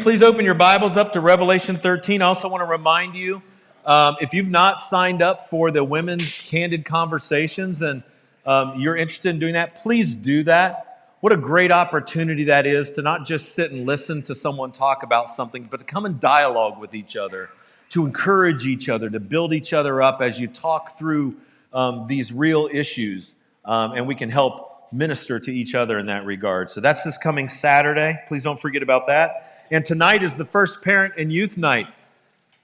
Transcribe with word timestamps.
Please 0.00 0.22
open 0.22 0.44
your 0.44 0.54
Bibles 0.54 0.96
up 0.96 1.12
to 1.12 1.20
Revelation 1.20 1.76
13. 1.76 2.20
I 2.20 2.24
also 2.24 2.48
want 2.48 2.62
to 2.62 2.66
remind 2.66 3.14
you 3.14 3.40
um, 3.86 4.16
if 4.20 4.34
you've 4.34 4.50
not 4.50 4.80
signed 4.80 5.22
up 5.22 5.48
for 5.48 5.70
the 5.70 5.84
women's 5.84 6.40
candid 6.40 6.84
conversations 6.84 7.80
and 7.80 8.02
um, 8.44 8.80
you're 8.80 8.96
interested 8.96 9.28
in 9.28 9.38
doing 9.38 9.54
that, 9.54 9.76
please 9.76 10.16
do 10.16 10.42
that. 10.42 11.14
What 11.20 11.32
a 11.32 11.36
great 11.36 11.70
opportunity 11.70 12.42
that 12.44 12.66
is 12.66 12.90
to 12.90 13.02
not 13.02 13.24
just 13.24 13.54
sit 13.54 13.70
and 13.70 13.86
listen 13.86 14.20
to 14.22 14.34
someone 14.34 14.72
talk 14.72 15.04
about 15.04 15.30
something, 15.30 15.68
but 15.70 15.76
to 15.76 15.84
come 15.84 16.06
and 16.06 16.18
dialogue 16.18 16.80
with 16.80 16.92
each 16.92 17.14
other, 17.14 17.50
to 17.90 18.04
encourage 18.04 18.66
each 18.66 18.88
other, 18.88 19.08
to 19.08 19.20
build 19.20 19.54
each 19.54 19.72
other 19.72 20.02
up 20.02 20.20
as 20.20 20.40
you 20.40 20.48
talk 20.48 20.98
through 20.98 21.36
um, 21.72 22.08
these 22.08 22.32
real 22.32 22.68
issues. 22.72 23.36
Um, 23.64 23.92
and 23.92 24.08
we 24.08 24.16
can 24.16 24.28
help 24.28 24.92
minister 24.92 25.38
to 25.38 25.52
each 25.52 25.76
other 25.76 26.00
in 26.00 26.06
that 26.06 26.24
regard. 26.26 26.68
So 26.68 26.80
that's 26.80 27.04
this 27.04 27.16
coming 27.16 27.48
Saturday. 27.48 28.16
Please 28.26 28.42
don't 28.42 28.60
forget 28.60 28.82
about 28.82 29.06
that. 29.06 29.52
And 29.70 29.84
tonight 29.84 30.22
is 30.22 30.36
the 30.36 30.44
first 30.44 30.82
parent 30.82 31.14
and 31.16 31.32
youth 31.32 31.56
night. 31.56 31.86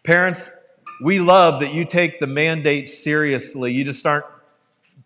Parents, 0.03 0.51
we 1.03 1.19
love 1.19 1.61
that 1.61 1.73
you 1.73 1.85
take 1.85 2.21
the 2.21 2.27
mandate 2.27 2.89
seriously. 2.89 3.73
You 3.73 3.85
just 3.85 4.05
aren't 4.05 4.27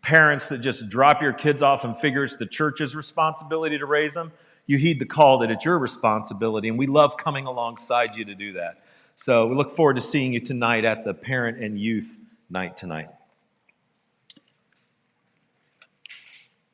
parents 0.03 0.49
that 0.49 0.59
just 0.59 0.89
drop 0.89 1.23
your 1.23 1.33
kids 1.33 1.63
off 1.63 1.85
and 1.85 1.97
figure 1.97 2.25
it's 2.25 2.37
the 2.37 2.47
church's 2.47 2.95
responsibility 2.95 3.79
to 3.79 3.87
raise 3.87 4.15
them. 4.15 4.33
You 4.67 4.77
heed 4.79 4.99
the 4.99 5.07
call 5.07 5.39
that 5.39 5.51
it's 5.51 5.65
your 5.65 5.79
responsibility, 5.79 6.69
and 6.69 6.79
we 6.79 6.87
love 6.87 7.17
coming 7.17 7.47
alongside 7.47 8.17
you 8.17 8.25
to 8.25 8.35
do 8.35 8.53
that. 8.55 8.85
So 9.17 9.47
we 9.47 9.55
look 9.55 9.71
forward 9.71 9.95
to 9.95 10.01
seeing 10.01 10.33
you 10.33 10.41
tonight 10.41 10.85
at 10.85 11.05
the 11.05 11.15
parent 11.15 11.63
and 11.63 11.79
youth 11.79 12.19
night 12.51 12.77
tonight. 12.77 13.09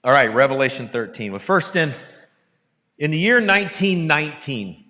All 0.02 0.12
right, 0.12 0.32
Revelation 0.32 0.88
13. 0.88 1.32
Well, 1.32 1.38
first 1.38 1.76
in 1.76 1.92
in 2.98 3.10
the 3.10 3.18
year 3.18 3.36
1919, 3.36 4.89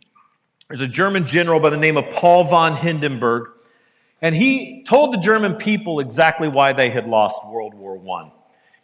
there's 0.71 0.83
a 0.83 0.87
German 0.87 1.27
general 1.27 1.59
by 1.59 1.69
the 1.69 1.77
name 1.77 1.97
of 1.97 2.09
Paul 2.11 2.45
von 2.45 2.77
Hindenburg, 2.77 3.49
and 4.23 4.37
he 4.37 4.85
told 4.85 5.13
the 5.13 5.19
German 5.19 5.57
people 5.57 5.99
exactly 5.99 6.47
why 6.47 6.73
they 6.73 6.91
had 6.91 7.09
lost 7.09 7.45
World 7.45 7.75
War 7.75 8.01
I. 8.17 8.31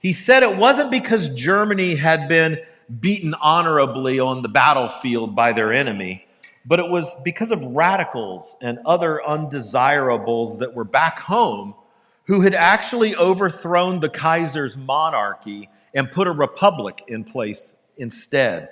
He 0.01 0.13
said 0.13 0.43
it 0.43 0.57
wasn't 0.57 0.91
because 0.91 1.29
Germany 1.29 1.95
had 1.95 2.29
been 2.29 2.59
beaten 2.99 3.35
honorably 3.35 4.19
on 4.19 4.43
the 4.43 4.49
battlefield 4.49 5.37
by 5.37 5.53
their 5.53 5.73
enemy, 5.73 6.27
but 6.65 6.81
it 6.81 6.91
was 6.91 7.15
because 7.23 7.53
of 7.53 7.63
radicals 7.63 8.57
and 8.61 8.81
other 8.85 9.25
undesirables 9.25 10.59
that 10.59 10.75
were 10.75 10.83
back 10.83 11.21
home 11.21 11.77
who 12.25 12.41
had 12.41 12.55
actually 12.55 13.15
overthrown 13.15 14.01
the 14.01 14.09
Kaiser's 14.09 14.77
monarchy 14.77 15.69
and 15.95 16.11
put 16.11 16.27
a 16.27 16.33
republic 16.33 17.05
in 17.07 17.23
place 17.23 17.77
instead. 17.97 18.71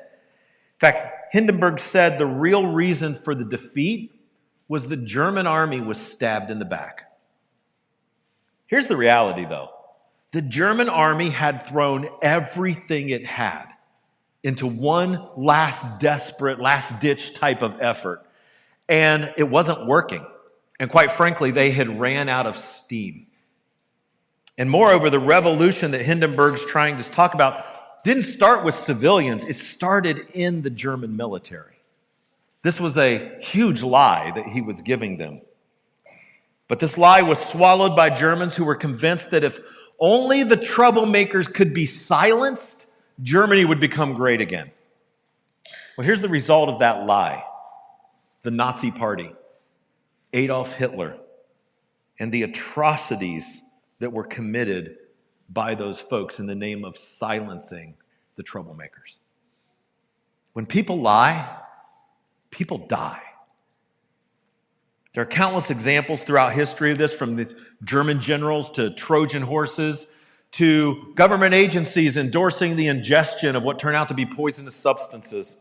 In 0.74 0.80
fact, 0.80 1.32
Hindenburg 1.32 1.80
said 1.80 2.18
the 2.18 2.26
real 2.26 2.66
reason 2.66 3.14
for 3.14 3.34
the 3.34 3.44
defeat 3.44 4.12
was 4.68 4.88
the 4.88 4.96
German 4.96 5.46
army 5.46 5.80
was 5.80 5.98
stabbed 5.98 6.50
in 6.50 6.58
the 6.58 6.64
back. 6.64 7.02
Here's 8.66 8.88
the 8.88 8.96
reality, 8.96 9.44
though 9.44 9.70
the 10.32 10.42
German 10.42 10.88
army 10.88 11.30
had 11.30 11.64
thrown 11.64 12.08
everything 12.20 13.10
it 13.10 13.24
had 13.24 13.66
into 14.42 14.66
one 14.66 15.28
last 15.36 16.00
desperate, 16.00 16.60
last 16.60 17.00
ditch 17.00 17.34
type 17.34 17.62
of 17.62 17.80
effort, 17.80 18.26
and 18.88 19.32
it 19.36 19.44
wasn't 19.44 19.86
working. 19.86 20.26
And 20.80 20.90
quite 20.90 21.12
frankly, 21.12 21.52
they 21.52 21.70
had 21.70 22.00
ran 22.00 22.28
out 22.28 22.46
of 22.46 22.56
steam. 22.56 23.28
And 24.58 24.68
moreover, 24.68 25.08
the 25.08 25.20
revolution 25.20 25.92
that 25.92 26.02
Hindenburg's 26.02 26.64
trying 26.64 26.96
to 26.96 27.10
talk 27.10 27.34
about 27.34 27.64
didn't 28.04 28.24
start 28.24 28.64
with 28.64 28.74
civilians, 28.74 29.44
it 29.44 29.56
started 29.56 30.28
in 30.34 30.62
the 30.62 30.70
German 30.70 31.16
military. 31.16 31.74
This 32.62 32.78
was 32.78 32.96
a 32.96 33.38
huge 33.40 33.82
lie 33.82 34.30
that 34.34 34.46
he 34.46 34.60
was 34.60 34.80
giving 34.80 35.16
them. 35.16 35.40
But 36.68 36.80
this 36.80 36.96
lie 36.96 37.22
was 37.22 37.38
swallowed 37.38 37.96
by 37.96 38.10
Germans 38.10 38.56
who 38.56 38.64
were 38.64 38.74
convinced 38.74 39.30
that 39.32 39.42
if 39.42 39.58
only 39.98 40.42
the 40.42 40.56
troublemakers 40.56 41.52
could 41.52 41.74
be 41.74 41.86
silenced, 41.86 42.86
Germany 43.22 43.64
would 43.64 43.80
become 43.80 44.14
great 44.14 44.40
again. 44.40 44.70
Well, 45.96 46.06
here's 46.06 46.20
the 46.20 46.28
result 46.28 46.68
of 46.68 46.80
that 46.80 47.06
lie 47.06 47.44
the 48.42 48.50
Nazi 48.50 48.90
Party, 48.90 49.32
Adolf 50.34 50.74
Hitler, 50.74 51.16
and 52.18 52.30
the 52.30 52.42
atrocities 52.42 53.62
that 54.00 54.12
were 54.12 54.24
committed 54.24 54.98
by 55.48 55.74
those 55.74 56.00
folks 56.00 56.38
in 56.38 56.46
the 56.46 56.54
name 56.54 56.84
of 56.84 56.96
silencing 56.96 57.94
the 58.36 58.42
troublemakers. 58.42 59.18
When 60.52 60.66
people 60.66 60.98
lie, 60.98 61.58
people 62.50 62.78
die. 62.78 63.22
There 65.12 65.22
are 65.22 65.26
countless 65.26 65.70
examples 65.70 66.24
throughout 66.24 66.52
history 66.52 66.90
of 66.90 66.98
this, 66.98 67.14
from 67.14 67.36
the 67.36 67.54
German 67.84 68.20
generals 68.20 68.70
to 68.70 68.90
Trojan 68.90 69.42
horses 69.42 70.08
to 70.52 71.12
government 71.14 71.52
agencies 71.52 72.16
endorsing 72.16 72.76
the 72.76 72.86
ingestion 72.86 73.56
of 73.56 73.64
what 73.64 73.78
turned 73.78 73.96
out 73.96 74.08
to 74.08 74.14
be 74.14 74.24
poisonous 74.24 74.74
substances, 74.74 75.56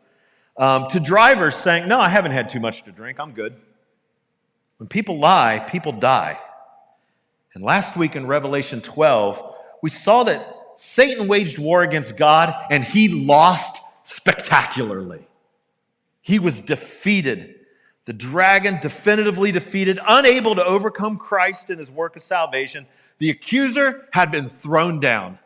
um, 0.57 0.87
to 0.87 0.99
drivers 0.99 1.55
saying, 1.55 1.87
No, 1.87 1.99
I 1.99 2.09
haven't 2.09 2.31
had 2.31 2.49
too 2.49 2.59
much 2.59 2.83
to 2.83 2.91
drink, 2.91 3.19
I'm 3.19 3.31
good. 3.31 3.55
When 4.77 4.87
people 4.87 5.17
lie, 5.17 5.59
people 5.67 5.91
die. 5.91 6.39
And 7.55 7.63
last 7.63 7.95
week 7.95 8.15
in 8.15 8.27
Revelation 8.27 8.81
12, 8.81 9.52
we 9.83 9.89
saw 9.89 10.23
that 10.23 10.47
Satan 10.75 11.27
waged 11.27 11.59
war 11.59 11.83
against 11.83 12.15
God 12.15 12.55
and 12.71 12.85
he 12.85 13.09
lost 13.09 13.83
spectacularly. 14.07 15.27
He 16.21 16.39
was 16.39 16.61
defeated. 16.61 17.55
The 18.05 18.13
dragon 18.13 18.79
definitively 18.81 19.51
defeated, 19.51 19.99
unable 20.07 20.55
to 20.55 20.63
overcome 20.63 21.17
Christ 21.17 21.69
in 21.69 21.79
his 21.79 21.91
work 21.91 22.15
of 22.15 22.21
salvation. 22.21 22.87
The 23.17 23.29
accuser 23.29 24.07
had 24.13 24.31
been 24.31 24.47
thrown 24.47 25.01
down. 25.01 25.37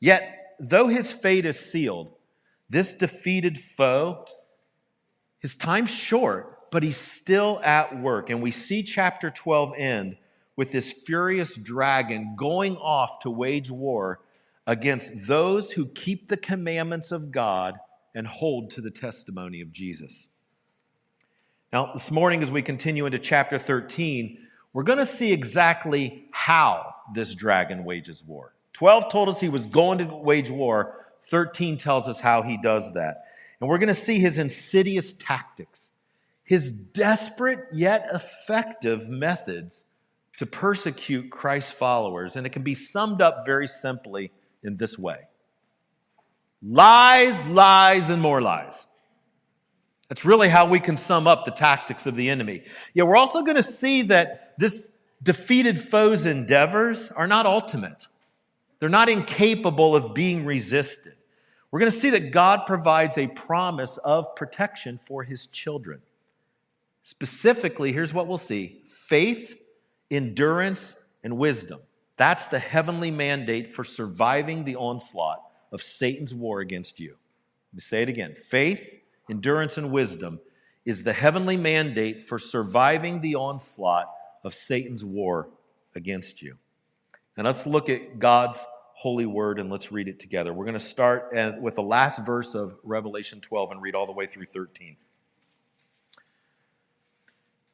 Yet, 0.00 0.54
though 0.60 0.88
his 0.88 1.10
fate 1.10 1.46
is 1.46 1.58
sealed, 1.58 2.12
this 2.68 2.92
defeated 2.92 3.56
foe, 3.56 4.26
his 5.38 5.56
time's 5.56 5.90
short, 5.90 6.70
but 6.70 6.82
he's 6.82 6.98
still 6.98 7.58
at 7.64 7.98
work. 7.98 8.28
And 8.28 8.42
we 8.42 8.50
see 8.50 8.82
chapter 8.82 9.30
12 9.30 9.72
end 9.78 10.18
with 10.56 10.72
this 10.72 10.90
furious 10.90 11.54
dragon 11.54 12.34
going 12.36 12.76
off 12.76 13.20
to 13.20 13.30
wage 13.30 13.70
war 13.70 14.20
against 14.66 15.26
those 15.26 15.72
who 15.72 15.86
keep 15.86 16.28
the 16.28 16.36
commandments 16.36 17.12
of 17.12 17.30
God 17.30 17.78
and 18.14 18.26
hold 18.26 18.70
to 18.70 18.80
the 18.80 18.90
testimony 18.90 19.60
of 19.60 19.70
Jesus. 19.70 20.28
Now, 21.72 21.92
this 21.92 22.10
morning, 22.10 22.42
as 22.42 22.50
we 22.50 22.62
continue 22.62 23.06
into 23.06 23.18
chapter 23.18 23.58
13, 23.58 24.38
we're 24.72 24.82
going 24.82 24.98
to 24.98 25.06
see 25.06 25.32
exactly 25.32 26.26
how 26.32 26.94
this 27.14 27.34
dragon 27.34 27.84
wages 27.84 28.24
war. 28.24 28.54
12 28.72 29.10
told 29.10 29.28
us 29.28 29.40
he 29.40 29.48
was 29.48 29.66
going 29.66 29.98
to 29.98 30.04
wage 30.04 30.50
war, 30.50 31.06
13 31.24 31.76
tells 31.76 32.08
us 32.08 32.20
how 32.20 32.42
he 32.42 32.56
does 32.56 32.92
that. 32.94 33.24
And 33.60 33.68
we're 33.68 33.78
going 33.78 33.88
to 33.88 33.94
see 33.94 34.18
his 34.18 34.38
insidious 34.38 35.12
tactics, 35.12 35.92
his 36.44 36.70
desperate 36.70 37.60
yet 37.72 38.08
effective 38.12 39.08
methods 39.08 39.86
to 40.36 40.46
persecute 40.46 41.30
Christ's 41.30 41.72
followers. 41.72 42.36
And 42.36 42.46
it 42.46 42.50
can 42.50 42.62
be 42.62 42.74
summed 42.74 43.22
up 43.22 43.44
very 43.46 43.66
simply 43.66 44.32
in 44.62 44.76
this 44.76 44.98
way 44.98 45.18
lies, 46.62 47.46
lies, 47.46 48.10
and 48.10 48.20
more 48.20 48.40
lies. 48.40 48.86
That's 50.08 50.24
really 50.24 50.48
how 50.48 50.68
we 50.68 50.80
can 50.80 50.96
sum 50.96 51.26
up 51.26 51.44
the 51.44 51.50
tactics 51.50 52.06
of 52.06 52.16
the 52.16 52.30
enemy. 52.30 52.62
Yeah, 52.94 53.04
we're 53.04 53.16
also 53.16 53.42
going 53.42 53.56
to 53.56 53.62
see 53.62 54.02
that 54.02 54.54
this 54.58 54.92
defeated 55.22 55.80
foe's 55.80 56.26
endeavors 56.26 57.10
are 57.10 57.26
not 57.26 57.46
ultimate, 57.46 58.06
they're 58.78 58.88
not 58.88 59.08
incapable 59.08 59.96
of 59.96 60.14
being 60.14 60.44
resisted. 60.44 61.14
We're 61.70 61.80
going 61.80 61.90
to 61.90 61.98
see 61.98 62.10
that 62.10 62.30
God 62.30 62.60
provides 62.64 63.18
a 63.18 63.26
promise 63.26 63.98
of 63.98 64.34
protection 64.36 64.98
for 65.04 65.24
his 65.24 65.46
children. 65.46 66.00
Specifically, 67.02 67.92
here's 67.92 68.14
what 68.14 68.26
we'll 68.28 68.38
see 68.38 68.82
faith 68.86 69.58
endurance, 70.10 70.96
and 71.24 71.36
wisdom. 71.38 71.80
That's 72.16 72.46
the 72.46 72.58
heavenly 72.58 73.10
mandate 73.10 73.74
for 73.74 73.84
surviving 73.84 74.64
the 74.64 74.76
onslaught 74.76 75.42
of 75.72 75.82
Satan's 75.82 76.32
war 76.32 76.60
against 76.60 77.00
you. 77.00 77.16
Let 77.72 77.74
me 77.74 77.80
say 77.80 78.02
it 78.02 78.08
again 78.08 78.34
faith, 78.34 79.00
endurance, 79.28 79.76
and 79.76 79.90
wisdom 79.90 80.40
is 80.84 81.02
the 81.02 81.12
heavenly 81.12 81.56
mandate 81.56 82.22
for 82.22 82.38
surviving 82.38 83.20
the 83.20 83.34
onslaught 83.34 84.08
of 84.44 84.54
Satan's 84.54 85.04
war 85.04 85.48
against 85.96 86.40
you. 86.40 86.56
And 87.36 87.44
let's 87.44 87.66
look 87.66 87.88
at 87.90 88.18
God's 88.20 88.64
holy 88.94 89.26
word 89.26 89.58
and 89.58 89.68
let's 89.68 89.90
read 89.92 90.08
it 90.08 90.20
together. 90.20 90.54
We're 90.54 90.64
going 90.64 90.74
to 90.74 90.80
start 90.80 91.30
with 91.60 91.74
the 91.74 91.82
last 91.82 92.24
verse 92.24 92.54
of 92.54 92.76
Revelation 92.82 93.40
12 93.40 93.72
and 93.72 93.82
read 93.82 93.94
all 93.94 94.06
the 94.06 94.12
way 94.12 94.26
through 94.26 94.46
13. 94.46 94.96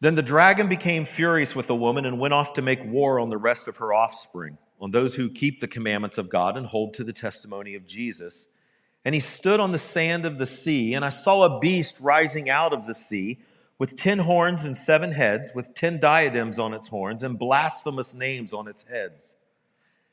Then 0.02 0.16
the 0.16 0.22
dragon 0.22 0.68
became 0.68 1.04
furious 1.04 1.54
with 1.54 1.68
the 1.68 1.76
woman 1.76 2.04
and 2.06 2.18
went 2.18 2.34
off 2.34 2.54
to 2.54 2.62
make 2.62 2.84
war 2.84 3.20
on 3.20 3.30
the 3.30 3.38
rest 3.38 3.68
of 3.68 3.76
her 3.76 3.94
offspring, 3.94 4.58
on 4.80 4.90
those 4.90 5.14
who 5.14 5.30
keep 5.30 5.60
the 5.60 5.68
commandments 5.68 6.18
of 6.18 6.28
God 6.28 6.56
and 6.56 6.66
hold 6.66 6.92
to 6.94 7.04
the 7.04 7.12
testimony 7.12 7.76
of 7.76 7.86
Jesus. 7.86 8.48
And 9.04 9.14
he 9.14 9.20
stood 9.20 9.60
on 9.60 9.70
the 9.70 9.78
sand 9.78 10.26
of 10.26 10.38
the 10.38 10.46
sea, 10.46 10.94
and 10.94 11.04
I 11.04 11.08
saw 11.08 11.44
a 11.44 11.60
beast 11.60 12.00
rising 12.00 12.50
out 12.50 12.72
of 12.72 12.88
the 12.88 12.94
sea 12.94 13.38
with 13.78 13.96
ten 13.96 14.18
horns 14.18 14.64
and 14.64 14.76
seven 14.76 15.12
heads, 15.12 15.52
with 15.54 15.72
ten 15.72 16.00
diadems 16.00 16.58
on 16.58 16.74
its 16.74 16.88
horns, 16.88 17.22
and 17.22 17.38
blasphemous 17.38 18.12
names 18.12 18.52
on 18.52 18.66
its 18.66 18.82
heads. 18.88 19.36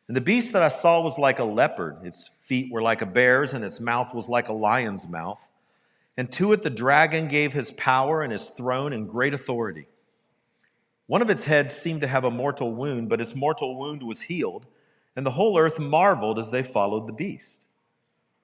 And 0.07 0.15
the 0.15 0.21
beast 0.21 0.53
that 0.53 0.62
I 0.62 0.68
saw 0.68 1.01
was 1.01 1.18
like 1.18 1.39
a 1.39 1.44
leopard. 1.44 1.97
Its 2.03 2.30
feet 2.44 2.71
were 2.71 2.83
like 2.83 3.01
a 3.01 3.07
bear's, 3.07 3.56
and 3.56 3.65
its 3.65 3.80
mouth 3.80 4.13
was 4.13 4.30
like 4.30 4.50
a 4.50 4.53
lion's 4.53 5.07
mouth. 5.07 5.49
And 6.19 6.30
to 6.33 6.51
it 6.51 6.63
the 6.63 6.69
dragon 6.69 7.30
gave 7.30 7.54
his 7.54 7.71
power 7.71 8.24
and 8.24 8.33
his 8.33 8.50
throne 8.50 8.92
and 8.92 9.07
great 9.07 9.33
authority. 9.33 9.88
One 11.07 11.21
of 11.21 11.30
its 11.30 11.45
heads 11.45 11.74
seemed 11.74 12.01
to 12.01 12.07
have 12.07 12.25
a 12.25 12.30
mortal 12.30 12.75
wound, 12.75 13.07
but 13.07 13.21
its 13.21 13.36
mortal 13.36 13.77
wound 13.77 14.04
was 14.04 14.24
healed, 14.24 14.66
and 15.16 15.25
the 15.25 15.31
whole 15.31 15.57
earth 15.57 15.80
marveled 15.80 16.38
as 16.38 16.51
they 16.51 16.62
followed 16.62 17.07
the 17.07 17.13
beast. 17.13 17.68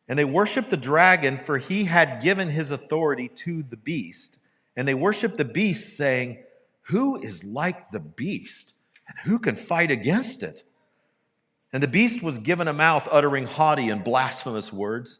And 0.07 0.17
they 0.17 0.23
worshiped 0.23 0.69
the 0.69 0.77
dragon, 0.77 1.37
for 1.37 1.57
he 1.57 1.83
had 1.83 2.21
given 2.21 2.49
his 2.49 2.71
authority 2.71 3.27
to 3.35 3.61
the 3.63 3.75
beast. 3.75 4.39
And 4.77 4.87
they 4.87 4.93
worshiped 4.93 5.35
the 5.35 5.43
beast, 5.43 5.97
saying, 5.97 6.45
Who 6.83 7.17
is 7.17 7.43
like 7.43 7.91
the 7.91 7.99
beast? 7.99 8.71
And 9.09 9.17
who 9.25 9.37
can 9.37 9.57
fight 9.57 9.91
against 9.91 10.43
it? 10.43 10.63
And 11.73 11.83
the 11.83 11.89
beast 11.89 12.23
was 12.23 12.39
given 12.39 12.69
a 12.69 12.73
mouth 12.73 13.05
uttering 13.11 13.47
haughty 13.47 13.89
and 13.89 14.01
blasphemous 14.01 14.71
words, 14.71 15.19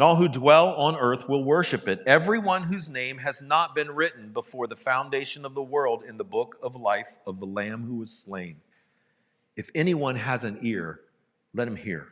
And 0.00 0.06
all 0.06 0.16
who 0.16 0.28
dwell 0.28 0.68
on 0.76 0.96
earth 0.96 1.28
will 1.28 1.44
worship 1.44 1.86
it, 1.86 2.00
everyone 2.06 2.62
whose 2.62 2.88
name 2.88 3.18
has 3.18 3.42
not 3.42 3.74
been 3.74 3.90
written 3.90 4.32
before 4.32 4.66
the 4.66 4.74
foundation 4.74 5.44
of 5.44 5.52
the 5.52 5.62
world 5.62 6.04
in 6.08 6.16
the 6.16 6.24
book 6.24 6.56
of 6.62 6.74
life 6.74 7.18
of 7.26 7.38
the 7.38 7.44
Lamb 7.44 7.84
who 7.84 7.96
was 7.96 8.10
slain. 8.10 8.62
If 9.56 9.68
anyone 9.74 10.16
has 10.16 10.42
an 10.42 10.58
ear, 10.62 11.00
let 11.52 11.68
him 11.68 11.76
hear. 11.76 12.06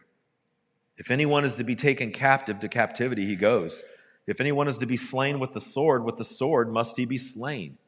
If 0.99 1.11
anyone 1.11 1.46
is 1.46 1.55
to 1.55 1.64
be 1.64 1.75
taken 1.75 2.12
captive, 2.12 2.61
to 2.61 2.69
captivity 2.69 3.25
he 3.25 3.37
goes. 3.37 3.82
If 4.26 4.38
anyone 4.38 4.69
is 4.69 4.76
to 4.76 4.87
be 4.87 4.99
slain 4.99 5.40
with 5.40 5.52
the 5.52 5.58
sword, 5.58 6.05
with 6.05 6.19
the 6.19 6.25
sword 6.25 6.70
must 6.70 6.99
he 6.99 7.06
be 7.06 7.17
slain. 7.17 7.79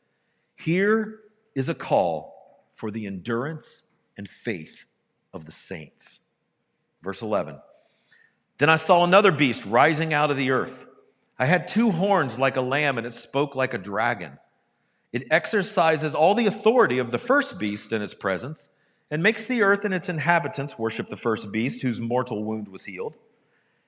Here 0.56 1.20
is 1.54 1.68
a 1.68 1.74
call 1.74 2.64
for 2.72 2.90
the 2.90 3.06
endurance 3.06 3.82
and 4.16 4.26
faith 4.26 4.86
of 5.34 5.44
the 5.44 5.52
saints. 5.52 6.20
Verse 7.02 7.20
11 7.20 7.58
Then 8.60 8.68
I 8.68 8.76
saw 8.76 9.04
another 9.04 9.32
beast 9.32 9.64
rising 9.64 10.12
out 10.12 10.30
of 10.30 10.36
the 10.36 10.50
earth. 10.50 10.84
I 11.38 11.46
had 11.46 11.66
two 11.66 11.92
horns 11.92 12.38
like 12.38 12.56
a 12.56 12.60
lamb, 12.60 12.98
and 12.98 13.06
it 13.06 13.14
spoke 13.14 13.54
like 13.54 13.72
a 13.72 13.78
dragon. 13.78 14.38
It 15.14 15.28
exercises 15.30 16.14
all 16.14 16.34
the 16.34 16.44
authority 16.44 16.98
of 16.98 17.10
the 17.10 17.16
first 17.16 17.58
beast 17.58 17.90
in 17.90 18.02
its 18.02 18.12
presence 18.12 18.68
and 19.10 19.22
makes 19.22 19.46
the 19.46 19.62
earth 19.62 19.86
and 19.86 19.94
its 19.94 20.10
inhabitants 20.10 20.78
worship 20.78 21.08
the 21.08 21.16
first 21.16 21.50
beast 21.50 21.80
whose 21.80 22.02
mortal 22.02 22.44
wound 22.44 22.68
was 22.68 22.84
healed. 22.84 23.16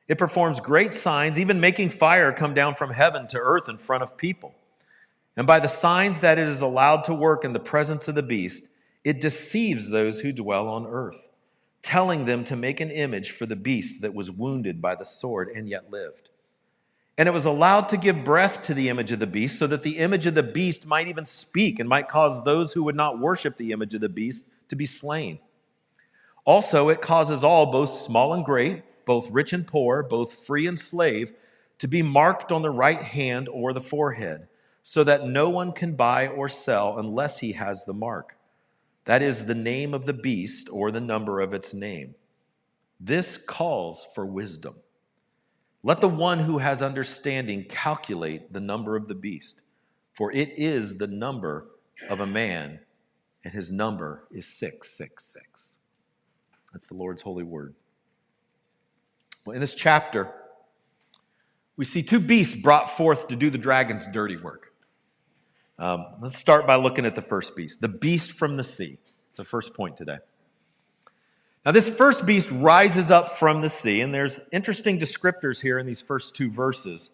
It 0.09 0.17
performs 0.17 0.59
great 0.59 0.95
signs, 0.95 1.39
even 1.39 1.61
making 1.61 1.91
fire 1.91 2.33
come 2.33 2.55
down 2.55 2.75
from 2.75 2.95
heaven 2.95 3.27
to 3.27 3.39
earth 3.39 3.69
in 3.69 3.77
front 3.77 4.03
of 4.03 4.17
people. 4.17 4.55
And 5.37 5.47
by 5.47 5.61
the 5.61 5.69
signs 5.69 6.21
that 6.21 6.39
it 6.39 6.49
is 6.49 6.63
allowed 6.63 7.05
to 7.05 7.15
work 7.15 7.45
in 7.45 7.53
the 7.53 7.61
presence 7.61 8.09
of 8.09 8.15
the 8.15 8.23
beast, 8.23 8.69
it 9.05 9.21
deceives 9.21 9.91
those 9.91 10.21
who 10.21 10.33
dwell 10.33 10.67
on 10.67 10.87
earth, 10.87 11.29
telling 11.83 12.25
them 12.25 12.45
to 12.45 12.57
make 12.57 12.81
an 12.81 12.91
image 12.91 13.31
for 13.33 13.47
the 13.47 13.57
beast 13.57 14.03
that 14.03 14.15
was 14.15 14.31
wounded 14.31 14.81
by 14.81 14.95
the 14.95 15.05
sword 15.05 15.49
and 15.49 15.69
yet 15.69 15.91
lived. 15.91 16.29
And 17.19 17.29
it 17.29 17.33
was 17.33 17.45
allowed 17.45 17.89
to 17.91 17.97
give 17.97 18.25
breath 18.25 18.63
to 18.63 18.75
the 18.75 18.89
image 18.89 19.13
of 19.13 19.19
the 19.19 19.27
beast, 19.27 19.59
so 19.59 19.67
that 19.67 19.83
the 19.83 19.99
image 19.99 20.27
of 20.27 20.35
the 20.35 20.43
beast 20.43 20.87
might 20.87 21.09
even 21.09 21.27
speak 21.27 21.79
and 21.79 21.89
might 21.89 22.09
cause 22.09 22.43
those 22.43 22.73
who 22.73 22.85
would 22.85 22.97
not 22.97 23.19
worship 23.19 23.57
the 23.57 23.73
image 23.73 23.95
of 23.95 24.01
the 24.01 24.09
beast 24.09 24.47
to 24.69 24.77
be 24.77 24.87
slain. 24.87 25.39
Also, 26.45 26.89
it 26.89 27.03
causes 27.03 27.45
all, 27.45 27.67
both 27.67 27.91
small 27.91 28.33
and 28.33 28.45
great, 28.45 28.83
both 29.05 29.31
rich 29.31 29.53
and 29.53 29.67
poor, 29.67 30.03
both 30.03 30.33
free 30.47 30.67
and 30.67 30.81
slave, 30.81 31.33
to 31.79 31.87
be 31.87 32.03
marked 32.03 32.51
on 32.51 32.63
the 32.63 32.71
right 32.71 33.03
hand 33.03 33.49
or 33.49 33.73
the 33.73 33.81
forehead 33.81 34.49
so 34.83 35.05
that 35.05 35.27
no 35.27 35.49
one 35.49 35.73
can 35.73 35.95
buy 35.95 36.27
or 36.27 36.49
sell 36.49 36.99
unless 36.99 37.39
he 37.39 37.53
has 37.53 37.85
the 37.85 37.93
mark. 37.93 38.37
That 39.05 39.23
is 39.23 39.47
the 39.47 39.55
name 39.55 39.95
of 39.95 40.07
the 40.07 40.13
beast 40.13 40.69
or 40.71 40.91
the 40.91 41.01
number 41.01 41.41
of 41.41 41.53
its 41.53 41.75
name. 41.75 42.15
This 43.01 43.37
calls 43.37 44.07
for 44.15 44.25
wisdom. 44.25 44.77
Let 45.83 46.01
the 46.01 46.09
one 46.09 46.41
who 46.41 46.59
has 46.59 46.81
understanding 46.81 47.65
calculate 47.65 48.53
the 48.53 48.61
number 48.61 48.95
of 48.95 49.09
the 49.09 49.17
beast, 49.17 49.63
for 50.13 50.31
it 50.31 50.53
is 50.57 50.99
the 50.99 51.09
number 51.09 51.67
of 52.09 52.21
a 52.21 52.27
man, 52.27 52.79
and 53.45 53.53
his 53.53 53.73
number 53.73 54.29
is 54.31 54.47
666. 54.47 55.73
That's 56.73 56.87
the 56.87 56.95
Lord's 56.95 57.23
holy 57.23 57.43
word. 57.43 57.75
Well, 59.45 59.55
in 59.55 59.61
this 59.61 59.75
chapter, 59.75 60.33
we 61.77 61.85
see 61.85 62.03
two 62.03 62.21
beasts 62.21 62.55
brought 62.55 62.97
forth 62.97 63.27
to 63.29 63.37
do 63.37 63.51
the 63.51 63.59
dragon's 63.59 64.07
dirty 64.07 64.37
work. 64.37 64.72
Um, 65.79 66.07
let's 66.21 66.37
start 66.37 66.67
by 66.67 66.77
looking 66.77 67.07
at 67.07 67.15
the 67.15 67.23
first 67.23 67.57
beast, 67.57 67.81
the 67.81 67.89
beast 67.89 68.33
from 68.33 68.57
the 68.57 68.65
sea. 68.65 68.99
It's 69.29 69.39
the 69.39 69.45
first 69.45 69.75
point 69.75 69.97
today. 69.97 70.19
Now, 71.65 71.73
this 71.73 71.89
first 71.89 72.27
beast 72.27 72.51
rises 72.51 73.11
up 73.11 73.39
from 73.39 73.61
the 73.61 73.69
sea, 73.69 74.01
and 74.01 74.13
there's 74.13 74.41
interesting 74.51 74.99
descriptors 74.99 75.61
here 75.61 75.79
in 75.79 75.87
these 75.87 76.03
first 76.03 76.35
two 76.35 76.51
verses. 76.51 77.11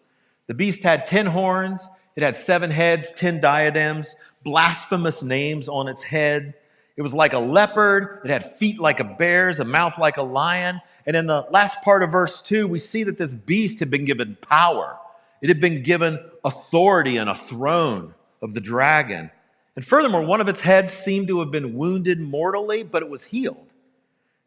The 0.47 0.53
beast 0.53 0.83
had 0.83 1.05
10 1.05 1.27
horns, 1.27 1.87
it 2.15 2.23
had 2.23 2.35
seven 2.35 2.71
heads, 2.71 3.11
10 3.11 3.39
diadems, 3.39 4.15
blasphemous 4.43 5.21
names 5.21 5.69
on 5.69 5.87
its 5.87 6.01
head. 6.01 6.55
It 6.97 7.01
was 7.01 7.13
like 7.13 7.33
a 7.33 7.39
leopard, 7.39 8.21
it 8.25 8.31
had 8.31 8.43
feet 8.43 8.79
like 8.79 8.99
a 8.99 9.03
bear's, 9.03 9.59
a 9.59 9.65
mouth 9.65 9.97
like 9.97 10.17
a 10.17 10.23
lion. 10.23 10.81
And 11.05 11.15
in 11.15 11.27
the 11.27 11.47
last 11.51 11.81
part 11.83 12.03
of 12.03 12.11
verse 12.11 12.41
2, 12.41 12.67
we 12.67 12.79
see 12.79 13.03
that 13.03 13.17
this 13.17 13.33
beast 13.33 13.79
had 13.79 13.89
been 13.89 14.03
given 14.03 14.37
power, 14.41 14.97
it 15.41 15.47
had 15.47 15.61
been 15.61 15.83
given 15.83 16.19
authority 16.43 17.17
and 17.17 17.29
a 17.29 17.35
throne 17.35 18.13
of 18.41 18.53
the 18.53 18.61
dragon. 18.61 19.31
And 19.75 19.85
furthermore, 19.85 20.23
one 20.23 20.41
of 20.41 20.47
its 20.47 20.61
heads 20.61 20.91
seemed 20.91 21.27
to 21.27 21.39
have 21.39 21.51
been 21.51 21.73
wounded 21.73 22.19
mortally, 22.19 22.83
but 22.83 23.03
it 23.03 23.09
was 23.09 23.25
healed. 23.25 23.67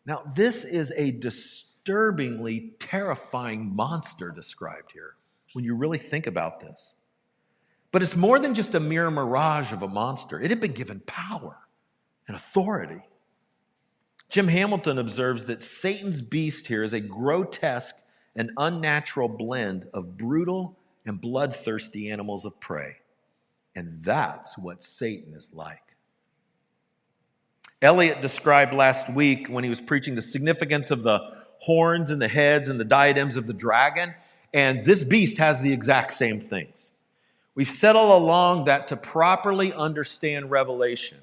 Now, 0.04 0.22
this 0.34 0.64
is 0.64 0.92
a 0.96 1.12
disturbingly 1.12 2.72
terrifying 2.78 3.74
monster 3.74 4.30
described 4.30 4.92
here 4.92 5.14
when 5.52 5.64
you 5.64 5.74
really 5.74 5.98
think 5.98 6.26
about 6.26 6.60
this. 6.60 6.94
But 7.92 8.02
it's 8.02 8.16
more 8.16 8.38
than 8.38 8.54
just 8.54 8.74
a 8.74 8.80
mere 8.80 9.10
mirage 9.10 9.72
of 9.72 9.82
a 9.82 9.88
monster, 9.88 10.40
it 10.40 10.50
had 10.50 10.60
been 10.60 10.72
given 10.72 11.00
power 11.00 11.56
and 12.26 12.36
authority. 12.36 13.02
Jim 14.28 14.48
Hamilton 14.48 14.98
observes 14.98 15.44
that 15.44 15.62
Satan's 15.62 16.22
beast 16.22 16.66
here 16.66 16.82
is 16.82 16.94
a 16.94 17.00
grotesque 17.00 17.96
and 18.34 18.50
unnatural 18.56 19.28
blend 19.28 19.86
of 19.92 20.16
brutal 20.16 20.78
and 21.04 21.20
bloodthirsty 21.20 22.10
animals 22.10 22.46
of 22.46 22.58
prey. 22.58 22.96
And 23.74 24.02
that's 24.02 24.58
what 24.58 24.84
Satan 24.84 25.34
is 25.34 25.50
like. 25.52 25.96
Elliot 27.80 28.20
described 28.20 28.72
last 28.72 29.10
week 29.10 29.48
when 29.48 29.64
he 29.64 29.70
was 29.70 29.80
preaching 29.80 30.14
the 30.14 30.22
significance 30.22 30.90
of 30.90 31.02
the 31.02 31.18
horns 31.58 32.10
and 32.10 32.22
the 32.22 32.28
heads 32.28 32.68
and 32.68 32.78
the 32.78 32.84
diadems 32.84 33.36
of 33.36 33.46
the 33.46 33.52
dragon, 33.52 34.14
and 34.54 34.84
this 34.84 35.02
beast 35.02 35.38
has 35.38 35.62
the 35.62 35.72
exact 35.72 36.12
same 36.12 36.40
things. 36.40 36.92
We've 37.54 37.68
said 37.68 37.96
all 37.96 38.16
along 38.16 38.64
that 38.66 38.88
to 38.88 38.96
properly 38.96 39.72
understand 39.72 40.50
Revelation, 40.50 41.18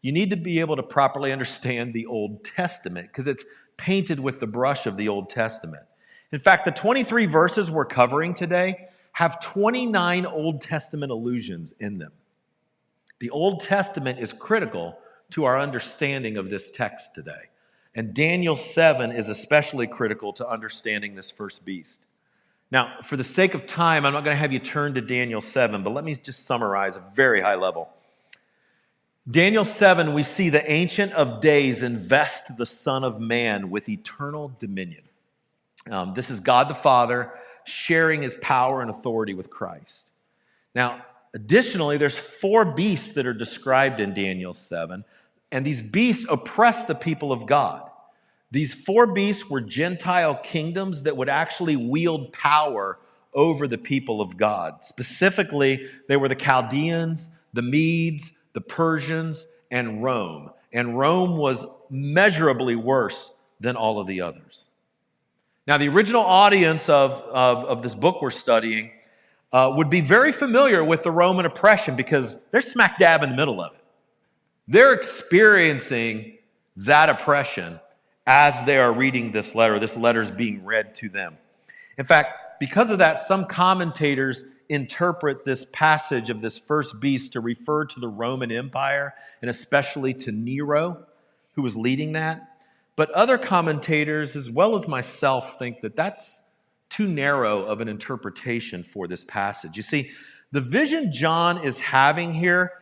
you 0.00 0.12
need 0.12 0.30
to 0.30 0.36
be 0.36 0.60
able 0.60 0.76
to 0.76 0.82
properly 0.82 1.32
understand 1.32 1.92
the 1.92 2.06
Old 2.06 2.44
Testament 2.44 3.08
because 3.08 3.26
it's 3.26 3.44
painted 3.76 4.20
with 4.20 4.40
the 4.40 4.46
brush 4.46 4.86
of 4.86 4.96
the 4.96 5.08
Old 5.08 5.30
Testament. 5.30 5.84
In 6.30 6.40
fact, 6.40 6.64
the 6.64 6.72
23 6.72 7.26
verses 7.26 7.70
we're 7.70 7.84
covering 7.84 8.34
today 8.34 8.88
have 9.12 9.40
29 9.40 10.26
Old 10.26 10.60
Testament 10.60 11.12
allusions 11.12 11.72
in 11.80 11.98
them. 11.98 12.12
The 13.18 13.30
Old 13.30 13.60
Testament 13.60 14.18
is 14.18 14.32
critical 14.32 14.98
to 15.30 15.44
our 15.44 15.58
understanding 15.58 16.36
of 16.36 16.50
this 16.50 16.70
text 16.70 17.14
today. 17.14 17.48
And 17.94 18.14
Daniel 18.14 18.56
7 18.56 19.12
is 19.12 19.28
especially 19.28 19.86
critical 19.86 20.32
to 20.34 20.48
understanding 20.48 21.14
this 21.14 21.30
first 21.30 21.64
beast. 21.64 22.00
Now, 22.70 22.96
for 23.02 23.18
the 23.18 23.24
sake 23.24 23.52
of 23.52 23.66
time, 23.66 24.06
I'm 24.06 24.14
not 24.14 24.24
going 24.24 24.34
to 24.34 24.40
have 24.40 24.52
you 24.52 24.58
turn 24.58 24.94
to 24.94 25.02
Daniel 25.02 25.42
7, 25.42 25.82
but 25.82 25.90
let 25.90 26.04
me 26.04 26.14
just 26.14 26.46
summarize 26.46 26.96
a 26.96 27.04
very 27.14 27.42
high 27.42 27.54
level. 27.54 27.90
Daniel 29.30 29.64
7, 29.64 30.14
we 30.14 30.22
see 30.22 30.48
the 30.48 30.68
Ancient 30.70 31.12
of 31.12 31.40
Days 31.40 31.82
invest 31.82 32.56
the 32.56 32.66
Son 32.66 33.04
of 33.04 33.20
Man 33.20 33.70
with 33.70 33.88
eternal 33.88 34.56
dominion. 34.58 35.02
Um, 35.90 36.14
this 36.14 36.30
is 36.30 36.40
God 36.40 36.68
the 36.68 36.74
Father 36.74 37.32
sharing 37.64 38.22
his 38.22 38.34
power 38.36 38.80
and 38.80 38.90
authority 38.90 39.34
with 39.34 39.50
Christ. 39.50 40.12
Now, 40.74 41.04
additionally, 41.34 41.96
there's 41.96 42.18
four 42.18 42.64
beasts 42.64 43.12
that 43.12 43.26
are 43.26 43.34
described 43.34 44.00
in 44.00 44.14
Daniel 44.14 44.52
7. 44.52 45.04
and 45.50 45.66
these 45.66 45.82
beasts 45.82 46.24
oppress 46.30 46.86
the 46.86 46.94
people 46.94 47.30
of 47.30 47.46
God. 47.46 47.90
These 48.50 48.74
four 48.74 49.06
beasts 49.06 49.48
were 49.50 49.60
Gentile 49.60 50.34
kingdoms 50.36 51.02
that 51.02 51.16
would 51.16 51.28
actually 51.28 51.76
wield 51.76 52.32
power 52.32 52.98
over 53.34 53.66
the 53.66 53.78
people 53.78 54.20
of 54.20 54.36
God. 54.36 54.84
Specifically, 54.84 55.88
they 56.08 56.16
were 56.16 56.28
the 56.28 56.34
Chaldeans, 56.34 57.30
the 57.52 57.62
Medes, 57.62 58.32
the 58.52 58.60
Persians, 58.60 59.46
and 59.70 60.02
Rome. 60.02 60.50
And 60.72 60.98
Rome 60.98 61.36
was 61.36 61.66
measurably 61.90 62.76
worse 62.76 63.32
than 63.60 63.76
all 63.76 64.00
of 64.00 64.06
the 64.06 64.20
others. 64.20 64.68
Now, 65.66 65.78
the 65.78 65.88
original 65.88 66.22
audience 66.22 66.88
of, 66.88 67.12
of, 67.12 67.64
of 67.64 67.82
this 67.82 67.94
book 67.94 68.20
we're 68.20 68.32
studying 68.32 68.90
uh, 69.52 69.72
would 69.76 69.90
be 69.90 70.00
very 70.00 70.32
familiar 70.32 70.82
with 70.82 71.04
the 71.04 71.10
Roman 71.10 71.46
oppression 71.46 71.94
because 71.94 72.38
they're 72.50 72.60
smack 72.60 72.98
dab 72.98 73.22
in 73.22 73.30
the 73.30 73.36
middle 73.36 73.60
of 73.60 73.72
it. 73.74 73.84
They're 74.66 74.92
experiencing 74.92 76.38
that 76.76 77.08
oppression 77.08 77.78
as 78.26 78.64
they 78.64 78.78
are 78.78 78.92
reading 78.92 79.30
this 79.30 79.54
letter. 79.54 79.78
This 79.78 79.96
letter 79.96 80.22
is 80.22 80.30
being 80.30 80.64
read 80.64 80.94
to 80.96 81.08
them. 81.08 81.36
In 81.96 82.04
fact, 82.04 82.58
because 82.58 82.90
of 82.90 82.98
that, 82.98 83.20
some 83.20 83.44
commentators 83.44 84.44
interpret 84.68 85.44
this 85.44 85.66
passage 85.72 86.30
of 86.30 86.40
this 86.40 86.58
first 86.58 86.98
beast 87.00 87.32
to 87.34 87.40
refer 87.40 87.84
to 87.84 88.00
the 88.00 88.08
Roman 88.08 88.50
Empire 88.50 89.14
and 89.42 89.50
especially 89.50 90.14
to 90.14 90.32
Nero, 90.32 91.04
who 91.54 91.62
was 91.62 91.76
leading 91.76 92.12
that. 92.12 92.51
But 92.96 93.10
other 93.12 93.38
commentators, 93.38 94.36
as 94.36 94.50
well 94.50 94.74
as 94.74 94.86
myself, 94.86 95.58
think 95.58 95.80
that 95.80 95.96
that's 95.96 96.42
too 96.90 97.06
narrow 97.08 97.64
of 97.64 97.80
an 97.80 97.88
interpretation 97.88 98.82
for 98.84 99.08
this 99.08 99.24
passage. 99.24 99.76
You 99.76 99.82
see, 99.82 100.10
the 100.52 100.60
vision 100.60 101.10
John 101.10 101.64
is 101.64 101.80
having 101.80 102.34
here 102.34 102.72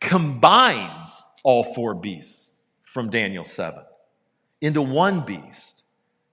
combines 0.00 1.24
all 1.42 1.64
four 1.64 1.94
beasts 1.94 2.50
from 2.84 3.10
Daniel 3.10 3.44
7 3.44 3.82
into 4.60 4.82
one 4.82 5.20
beast. 5.20 5.82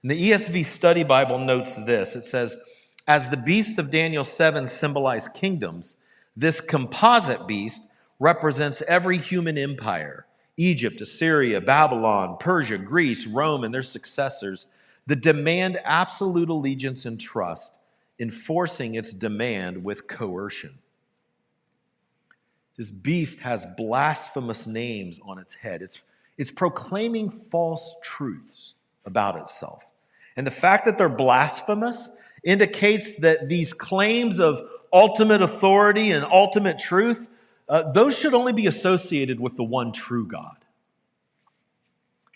And 0.04 0.12
the 0.12 0.32
ESV 0.32 0.66
Study 0.66 1.04
Bible 1.04 1.40
notes 1.40 1.76
this 1.76 2.16
it 2.16 2.26
says, 2.26 2.56
As 3.08 3.30
the 3.30 3.38
beast 3.38 3.80
of 3.80 3.90
Daniel 3.90 4.24
7 4.24 4.68
symbolize 4.68 5.28
kingdoms, 5.28 5.98
this 6.36 6.62
composite 6.62 7.48
beast 7.48 7.82
represents 8.20 8.84
every 8.88 9.18
human 9.18 9.58
empire 9.58 10.28
Egypt, 10.58 11.02
Assyria, 11.02 11.60
Babylon, 11.60 12.38
Persia, 12.40 12.78
Greece, 12.78 13.26
Rome, 13.26 13.64
and 13.64 13.74
their 13.74 13.82
successors 13.82 14.68
that 15.08 15.22
demand 15.22 15.80
absolute 15.84 16.50
allegiance 16.50 17.06
and 17.06 17.20
trust, 17.20 17.74
enforcing 18.20 18.96
its 18.96 19.14
demand 19.14 19.84
with 19.84 20.08
coercion. 20.08 20.78
This 22.78 22.90
beast 22.90 23.40
has 23.40 23.68
blasphemous 23.78 24.66
names 24.66 25.20
on 25.24 25.38
its 25.38 25.54
head. 25.54 25.82
It's, 25.82 26.02
it's 26.38 26.52
proclaiming 26.52 27.30
false 27.30 27.96
truths 28.04 28.76
about 29.06 29.36
itself. 29.36 29.86
And 30.36 30.48
the 30.48 30.52
fact 30.52 30.86
that 30.86 30.98
they're 30.98 31.10
blasphemous 31.10 32.12
indicates 32.44 33.14
that 33.16 33.50
these 33.50 33.74
claims 33.74 34.40
of 34.40 34.62
ultimate 34.92 35.42
authority 35.42 36.12
and 36.12 36.26
ultimate 36.26 36.80
truth 36.80 37.28
uh, 37.70 37.92
those 37.92 38.18
should 38.18 38.34
only 38.34 38.54
be 38.54 38.68
associated 38.68 39.40
with 39.40 39.56
the 39.56 39.64
one 39.64 39.92
true 39.92 40.28
God. 40.28 40.58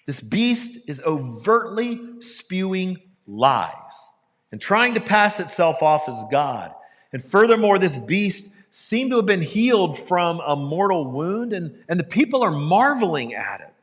This 0.05 0.21
beast 0.21 0.89
is 0.89 1.01
overtly 1.05 2.21
spewing 2.21 2.97
lies 3.27 4.09
and 4.51 4.61
trying 4.61 4.93
to 4.93 5.01
pass 5.01 5.39
itself 5.39 5.83
off 5.83 6.07
as 6.07 6.23
God. 6.31 6.73
And 7.11 7.21
furthermore, 7.21 7.77
this 7.77 7.97
beast 7.97 8.53
seemed 8.71 9.11
to 9.11 9.17
have 9.17 9.25
been 9.25 9.41
healed 9.41 9.97
from 9.97 10.39
a 10.39 10.55
mortal 10.55 11.11
wound, 11.11 11.51
and, 11.51 11.83
and 11.89 11.99
the 11.99 12.05
people 12.05 12.43
are 12.43 12.51
marveling 12.51 13.33
at 13.33 13.61
it. 13.61 13.73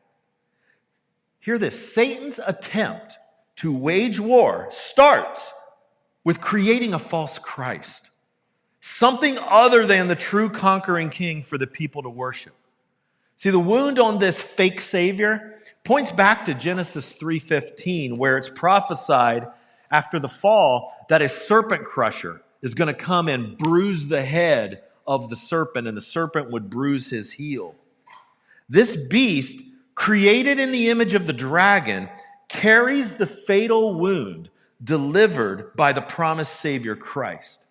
Hear 1.41 1.59
this 1.59 1.95
Satan's 1.95 2.41
attempt 2.45 3.19
to 3.57 3.73
wage 3.73 4.19
war 4.19 4.69
starts 4.71 5.53
with 6.25 6.41
creating 6.41 6.95
a 6.95 6.99
false 6.99 7.39
Christ 7.39 8.11
something 8.87 9.39
other 9.49 9.87
than 9.87 10.09
the 10.09 10.15
true 10.15 10.51
conquering 10.51 11.09
king 11.09 11.43
for 11.43 11.57
the 11.57 11.67
people 11.67 12.03
to 12.03 12.11
worship. 12.11 12.53
See, 13.35 13.49
the 13.49 13.59
wound 13.59 13.99
on 13.99 14.19
this 14.19 14.43
fake 14.43 14.79
savior 14.79 15.63
points 15.85 16.13
back 16.13 16.45
to 16.45 16.53
Genesis 16.53 17.15
3:15 17.15 18.19
where 18.19 18.37
it's 18.37 18.51
prophesied 18.51 19.49
after 19.91 20.21
the 20.21 20.29
fall 20.29 21.07
that 21.09 21.23
a 21.23 21.31
serpent 21.31 21.87
crusher 21.87 22.43
is 22.61 22.75
going 22.75 22.89
to 22.89 22.95
come 22.95 23.27
and 23.27 23.57
bruise 23.57 24.09
the 24.09 24.23
head 24.23 24.83
of 25.07 25.31
the 25.31 25.37
serpent 25.37 25.89
and 25.89 25.97
the 25.97 26.03
serpent 26.03 26.51
would 26.51 26.69
bruise 26.69 27.09
his 27.09 27.33
heel. 27.33 27.75
This 28.69 28.97
beast 29.07 29.63
created 29.95 30.61
in 30.61 30.73
the 30.73 30.91
image 30.91 31.15
of 31.15 31.27
the 31.27 31.33
dragon 31.33 32.11
carries 32.51 33.15
the 33.15 33.27
fatal 33.27 33.95
wound 33.95 34.51
delivered 34.83 35.75
by 35.75 35.95
the 35.95 36.03
promised 36.03 36.57
savior 36.57 36.95
Christ. 36.95 37.64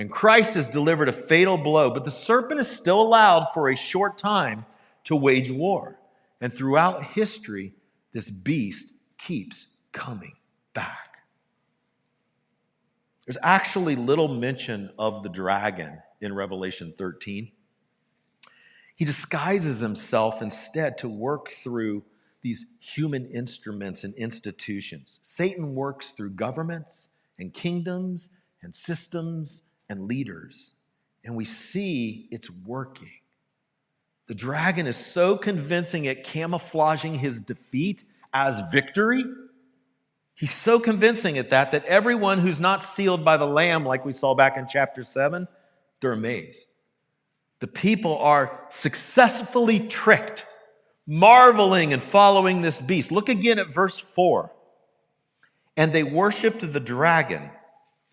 And 0.00 0.10
Christ 0.10 0.54
has 0.54 0.70
delivered 0.70 1.10
a 1.10 1.12
fatal 1.12 1.58
blow, 1.58 1.90
but 1.90 2.04
the 2.04 2.10
serpent 2.10 2.58
is 2.58 2.68
still 2.68 3.02
allowed 3.02 3.48
for 3.52 3.68
a 3.68 3.76
short 3.76 4.16
time 4.16 4.64
to 5.04 5.14
wage 5.14 5.50
war. 5.50 6.00
And 6.40 6.50
throughout 6.50 7.04
history, 7.04 7.74
this 8.14 8.30
beast 8.30 8.94
keeps 9.18 9.66
coming 9.92 10.32
back. 10.72 11.18
There's 13.26 13.36
actually 13.42 13.94
little 13.94 14.28
mention 14.28 14.88
of 14.98 15.22
the 15.22 15.28
dragon 15.28 15.98
in 16.22 16.34
Revelation 16.34 16.94
13. 16.96 17.52
He 18.96 19.04
disguises 19.04 19.80
himself 19.80 20.40
instead 20.40 20.96
to 20.96 21.10
work 21.10 21.50
through 21.50 22.04
these 22.40 22.64
human 22.80 23.26
instruments 23.26 24.04
and 24.04 24.14
institutions. 24.14 25.18
Satan 25.20 25.74
works 25.74 26.12
through 26.12 26.30
governments 26.30 27.10
and 27.38 27.52
kingdoms 27.52 28.30
and 28.62 28.74
systems 28.74 29.64
and 29.90 30.06
leaders, 30.06 30.74
and 31.24 31.36
we 31.36 31.44
see 31.44 32.28
it's 32.30 32.48
working. 32.48 33.10
The 34.28 34.34
dragon 34.34 34.86
is 34.86 34.96
so 34.96 35.36
convincing 35.36 36.06
at 36.06 36.22
camouflaging 36.22 37.16
his 37.16 37.40
defeat 37.40 38.04
as 38.32 38.62
victory. 38.70 39.24
He's 40.34 40.52
so 40.52 40.78
convincing 40.78 41.36
at 41.36 41.50
that 41.50 41.72
that 41.72 41.84
everyone 41.86 42.38
who's 42.38 42.60
not 42.60 42.84
sealed 42.84 43.24
by 43.24 43.36
the 43.36 43.46
Lamb, 43.46 43.84
like 43.84 44.04
we 44.04 44.12
saw 44.12 44.34
back 44.34 44.56
in 44.56 44.68
chapter 44.68 45.02
7, 45.02 45.48
they're 46.00 46.12
amazed. 46.12 46.66
The 47.58 47.66
people 47.66 48.16
are 48.18 48.64
successfully 48.68 49.80
tricked, 49.80 50.46
marveling 51.06 51.92
and 51.92 52.00
following 52.00 52.62
this 52.62 52.80
beast. 52.80 53.10
Look 53.10 53.28
again 53.28 53.58
at 53.58 53.74
verse 53.74 53.98
4. 53.98 54.52
And 55.76 55.92
they 55.92 56.04
worshiped 56.04 56.72
the 56.72 56.80
dragon 56.80 57.50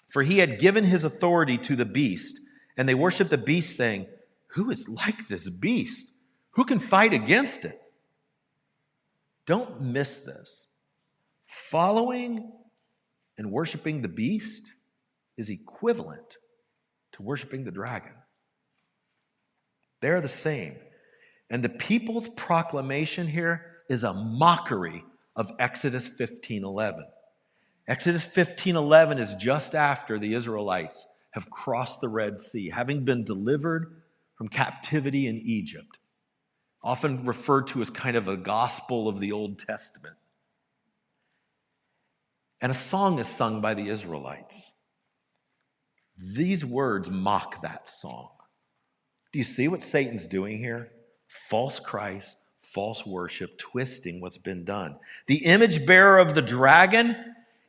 for 0.07 0.23
he 0.23 0.39
had 0.39 0.59
given 0.59 0.83
his 0.83 1.03
authority 1.03 1.57
to 1.59 1.75
the 1.75 1.85
beast. 1.85 2.39
And 2.77 2.87
they 2.87 2.95
worshiped 2.95 3.29
the 3.29 3.37
beast, 3.37 3.75
saying, 3.75 4.07
Who 4.51 4.69
is 4.69 4.87
like 4.87 5.27
this 5.27 5.49
beast? 5.49 6.11
Who 6.51 6.63
can 6.63 6.79
fight 6.79 7.13
against 7.13 7.65
it? 7.65 7.75
Don't 9.45 9.81
miss 9.81 10.19
this. 10.19 10.67
Following 11.45 12.51
and 13.37 13.51
worshiping 13.51 14.01
the 14.01 14.07
beast 14.07 14.71
is 15.37 15.49
equivalent 15.49 16.37
to 17.13 17.23
worshiping 17.23 17.63
the 17.63 17.71
dragon. 17.71 18.13
They're 20.01 20.21
the 20.21 20.27
same. 20.27 20.75
And 21.49 21.63
the 21.63 21.69
people's 21.69 22.27
proclamation 22.27 23.27
here 23.27 23.77
is 23.89 24.03
a 24.03 24.13
mockery 24.13 25.03
of 25.35 25.51
Exodus 25.59 26.07
15 26.07 26.63
11. 26.63 27.05
Exodus 27.87 28.25
15 28.25 28.75
11 28.75 29.17
is 29.17 29.33
just 29.35 29.73
after 29.73 30.19
the 30.19 30.33
Israelites 30.33 31.07
have 31.31 31.49
crossed 31.49 32.01
the 32.01 32.09
Red 32.09 32.39
Sea, 32.39 32.69
having 32.69 33.05
been 33.05 33.23
delivered 33.23 34.01
from 34.35 34.49
captivity 34.49 35.27
in 35.27 35.37
Egypt, 35.37 35.97
often 36.83 37.25
referred 37.25 37.67
to 37.67 37.81
as 37.81 37.89
kind 37.89 38.17
of 38.17 38.27
a 38.27 38.37
gospel 38.37 39.07
of 39.07 39.19
the 39.19 39.31
Old 39.31 39.59
Testament. 39.59 40.15
And 42.59 42.71
a 42.71 42.75
song 42.75 43.19
is 43.19 43.27
sung 43.27 43.61
by 43.61 43.75
the 43.75 43.87
Israelites. 43.87 44.71
These 46.17 46.65
words 46.65 47.11
mock 47.11 47.61
that 47.61 47.87
song. 47.87 48.29
Do 49.31 49.37
you 49.37 49.45
see 49.45 49.67
what 49.67 49.83
Satan's 49.83 50.25
doing 50.25 50.57
here? 50.57 50.91
False 51.27 51.79
Christ, 51.79 52.37
false 52.61 53.05
worship, 53.05 53.59
twisting 53.59 54.19
what's 54.19 54.39
been 54.39 54.65
done. 54.65 54.95
The 55.27 55.45
image 55.45 55.85
bearer 55.85 56.17
of 56.17 56.33
the 56.33 56.41
dragon 56.41 57.15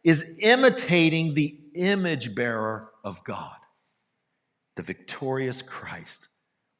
is 0.08 0.38
imitating 0.40 1.34
the 1.34 1.58
image 1.74 2.34
bearer 2.34 2.90
of 3.04 3.22
God, 3.24 3.56
the 4.76 4.82
victorious 4.82 5.60
Christ, 5.60 6.28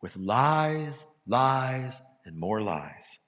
with 0.01 0.17
lies, 0.17 1.05
lies, 1.27 2.01
and 2.25 2.39
more 2.39 2.63
lies. 2.63 3.19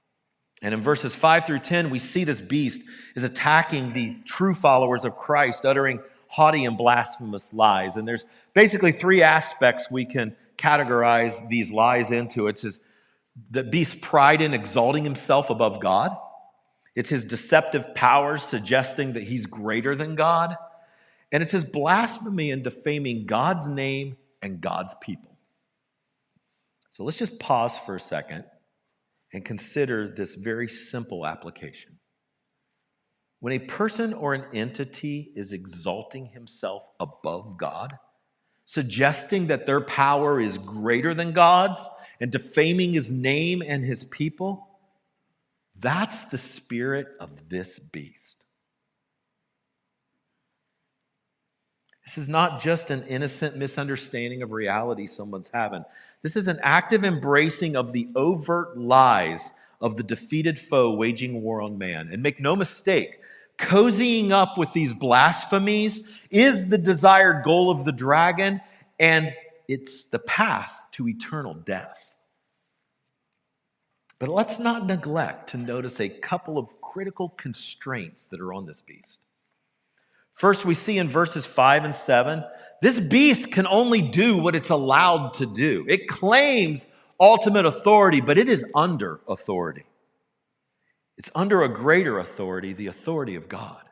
And 0.62 0.75
in 0.75 0.83
verses 0.83 1.14
5 1.14 1.47
through 1.47 1.59
10, 1.61 1.90
we 1.90 1.99
see 1.99 2.25
this 2.25 2.40
beast 2.40 2.83
is 3.14 3.25
attacking 3.25 3.92
the 3.92 4.16
true 4.25 4.54
followers 4.54 5.04
of 5.04 5.16
Christ, 5.16 5.64
uttering 5.64 6.00
haughty 6.28 6.64
and 6.64 6.78
blasphemous 6.78 7.52
lies. 7.52 7.97
And 7.97 8.07
there's 8.07 8.25
basically 8.54 8.92
three 8.92 9.23
aspects 9.23 9.90
we 9.90 10.04
can 10.04 10.37
categorize 10.57 11.47
these 11.49 11.71
lies 11.71 12.11
into. 12.11 12.47
It's 12.47 12.62
his 12.62 12.80
the 13.50 13.62
beast's 13.62 13.95
pride 14.00 14.42
in 14.42 14.52
exalting 14.54 15.04
himself 15.04 15.50
above 15.50 15.80
God. 15.80 16.16
It's 16.94 17.11
his 17.11 17.25
deceptive 17.25 17.94
powers 17.94 18.42
suggesting 18.42 19.12
that 19.12 19.23
he's 19.23 19.47
greater 19.47 19.94
than 19.94 20.14
God. 20.16 20.56
And 21.32 21.42
it's 21.42 21.52
his 21.52 21.64
blasphemy 21.64 22.50
and 22.50 22.64
defaming 22.64 23.26
God's 23.26 23.68
name 23.68 24.16
and 24.42 24.61
God's 24.61 24.94
people. 25.00 25.37
So 26.90 27.04
let's 27.04 27.18
just 27.18 27.38
pause 27.38 27.78
for 27.78 27.94
a 27.94 28.00
second 28.00 28.44
and 29.32 29.44
consider 29.44 30.09
this 30.09 30.35
very 30.35 30.68
simple 30.68 31.25
application. 31.25 31.99
When 33.38 33.52
a 33.54 33.61
person 33.61 34.12
or 34.12 34.35
an 34.35 34.44
entity 34.52 35.32
is 35.35 35.52
exalting 35.52 36.26
himself 36.26 36.87
above 36.99 37.56
God, 37.56 37.97
suggesting 38.64 39.47
that 39.47 39.66
their 39.66 39.80
power 39.80 40.40
is 40.40 40.59
greater 40.59 41.14
than 41.14 41.32
God's 41.32 41.88
and 42.20 42.30
defaming 42.30 42.92
his 42.92 43.11
name 43.11 43.62
and 43.66 43.85
his 43.85 44.04
people, 44.04 44.68
that's 45.81 46.25
the 46.25 46.39
spirit 46.39 47.09
of 47.19 47.49
this 47.49 47.79
beast. 47.79 48.45
This 52.05 52.19
is 52.19 52.29
not 52.29 52.61
just 52.61 52.91
an 52.91 53.05
innocent 53.05 53.57
misunderstanding 53.57 54.43
of 54.43 54.51
reality 54.51 55.07
someone's 55.07 55.51
having. 55.53 55.85
This 56.23 56.35
is 56.35 56.49
an 56.49 56.59
active 56.63 57.05
embracing 57.05 57.77
of 57.77 57.93
the 57.93 58.09
overt 58.17 58.77
lies 58.77 59.53
of 59.81 59.97
the 59.97 60.03
defeated 60.03 60.59
foe 60.59 60.93
waging 60.93 61.41
war 61.41 61.63
on 61.63 61.79
man. 61.79 62.09
And 62.13 62.23
make 62.23 62.41
no 62.41 62.57
mistake, 62.57 63.21
cozying 63.59 64.33
up 64.33 64.59
with 64.59 64.73
these 64.73 64.93
blasphemies 64.93 66.01
is 66.31 66.69
the 66.69 66.79
desired 66.79 67.45
goal 67.45 67.71
of 67.71 67.85
the 67.85 67.93
dragon, 67.93 68.61
and 68.99 69.35
it's 69.69 70.05
the 70.05 70.19
path 70.19 70.83
to 70.93 71.09
eternal 71.09 71.55
death. 71.55 72.10
But 74.21 74.29
let's 74.29 74.61
not 74.61 74.87
neglect 74.87 75.49
to 75.49 75.57
notice 75.57 75.99
a 75.99 76.09
couple 76.09 76.59
of 76.59 76.81
critical 76.81 77.31
constraints 77.31 78.27
that 78.27 78.41
are 78.41 78.53
on 78.53 78.67
this 78.67 78.83
beast. 78.83 79.21
First, 80.33 80.65
we 80.65 80.75
see 80.75 80.99
in 80.99 81.09
verses 81.09 81.47
5 81.47 81.85
and 81.85 81.97
7 81.97 82.45
this 82.83 83.00
beast 83.00 83.53
can 83.53 83.67
only 83.67 84.00
do 84.00 84.39
what 84.39 84.55
it's 84.55 84.71
allowed 84.71 85.35
to 85.35 85.47
do. 85.47 85.85
It 85.89 86.09
claims 86.09 86.89
ultimate 87.19 87.67
authority, 87.67 88.21
but 88.21 88.39
it 88.39 88.49
is 88.49 88.65
under 88.75 89.21
authority. 89.29 89.85
It's 91.19 91.31
under 91.35 91.62
a 91.62 91.69
greater 91.69 92.19
authority, 92.19 92.73
the 92.73 92.87
authority 92.87 93.35
of 93.35 93.49
God. 93.49 93.83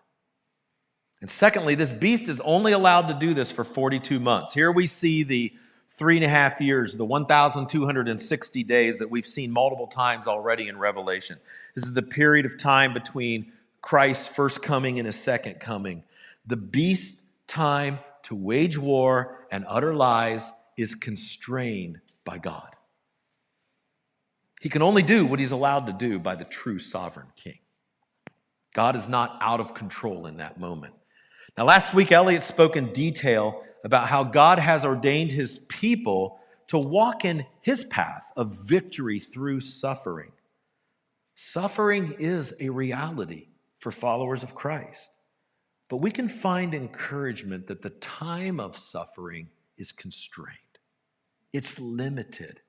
And 1.21 1.29
secondly, 1.29 1.75
this 1.75 1.93
beast 1.93 2.29
is 2.29 2.41
only 2.41 2.73
allowed 2.73 3.09
to 3.09 3.15
do 3.15 3.35
this 3.35 3.51
for 3.51 3.65
42 3.65 4.19
months. 4.21 4.55
Here 4.55 4.73
we 4.73 4.87
see 4.87 5.23
the 5.23 5.53
three 5.99 6.17
and 6.17 6.25
a 6.25 6.29
half 6.29 6.61
years, 6.61 6.97
the 6.97 7.05
1,260 7.05 8.65
days 8.65 8.99
that 9.01 9.11
we've 9.11 9.27
seen 9.27 9.51
multiple 9.51 9.89
times 9.89 10.29
already 10.29 10.69
in 10.69 10.79
Revelation. 10.79 11.39
This 11.75 11.85
is 11.85 11.93
the 11.93 12.03
period 12.03 12.47
of 12.47 12.57
time 12.57 12.95
between 12.95 13.53
Christ's 13.83 14.29
first 14.29 14.63
coming 14.63 14.99
and 14.99 15.07
his 15.07 15.17
second 15.17 15.55
coming. 15.61 16.05
The 16.47 16.57
beast 16.57 17.21
time 17.49 17.99
to 18.23 18.37
wage 18.37 18.79
war 18.79 19.47
and 19.51 19.65
utter 19.69 19.95
lies 19.95 20.53
is 20.77 20.95
constrained 20.95 22.01
by 22.25 22.39
God. 22.39 22.77
He 24.61 24.69
can 24.69 24.83
only 24.83 25.03
do 25.03 25.27
what 25.27 25.41
he's 25.41 25.51
allowed 25.51 25.87
to 25.87 25.93
do 25.93 26.19
by 26.19 26.37
the 26.37 26.45
true 26.45 26.79
sovereign 26.79 27.29
king. 27.37 27.59
God 28.73 28.95
is 28.95 29.09
not 29.09 29.39
out 29.41 29.61
of 29.61 29.75
control 29.75 30.27
in 30.27 30.37
that 30.37 30.61
moment. 30.61 30.95
Now, 31.57 31.65
last 31.65 31.93
week, 31.93 32.13
Elliot 32.13 32.45
spoke 32.45 32.77
in 32.77 32.93
detail 32.93 33.65
about 33.85 34.09
how 34.09 34.25
God 34.25 34.59
has 34.59 34.85
ordained 34.85 35.33
his 35.33 35.61
people 35.69 36.41
to 36.69 36.79
walk 36.79 37.25
in 37.25 37.47
his 37.61 37.85
path 37.85 38.31
of 38.37 38.67
victory 38.67 39.19
through 39.19 39.61
suffering. 39.61 40.33
Suffering 41.35 42.15
is 42.19 42.55
a 42.61 42.69
reality 42.69 43.49
for 43.79 43.93
followers 43.93 44.43
of 44.43 44.55
Christ. 44.55 45.11
But 45.89 45.99
we 45.99 46.11
can 46.11 46.29
find 46.29 46.75
encouragement 46.75 47.69
that 47.69 47.83
the 47.83 47.91
time 47.91 48.61
of 48.61 48.77
suffering 48.77 49.49
is 49.77 49.93
constrained, 49.93 50.59
it's 51.53 51.79
limited, 51.79 52.61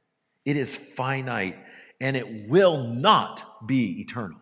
it 0.46 0.56
is 0.56 0.76
finite, 0.76 1.58
and 2.00 2.16
it 2.16 2.48
will 2.48 2.88
not 2.88 3.68
be 3.68 4.00
eternal. 4.00 4.40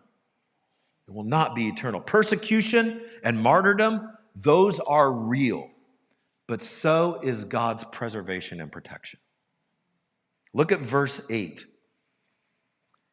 It 1.08 1.14
will 1.14 1.24
not 1.24 1.54
be 1.54 1.66
eternal. 1.68 2.00
Persecution 2.00 3.00
and 3.24 3.42
martyrdom, 3.42 4.10
those 4.36 4.78
are 4.80 5.10
real, 5.10 5.70
but 6.48 6.62
so 6.62 7.20
is 7.22 7.44
God's 7.44 7.84
preservation 7.84 8.60
and 8.60 8.72
protection. 8.72 9.20
Look 10.54 10.72
at 10.72 10.80
verse 10.80 11.20
8. 11.30 11.64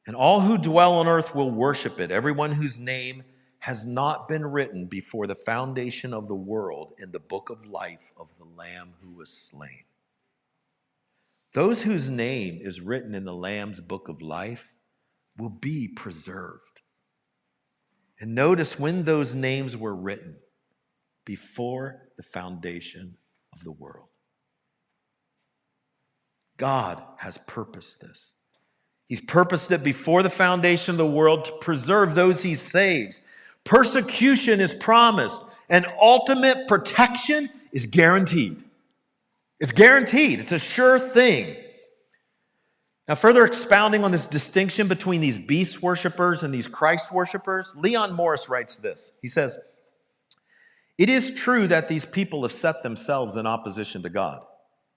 And 0.08 0.16
all 0.16 0.40
who 0.40 0.58
dwell 0.58 0.94
on 0.94 1.08
earth 1.08 1.36
will 1.36 1.52
worship 1.52 2.00
it, 2.00 2.12
everyone 2.12 2.54
whose 2.54 2.80
name 2.80 3.24
has 3.60 3.86
not 3.86 4.28
been 4.28 4.46
written 4.46 4.86
before 4.86 5.28
the 5.28 5.36
foundation 5.36 6.14
of 6.14 6.28
the 6.28 6.36
world 6.36 6.94
in 6.98 7.12
the 7.12 7.20
book 7.20 7.50
of 7.50 7.66
life 7.66 8.12
of 8.16 8.30
the 8.38 8.46
Lamb 8.46 8.94
who 9.02 9.12
was 9.12 9.32
slain. 9.32 9.84
Those 11.54 11.84
whose 11.84 12.10
name 12.10 12.60
is 12.62 12.80
written 12.80 13.14
in 13.16 13.26
the 13.26 13.34
Lamb's 13.34 13.82
book 13.82 14.08
of 14.08 14.22
life 14.22 14.78
will 15.38 15.50
be 15.50 15.88
preserved. 15.88 16.82
And 18.20 18.36
notice 18.36 18.80
when 18.80 19.04
those 19.04 19.36
names 19.36 19.76
were 19.76 19.96
written 19.96 20.36
before 21.26 22.04
the 22.18 22.24
foundation 22.24 23.18
of 23.56 23.64
the 23.64 23.72
world. 23.72 24.08
God 26.58 27.02
has 27.18 27.38
purposed 27.48 28.02
this. 28.02 28.36
He's 29.08 29.22
purposed 29.22 29.72
it 29.72 29.84
before 29.84 30.24
the 30.24 30.30
foundation 30.30 30.92
of 30.92 30.98
the 30.98 31.06
world 31.06 31.46
to 31.46 31.52
preserve 31.54 32.16
those 32.16 32.44
he 32.44 32.56
saves 32.56 33.22
Persecution 33.64 34.62
is 34.62 34.76
promised, 34.76 35.42
and 35.70 35.88
ultimate 36.00 36.68
protection 36.68 37.50
is 37.72 37.88
guaranteed. 37.88 38.64
It's 39.60 39.72
guaranteed, 39.72 40.40
it's 40.40 40.52
a 40.52 40.60
sure 40.60 41.00
thing. 41.00 41.58
Now, 43.08 43.16
further 43.16 43.44
expounding 43.46 44.04
on 44.04 44.12
this 44.12 44.28
distinction 44.28 44.88
between 44.88 45.22
these 45.22 45.38
beast 45.38 45.82
worshippers 45.82 46.44
and 46.44 46.54
these 46.54 46.68
Christ 46.68 47.12
worshippers, 47.12 47.74
Leon 47.76 48.14
Morris 48.14 48.50
writes 48.50 48.78
this. 48.78 49.12
He 49.22 49.28
says, 49.28 49.58
It 50.98 51.10
is 51.10 51.32
true 51.32 51.68
that 51.68 51.88
these 51.88 52.06
people 52.06 52.44
have 52.44 52.54
set 52.54 52.84
themselves 52.84 53.36
in 53.36 53.46
opposition 53.46 54.04
to 54.04 54.10
God. 54.10 54.42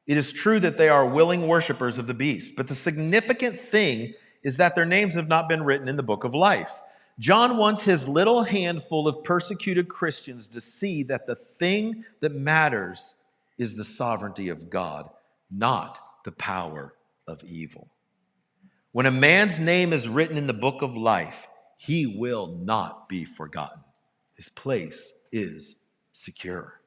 It 0.07 0.17
is 0.17 0.33
true 0.33 0.61
that 0.61 0.79
they 0.79 0.89
are 0.89 1.07
willing 1.07 1.47
worshippers 1.47 1.99
of 1.99 2.07
the 2.07 2.15
beast, 2.15 2.55
but 2.57 2.69
the 2.69 2.75
significant 2.75 3.59
thing 3.59 4.15
is 4.43 4.57
that 4.57 4.75
their 4.75 4.87
names 4.87 5.15
have 5.15 5.29
not 5.29 5.49
been 5.49 5.65
written 5.65 5.89
in 5.89 5.97
the 5.97 6.03
book 6.03 6.25
of 6.25 6.35
life. 6.35 6.71
John 7.19 7.57
wants 7.57 7.85
his 7.85 8.07
little 8.07 8.45
handful 8.45 9.09
of 9.09 9.25
persecuted 9.25 9.89
Christians 9.89 10.47
to 10.49 10.61
see 10.61 11.03
that 11.05 11.27
the 11.27 11.35
thing 11.35 12.05
that 12.21 12.35
matters 12.35 13.17
is 13.59 13.75
the 13.75 13.85
sovereignty 13.85 14.49
of 14.49 14.71
God, 14.71 15.11
not 15.51 15.99
the 16.25 16.33
power 16.33 16.95
of 17.27 17.43
evil. 17.45 17.89
When 18.93 19.07
a 19.07 19.11
man's 19.11 19.59
name 19.59 19.93
is 19.93 20.09
written 20.09 20.39
in 20.39 20.47
the 20.47 20.55
book 20.55 20.81
of 20.81 20.97
life, 20.97 21.49
he 21.77 22.07
will 22.07 22.47
not 22.47 23.09
be 23.09 23.25
forgotten. 23.25 23.81
His 24.35 24.49
place 24.49 25.13
is 25.33 25.77
secure. 26.19 26.81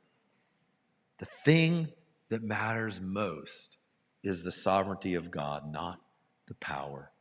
The 1.20 1.26
thing 1.26 1.90
that 2.30 2.44
matters 2.44 3.00
most 3.00 3.78
is 4.24 4.44
the 4.44 4.52
sovereignty 4.52 5.16
of 5.16 5.32
God, 5.32 5.72
not 5.72 6.00
the 6.48 6.54
power 6.56 7.12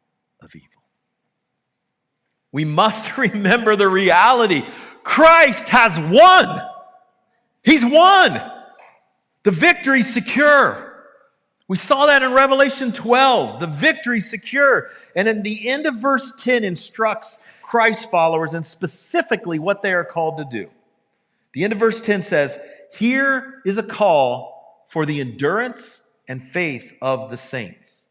of 0.42 0.54
evil. 0.54 0.82
We 2.52 2.64
must 2.64 3.16
remember 3.18 3.76
the 3.76 3.88
reality 3.88 4.62
Christ 5.02 5.68
has 5.68 5.98
won. 5.98 6.60
He's 7.62 7.84
won. 7.84 8.40
The 9.44 9.50
victory's 9.50 10.12
secure. 10.12 10.86
We 11.68 11.76
saw 11.76 12.06
that 12.06 12.22
in 12.22 12.32
Revelation 12.32 12.92
12. 12.92 13.60
The 13.60 13.66
victory's 13.66 14.28
secure. 14.28 14.90
And 15.14 15.28
in 15.28 15.42
the 15.42 15.68
end 15.68 15.86
of 15.86 15.94
verse 15.94 16.32
10 16.36 16.64
instructs 16.64 17.38
Christ 17.62 18.10
followers 18.10 18.54
and 18.54 18.66
specifically 18.66 19.58
what 19.58 19.80
they 19.80 19.92
are 19.92 20.04
called 20.04 20.38
to 20.38 20.44
do. 20.44 20.70
The 21.52 21.64
end 21.64 21.72
of 21.72 21.78
verse 21.78 22.00
10 22.00 22.22
says, 22.22 22.58
Here 22.92 23.60
is 23.64 23.78
a 23.78 23.82
call 23.82 24.84
for 24.88 25.06
the 25.06 25.20
endurance 25.20 26.02
and 26.28 26.42
faith 26.42 26.92
of 27.02 27.30
the 27.30 27.36
saints. 27.36 28.08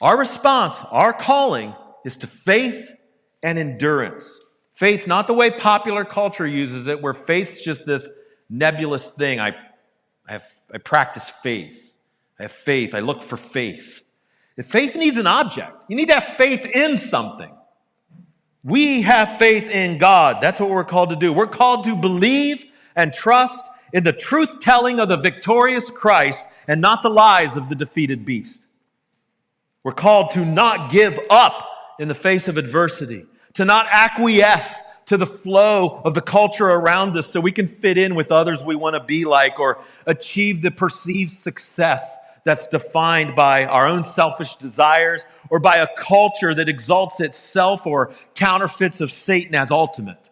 Our 0.00 0.18
response, 0.18 0.80
our 0.90 1.12
calling, 1.12 1.74
is 2.04 2.16
to 2.18 2.26
faith 2.26 2.92
and 3.42 3.58
endurance. 3.58 4.40
Faith, 4.72 5.06
not 5.06 5.26
the 5.26 5.34
way 5.34 5.50
popular 5.50 6.04
culture 6.04 6.46
uses 6.46 6.86
it, 6.86 7.00
where 7.00 7.14
faith's 7.14 7.62
just 7.62 7.86
this 7.86 8.10
nebulous 8.50 9.10
thing. 9.10 9.40
I, 9.40 9.54
I, 10.28 10.32
have, 10.32 10.44
I 10.72 10.78
practice 10.78 11.30
faith. 11.30 11.94
I 12.38 12.42
have 12.42 12.52
faith. 12.52 12.94
I 12.94 13.00
look 13.00 13.22
for 13.22 13.38
faith. 13.38 14.02
If 14.58 14.66
faith 14.66 14.94
needs 14.94 15.16
an 15.16 15.26
object, 15.26 15.72
you 15.88 15.96
need 15.96 16.08
to 16.08 16.14
have 16.14 16.24
faith 16.24 16.66
in 16.66 16.98
something. 16.98 17.55
We 18.66 19.02
have 19.02 19.38
faith 19.38 19.70
in 19.70 19.96
God. 19.96 20.38
That's 20.40 20.58
what 20.58 20.70
we're 20.70 20.84
called 20.84 21.10
to 21.10 21.16
do. 21.16 21.32
We're 21.32 21.46
called 21.46 21.84
to 21.84 21.94
believe 21.94 22.64
and 22.96 23.12
trust 23.12 23.64
in 23.92 24.02
the 24.02 24.12
truth 24.12 24.58
telling 24.58 24.98
of 24.98 25.08
the 25.08 25.18
victorious 25.18 25.88
Christ 25.88 26.44
and 26.66 26.80
not 26.80 27.04
the 27.04 27.08
lies 27.08 27.56
of 27.56 27.68
the 27.68 27.76
defeated 27.76 28.24
beast. 28.24 28.64
We're 29.84 29.92
called 29.92 30.32
to 30.32 30.44
not 30.44 30.90
give 30.90 31.16
up 31.30 31.64
in 32.00 32.08
the 32.08 32.14
face 32.16 32.48
of 32.48 32.56
adversity, 32.56 33.26
to 33.54 33.64
not 33.64 33.86
acquiesce 33.88 34.80
to 35.04 35.16
the 35.16 35.26
flow 35.26 36.02
of 36.04 36.14
the 36.14 36.20
culture 36.20 36.66
around 36.66 37.16
us 37.16 37.28
so 37.28 37.38
we 37.38 37.52
can 37.52 37.68
fit 37.68 37.96
in 37.96 38.16
with 38.16 38.32
others 38.32 38.64
we 38.64 38.74
want 38.74 38.96
to 38.96 39.04
be 39.04 39.24
like 39.24 39.60
or 39.60 39.78
achieve 40.06 40.62
the 40.62 40.72
perceived 40.72 41.30
success 41.30 42.18
that's 42.42 42.66
defined 42.66 43.36
by 43.36 43.64
our 43.64 43.88
own 43.88 44.02
selfish 44.02 44.56
desires 44.56 45.24
or 45.50 45.60
by 45.60 45.76
a 45.76 45.88
culture 45.96 46.54
that 46.54 46.68
exalts 46.68 47.20
itself 47.20 47.86
or 47.86 48.14
counterfeits 48.34 49.00
of 49.00 49.10
Satan 49.10 49.54
as 49.54 49.70
ultimate. 49.70 50.30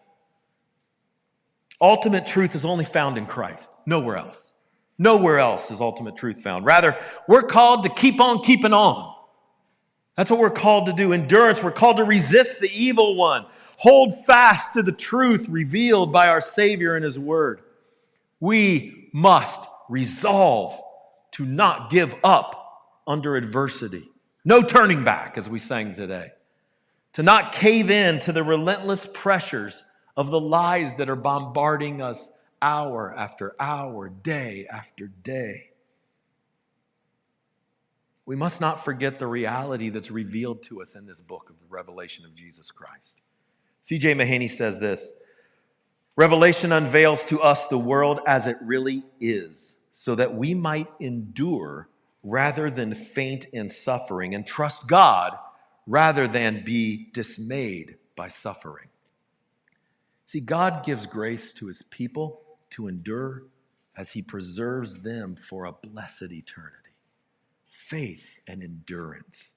Ultimate 1.81 2.25
truth 2.25 2.55
is 2.55 2.65
only 2.65 2.85
found 2.85 3.17
in 3.17 3.25
Christ, 3.25 3.69
nowhere 3.85 4.17
else. 4.17 4.53
Nowhere 4.97 5.39
else 5.39 5.71
is 5.71 5.81
ultimate 5.81 6.15
truth 6.15 6.41
found. 6.41 6.65
Rather, 6.65 6.97
we're 7.27 7.43
called 7.43 7.83
to 7.83 7.89
keep 7.89 8.21
on 8.21 8.41
keeping 8.43 8.73
on. 8.73 9.13
That's 10.15 10.31
what 10.31 10.39
we're 10.39 10.49
called 10.49 10.85
to 10.87 10.93
do. 10.93 11.11
Endurance, 11.11 11.61
we're 11.61 11.71
called 11.71 11.97
to 11.97 12.05
resist 12.05 12.61
the 12.61 12.71
evil 12.73 13.17
one, 13.17 13.45
hold 13.77 14.25
fast 14.25 14.73
to 14.73 14.83
the 14.83 14.93
truth 14.93 15.47
revealed 15.49 16.13
by 16.13 16.27
our 16.27 16.39
Savior 16.39 16.95
in 16.95 17.03
His 17.03 17.19
Word. 17.19 17.61
We 18.39 19.09
must 19.11 19.59
resolve 19.89 20.79
to 21.31 21.45
not 21.45 21.89
give 21.89 22.15
up 22.23 22.61
under 23.05 23.35
adversity. 23.35 24.09
No 24.47 24.61
turning 24.61 25.03
back, 25.03 25.39
as 25.39 25.49
we 25.49 25.57
sang 25.57 25.95
today. 25.95 26.31
To 27.13 27.23
not 27.23 27.51
cave 27.51 27.89
in 27.89 28.19
to 28.19 28.31
the 28.31 28.43
relentless 28.43 29.07
pressures 29.11 29.83
of 30.15 30.29
the 30.29 30.39
lies 30.39 30.93
that 30.95 31.09
are 31.09 31.15
bombarding 31.15 31.99
us 32.01 32.31
hour 32.61 33.13
after 33.17 33.55
hour, 33.59 34.07
day 34.07 34.67
after 34.71 35.07
day. 35.07 35.71
We 38.27 38.35
must 38.35 38.61
not 38.61 38.85
forget 38.85 39.17
the 39.17 39.27
reality 39.27 39.89
that's 39.89 40.11
revealed 40.11 40.61
to 40.63 40.81
us 40.81 40.95
in 40.95 41.05
this 41.05 41.21
book 41.21 41.49
of 41.49 41.59
the 41.59 41.67
revelation 41.67 42.23
of 42.25 42.35
Jesus 42.35 42.69
Christ. 42.71 43.21
C.J. 43.81 44.13
Mahaney 44.13 44.49
says 44.49 44.79
this 44.79 45.11
Revelation 46.15 46.71
unveils 46.71 47.23
to 47.25 47.41
us 47.41 47.67
the 47.67 47.77
world 47.79 48.19
as 48.27 48.45
it 48.45 48.57
really 48.61 49.03
is, 49.19 49.77
so 49.91 50.13
that 50.15 50.35
we 50.35 50.53
might 50.53 50.87
endure 50.99 51.89
rather 52.25 52.71
than 52.71 52.95
faint 52.95 53.45
in 53.53 53.69
suffering 53.69 54.33
and 54.33 54.47
trust 54.47 54.87
God 54.87 55.37
rather 55.85 56.27
than 56.27 56.63
be 56.65 57.07
dismayed 57.13 57.97
by 58.15 58.27
suffering. 58.27 58.87
See, 60.25 60.39
God 60.39 60.83
gives 60.83 61.05
grace 61.05 61.53
to 61.53 61.67
his 61.67 61.83
people 61.83 62.41
to 62.71 62.87
endure 62.87 63.43
as 63.95 64.11
he 64.11 64.23
preserves 64.23 65.03
them 65.03 65.35
for 65.35 65.65
a 65.65 65.71
blessed 65.71 66.31
eternity. 66.31 66.95
Faith 67.69 68.39
and 68.47 68.63
endurance. 68.63 69.55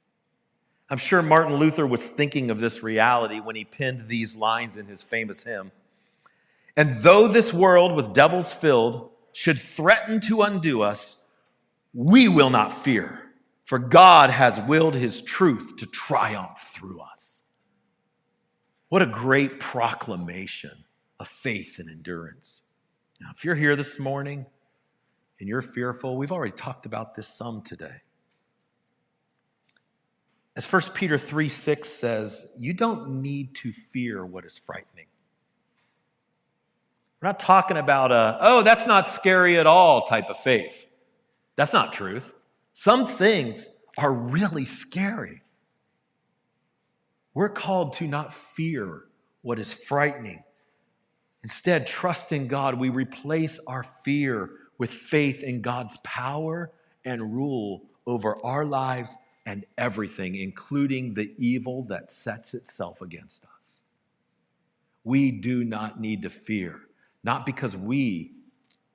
I'm 0.91 0.99
sure 0.99 1.23
Martin 1.23 1.55
Luther 1.55 1.87
was 1.87 2.11
thinking 2.11 2.51
of 2.51 2.61
this 2.61 2.83
reality 2.83 3.41
when 3.41 3.57
he 3.57 3.65
penned 3.65 4.09
these 4.09 4.37
lines 4.37 4.77
in 4.77 4.87
his 4.87 5.03
famous 5.03 5.43
hymn. 5.43 5.73
And 6.77 6.99
though 6.99 7.29
this 7.29 7.53
world 7.53 7.97
with 7.97 8.13
devils 8.13 8.53
filled 8.53 9.11
should 9.33 9.59
threaten 9.59 10.21
to 10.23 10.43
undo 10.43 10.83
us, 10.83 11.17
we 11.99 12.29
will 12.29 12.49
not 12.49 12.73
fear, 12.73 13.21
for 13.65 13.77
God 13.77 14.31
has 14.31 14.61
willed 14.61 14.95
his 14.95 15.21
truth 15.21 15.79
to 15.79 15.87
triumph 15.87 16.57
through 16.73 17.01
us. 17.01 17.43
What 18.89 19.03
a 19.03 19.07
great 19.07 19.59
proclamation 19.59 20.85
of 21.19 21.27
faith 21.27 21.81
and 21.81 21.91
endurance. 21.91 22.63
Now, 23.21 23.31
if 23.35 23.45
you're 23.45 23.57
here 23.57 23.75
this 23.75 23.99
morning 23.99 24.47
and 25.41 25.49
you're 25.49 25.61
fearful, 25.61 26.17
we've 26.17 26.31
already 26.31 26.53
talked 26.53 26.87
about 26.87 27.17
this 27.17 27.27
some 27.27 27.63
today. 27.63 28.03
As 30.55 30.73
1 30.73 30.83
Peter 30.95 31.19
3 31.19 31.49
6 31.49 31.89
says, 31.89 32.55
you 32.61 32.75
don't 32.75 33.21
need 33.21 33.57
to 33.57 33.73
fear 33.73 34.25
what 34.25 34.45
is 34.45 34.57
frightening. 34.57 35.07
We're 37.21 37.31
not 37.31 37.41
talking 37.41 37.77
about 37.77 38.13
a, 38.13 38.39
oh, 38.41 38.63
that's 38.63 38.87
not 38.87 39.09
scary 39.09 39.59
at 39.59 39.67
all 39.67 40.07
type 40.07 40.31
of 40.31 40.39
faith. 40.39 40.85
That's 41.59 41.73
not 41.73 41.93
truth. 41.93 42.35
Some 42.73 43.05
things 43.05 43.69
are 43.99 44.13
really 44.13 44.65
scary. 44.65 45.43
We're 47.35 47.49
called 47.49 47.95
to 47.95 48.07
not 48.07 48.33
fear 48.33 49.07
what 49.43 49.59
is 49.59 49.73
frightening. 49.73 50.45
Instead, 51.43 51.89
trust 51.89 52.31
in 52.31 52.47
God. 52.47 52.79
We 52.79 52.91
replace 52.91 53.59
our 53.67 53.83
fear 53.83 54.51
with 54.79 54.91
faith 54.91 55.43
in 55.43 55.61
God's 55.61 55.97
power 56.05 56.71
and 57.05 57.35
rule 57.35 57.83
over 58.07 58.37
our 58.47 58.65
lives 58.65 59.17
and 59.45 59.67
everything, 59.79 60.37
including 60.37 61.13
the 61.13 61.35
evil 61.39 61.83
that 61.87 62.09
sets 62.09 62.55
itself 62.55 63.03
against 63.03 63.45
us. 63.59 63.83
We 65.03 65.33
do 65.33 65.65
not 65.65 66.01
need 66.01 66.23
to 66.23 66.31
fear, 66.31 66.83
not 67.25 67.45
because 67.45 67.77
we 67.77 68.35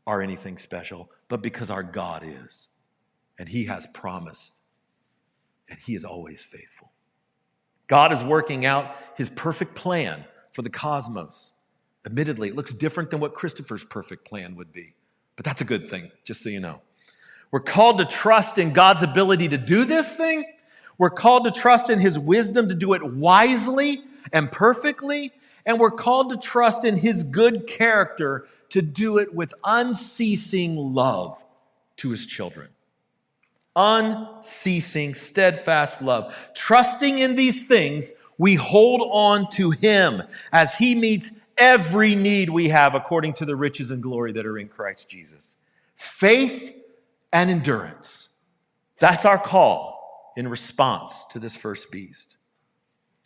are 0.07 0.21
anything 0.21 0.57
special, 0.57 1.09
but 1.33 1.41
because 1.41 1.71
our 1.71 1.81
God 1.81 2.21
is. 2.23 2.67
And 3.39 3.49
He 3.49 3.63
has 3.63 3.87
promised, 3.87 4.53
and 5.67 5.79
He 5.79 5.95
is 5.95 6.03
always 6.03 6.43
faithful. 6.43 6.91
God 7.87 8.13
is 8.13 8.23
working 8.23 8.67
out 8.67 8.95
His 9.17 9.29
perfect 9.29 9.73
plan 9.73 10.25
for 10.51 10.61
the 10.61 10.69
cosmos. 10.69 11.53
Admittedly, 12.05 12.49
it 12.49 12.55
looks 12.55 12.71
different 12.71 13.09
than 13.09 13.19
what 13.19 13.33
Christopher's 13.33 13.83
perfect 13.83 14.25
plan 14.25 14.55
would 14.57 14.71
be, 14.71 14.93
but 15.35 15.43
that's 15.43 15.59
a 15.59 15.65
good 15.65 15.89
thing, 15.89 16.11
just 16.23 16.43
so 16.43 16.49
you 16.49 16.59
know. 16.59 16.81
We're 17.49 17.61
called 17.61 17.97
to 17.97 18.05
trust 18.05 18.59
in 18.59 18.71
God's 18.71 19.01
ability 19.01 19.47
to 19.47 19.57
do 19.57 19.85
this 19.85 20.15
thing. 20.15 20.45
We're 20.99 21.09
called 21.09 21.45
to 21.45 21.51
trust 21.51 21.89
in 21.89 21.97
His 21.97 22.19
wisdom 22.19 22.69
to 22.69 22.75
do 22.75 22.93
it 22.93 23.03
wisely 23.03 24.03
and 24.31 24.51
perfectly. 24.51 25.33
And 25.65 25.79
we're 25.79 25.89
called 25.89 26.29
to 26.29 26.37
trust 26.37 26.85
in 26.85 26.95
His 26.95 27.23
good 27.23 27.65
character 27.65 28.45
to 28.73 28.81
do 28.81 29.19
it 29.19 29.31
with 29.31 29.53
unceasing 29.63 30.75
love 30.75 31.43
to 31.95 32.09
His 32.09 32.25
children. 32.25 32.69
Unceasing, 33.75 35.13
steadfast 35.13 36.01
love. 36.01 36.35
Trusting 36.55 37.19
in 37.19 37.35
these 37.35 37.67
things, 37.67 38.13
we 38.39 38.55
hold 38.55 39.07
on 39.13 39.47
to 39.51 39.69
Him 39.69 40.23
as 40.51 40.73
He 40.73 40.95
meets 40.95 41.33
every 41.55 42.15
need 42.15 42.49
we 42.49 42.67
have 42.69 42.95
according 42.95 43.33
to 43.33 43.45
the 43.45 43.55
riches 43.55 43.91
and 43.91 44.01
glory 44.01 44.31
that 44.31 44.47
are 44.47 44.57
in 44.57 44.67
Christ 44.67 45.07
Jesus. 45.07 45.57
Faith 45.93 46.75
and 47.31 47.51
endurance. 47.51 48.29
That's 48.97 49.23
our 49.23 49.37
call 49.37 50.33
in 50.35 50.47
response 50.47 51.25
to 51.25 51.37
this 51.37 51.55
first 51.55 51.91
beast. 51.91 52.37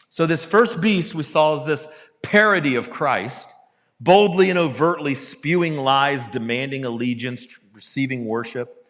So, 0.09 0.25
this 0.25 0.43
first 0.43 0.81
beast 0.81 1.15
we 1.15 1.23
saw 1.23 1.53
is 1.53 1.63
this 1.63 1.87
parody 2.21 2.75
of 2.75 2.89
Christ, 2.89 3.47
boldly 3.99 4.49
and 4.49 4.59
overtly 4.59 5.13
spewing 5.13 5.77
lies, 5.77 6.27
demanding 6.27 6.85
allegiance, 6.85 7.59
receiving 7.73 8.25
worship. 8.25 8.85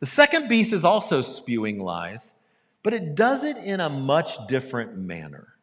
The 0.00 0.06
second 0.06 0.48
beast 0.48 0.72
is 0.72 0.84
also 0.84 1.20
spewing 1.20 1.80
lies, 1.80 2.34
but 2.82 2.94
it 2.94 3.14
does 3.14 3.44
it 3.44 3.56
in 3.56 3.80
a 3.80 3.90
much 3.90 4.46
different 4.48 4.96
manner. 4.96 5.54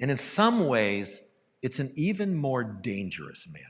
And 0.00 0.10
in 0.10 0.16
some 0.16 0.66
ways, 0.66 1.22
it's 1.62 1.78
an 1.78 1.92
even 1.94 2.34
more 2.34 2.64
dangerous 2.64 3.46
manner. 3.46 3.66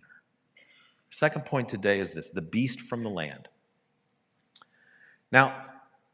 Second 1.11 1.45
point 1.45 1.69
today 1.69 2.01
is 2.01 2.13
this 2.13 2.31
the 2.31 2.41
beast 2.41 2.81
from 2.81 3.03
the 3.03 3.11
land. 3.11 3.49
Now, 5.31 5.67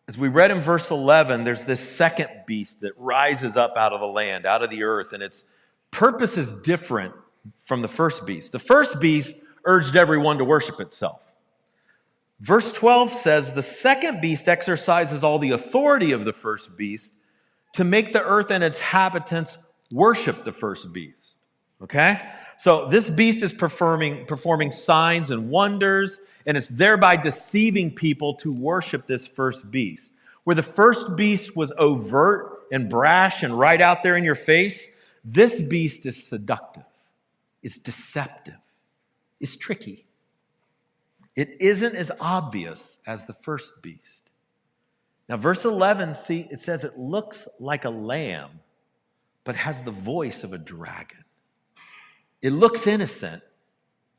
as 0.08 0.16
we 0.16 0.28
read 0.28 0.50
in 0.50 0.60
verse 0.60 0.90
11, 0.90 1.44
there's 1.44 1.64
this 1.64 1.80
second 1.80 2.28
beast 2.46 2.80
that 2.80 2.92
rises 2.96 3.56
up 3.56 3.74
out 3.76 3.92
of 3.92 4.00
the 4.00 4.06
land, 4.06 4.46
out 4.46 4.62
of 4.62 4.70
the 4.70 4.82
earth, 4.82 5.12
and 5.12 5.22
its 5.22 5.44
purpose 5.90 6.38
is 6.38 6.52
different 6.62 7.14
from 7.68 7.82
the 7.82 7.88
first 7.88 8.24
beast. 8.24 8.52
The 8.52 8.58
first 8.58 8.98
beast 8.98 9.44
urged 9.66 9.94
everyone 9.94 10.38
to 10.38 10.44
worship 10.44 10.80
itself. 10.80 11.20
Verse 12.40 12.72
12 12.72 13.12
says 13.12 13.52
the 13.52 13.60
second 13.60 14.22
beast 14.22 14.48
exercises 14.48 15.22
all 15.22 15.38
the 15.38 15.50
authority 15.50 16.12
of 16.12 16.24
the 16.24 16.32
first 16.32 16.78
beast 16.78 17.12
to 17.74 17.84
make 17.84 18.14
the 18.14 18.24
earth 18.24 18.50
and 18.50 18.64
its 18.64 18.78
inhabitants 18.78 19.58
worship 19.92 20.44
the 20.44 20.52
first 20.52 20.94
beast. 20.94 21.36
Okay? 21.82 22.18
So 22.56 22.88
this 22.88 23.10
beast 23.10 23.42
is 23.42 23.52
performing, 23.52 24.24
performing 24.24 24.72
signs 24.72 25.30
and 25.30 25.50
wonders 25.50 26.20
and 26.46 26.56
it's 26.56 26.68
thereby 26.68 27.16
deceiving 27.16 27.94
people 27.94 28.32
to 28.36 28.50
worship 28.50 29.06
this 29.06 29.28
first 29.28 29.70
beast. 29.70 30.14
Where 30.44 30.56
the 30.56 30.62
first 30.62 31.14
beast 31.18 31.54
was 31.54 31.70
overt 31.76 32.60
and 32.72 32.88
brash 32.88 33.42
and 33.42 33.52
right 33.52 33.82
out 33.82 34.02
there 34.02 34.16
in 34.16 34.24
your 34.24 34.34
face, 34.34 34.96
this 35.22 35.60
beast 35.60 36.06
is 36.06 36.26
seductive, 36.26 36.84
it's 37.62 37.78
deceptive, 37.78 38.60
it's 39.40 39.56
tricky. 39.56 40.06
It 41.36 41.60
isn't 41.60 41.94
as 41.94 42.10
obvious 42.20 42.98
as 43.06 43.26
the 43.26 43.32
first 43.32 43.80
beast. 43.80 44.32
Now, 45.28 45.36
verse 45.36 45.64
11, 45.64 46.16
see, 46.16 46.48
it 46.50 46.58
says 46.58 46.82
it 46.82 46.98
looks 46.98 47.46
like 47.60 47.84
a 47.84 47.90
lamb, 47.90 48.60
but 49.44 49.54
has 49.54 49.82
the 49.82 49.92
voice 49.92 50.42
of 50.42 50.52
a 50.52 50.58
dragon. 50.58 51.24
It 52.42 52.50
looks 52.50 52.86
innocent, 52.88 53.42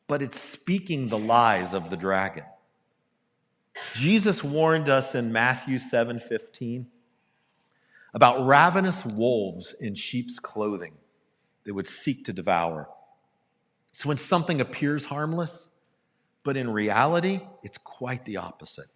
but 0.08 0.22
it's 0.22 0.40
speaking 0.40 1.08
the 1.08 1.18
lies 1.18 1.74
of 1.74 1.90
the 1.90 1.98
dragon. 1.98 2.46
Jesus 3.94 4.44
warned 4.44 4.90
us 4.90 5.16
in 5.16 5.32
Matthew 5.32 5.78
7 5.78 6.20
15. 6.20 6.88
about 8.14 8.46
ravenous 8.46 9.06
wolves 9.06 9.76
in 9.80 9.96
sheep's 9.96 10.40
clothing 10.40 10.94
that 11.64 11.74
would 11.74 11.88
seek 11.88 12.26
to 12.26 12.34
devour. 12.34 12.90
So 13.92 14.08
when 14.08 14.18
something 14.18 14.62
appears 14.62 15.06
harmless, 15.06 15.70
but 16.44 16.58
in 16.58 16.70
reality, 16.70 17.42
it's 17.64 17.78
quite 17.78 18.24
the 18.26 18.38
opposite. 18.38 18.88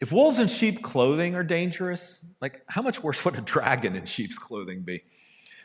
If 0.00 0.10
wolves 0.10 0.40
in 0.40 0.48
sheep 0.48 0.82
clothing 0.82 1.36
are 1.36 1.44
dangerous, 1.44 2.24
like 2.40 2.62
how 2.66 2.82
much 2.82 3.02
worse 3.02 3.24
would 3.24 3.36
a 3.36 3.40
dragon 3.40 3.94
in 3.94 4.04
sheep's 4.04 4.38
clothing 4.38 4.80
be? 4.80 5.04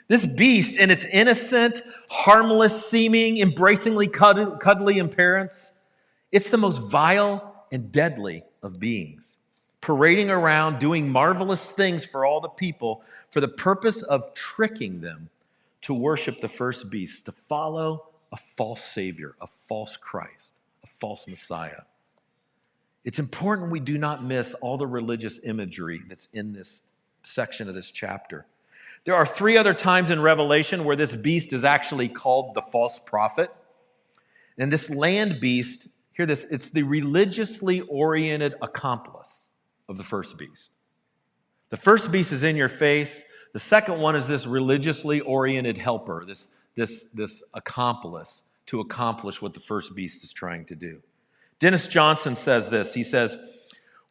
This 0.08 0.26
beast, 0.26 0.78
in 0.78 0.90
its 0.90 1.04
innocent, 1.06 1.82
harmless 2.10 2.90
seeming, 2.90 3.40
embracingly 3.40 4.08
cuddly 4.08 5.00
appearance, 5.00 5.74
it's 6.32 6.50
the 6.50 6.58
most 6.58 6.78
vile 6.78 7.66
and 7.72 7.92
deadly 7.92 8.44
of 8.64 8.80
beings, 8.80 9.38
parading 9.82 10.30
around 10.30 10.80
doing 10.80 11.10
marvelous 11.10 11.72
things 11.72 12.06
for 12.06 12.24
all 12.24 12.40
the 12.40 12.48
people 12.48 13.02
for 13.32 13.42
the 13.42 13.48
purpose 13.48 14.02
of 14.04 14.34
tricking 14.34 15.02
them 15.02 15.30
to 15.88 15.93
worship 15.93 16.41
the 16.41 16.50
first 16.50 16.89
beast, 16.89 17.23
to 17.23 17.32
follow 17.32 18.10
a 18.34 18.36
false 18.36 18.84
Savior, 18.84 19.36
a 19.39 19.47
false 19.47 19.95
Christ, 19.95 20.52
a 20.84 20.86
false 20.86 21.30
Messiah. 21.30 21.84
It's 23.06 23.19
important 23.19 23.71
we 23.71 23.80
do 23.80 23.97
not 23.97 24.21
miss 24.21 24.54
all 24.56 24.76
the 24.76 24.86
religious 24.86 25.39
imagery 25.45 26.02
that's 26.10 26.28
in 26.34 26.52
this 26.52 26.82
section 27.23 27.69
of 27.69 27.73
this 27.73 27.89
chapter. 27.89 28.45
There 29.06 29.15
are 29.15 29.26
three 29.26 29.56
other 29.56 29.73
times 29.73 30.12
in 30.12 30.21
Revelation 30.21 30.84
where 30.84 30.97
this 30.97 31.15
beast 31.15 31.54
is 31.54 31.63
actually 31.63 32.10
called 32.10 32.54
the 32.54 32.63
false 32.63 33.00
prophet. 33.00 33.50
And 34.58 34.69
this 34.69 34.89
land 34.89 35.39
beast, 35.39 35.88
hear 36.12 36.26
this, 36.26 36.45
it's 36.52 36.69
the 36.69 36.84
religiously 36.84 37.80
oriented 37.80 38.56
accomplice 38.62 39.47
of 39.88 39.95
the 39.95 40.04
first 40.04 40.38
beast. 40.38 40.71
The 41.69 41.78
first 41.78 42.12
beast 42.12 42.34
is 42.34 42.43
in 42.43 42.58
your 42.58 42.67
face. 42.67 43.23
The 43.58 43.62
second 43.62 44.00
one 44.00 44.15
is 44.15 44.28
this 44.28 44.46
religiously 44.46 45.20
oriented 45.22 45.80
helper, 45.80 46.24
this, 46.28 46.50
this, 46.76 47.06
this 47.06 47.41
accomplice 47.56 48.43
to 48.67 48.82
accomplish 48.82 49.41
what 49.41 49.56
the 49.56 49.60
first 49.60 49.96
beast 49.96 50.24
is 50.24 50.32
trying 50.32 50.63
to 50.65 50.76
do. 50.76 51.02
Dennis 51.58 51.88
Johnson 51.88 52.36
says 52.36 52.70
this. 52.70 52.93
He 52.93 53.02
says, 53.02 53.36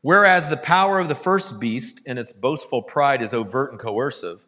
Whereas 0.01 0.49
the 0.49 0.57
power 0.57 0.99
of 0.99 1.07
the 1.07 1.15
first 1.15 1.61
beast 1.61 2.01
and 2.09 2.19
its 2.19 2.33
boastful 2.33 2.83
pride 2.83 3.23
is 3.23 3.33
overt 3.33 3.71
and 3.71 3.79
coercive, 3.79 4.41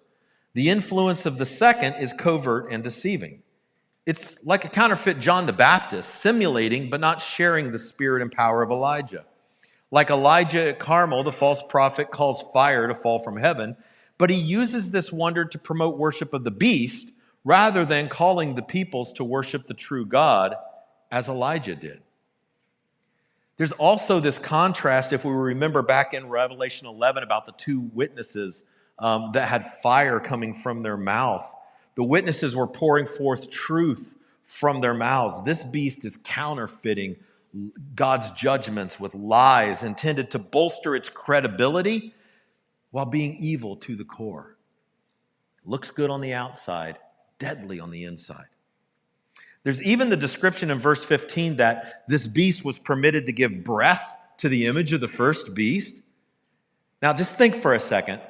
the 0.54 0.68
influence 0.68 1.26
of 1.26 1.38
the 1.38 1.46
second 1.46 1.94
is 2.02 2.12
covert 2.12 2.72
and 2.72 2.82
deceiving. 2.82 3.44
It's 4.04 4.44
like 4.44 4.64
a 4.64 4.68
counterfeit 4.68 5.20
John 5.20 5.46
the 5.46 5.52
Baptist, 5.52 6.16
simulating 6.16 6.90
but 6.90 6.98
not 6.98 7.22
sharing 7.22 7.70
the 7.70 7.78
spirit 7.78 8.20
and 8.20 8.32
power 8.32 8.64
of 8.64 8.72
Elijah. 8.72 9.26
Like 9.92 10.10
Elijah 10.10 10.70
at 10.70 10.80
Carmel, 10.80 11.22
the 11.22 11.30
false 11.30 11.62
prophet 11.62 12.10
calls 12.10 12.42
fire 12.52 12.88
to 12.88 12.96
fall 12.96 13.20
from 13.20 13.36
heaven, 13.36 13.76
but 14.18 14.30
he 14.30 14.36
uses 14.36 14.90
this 14.90 15.12
wonder 15.12 15.44
to 15.44 15.58
promote 15.58 15.96
worship 15.96 16.34
of 16.34 16.44
the 16.44 16.50
beast 16.50 17.12
rather 17.44 17.84
than 17.84 18.08
calling 18.08 18.54
the 18.54 18.62
peoples 18.62 19.12
to 19.14 19.24
worship 19.24 19.66
the 19.66 19.74
true 19.74 20.04
God 20.04 20.54
as 21.10 21.28
Elijah 21.28 21.76
did. 21.76 22.02
There's 23.56 23.72
also 23.72 24.20
this 24.20 24.38
contrast, 24.38 25.12
if 25.12 25.24
we 25.24 25.32
remember 25.32 25.82
back 25.82 26.14
in 26.14 26.28
Revelation 26.28 26.86
11 26.86 27.22
about 27.22 27.46
the 27.46 27.52
two 27.52 27.90
witnesses 27.92 28.64
um, 28.98 29.30
that 29.32 29.48
had 29.48 29.66
fire 29.82 30.20
coming 30.20 30.54
from 30.54 30.82
their 30.82 30.96
mouth. 30.96 31.54
The 31.94 32.04
witnesses 32.04 32.54
were 32.54 32.66
pouring 32.66 33.06
forth 33.06 33.50
truth 33.50 34.16
from 34.44 34.80
their 34.80 34.94
mouths. 34.94 35.42
This 35.42 35.64
beast 35.64 36.04
is 36.04 36.16
counterfeiting 36.16 37.16
God's 37.94 38.30
judgments 38.32 39.00
with 39.00 39.14
lies 39.14 39.82
intended 39.82 40.30
to 40.32 40.38
bolster 40.38 40.94
its 40.94 41.08
credibility 41.08 42.14
while 42.98 43.06
being 43.06 43.36
evil 43.36 43.76
to 43.76 43.94
the 43.94 44.04
core. 44.04 44.56
Looks 45.64 45.88
good 45.92 46.10
on 46.10 46.20
the 46.20 46.32
outside, 46.32 46.98
deadly 47.38 47.78
on 47.78 47.92
the 47.92 48.02
inside. 48.02 48.48
There's 49.62 49.80
even 49.82 50.10
the 50.10 50.16
description 50.16 50.68
in 50.68 50.80
verse 50.80 51.04
15 51.04 51.58
that 51.58 52.02
this 52.08 52.26
beast 52.26 52.64
was 52.64 52.76
permitted 52.76 53.26
to 53.26 53.32
give 53.32 53.62
breath 53.62 54.16
to 54.38 54.48
the 54.48 54.66
image 54.66 54.92
of 54.92 55.00
the 55.00 55.06
first 55.06 55.54
beast. 55.54 56.02
Now, 57.00 57.12
just 57.12 57.36
think 57.36 57.54
for 57.54 57.72
a 57.72 57.78
second. 57.78 58.20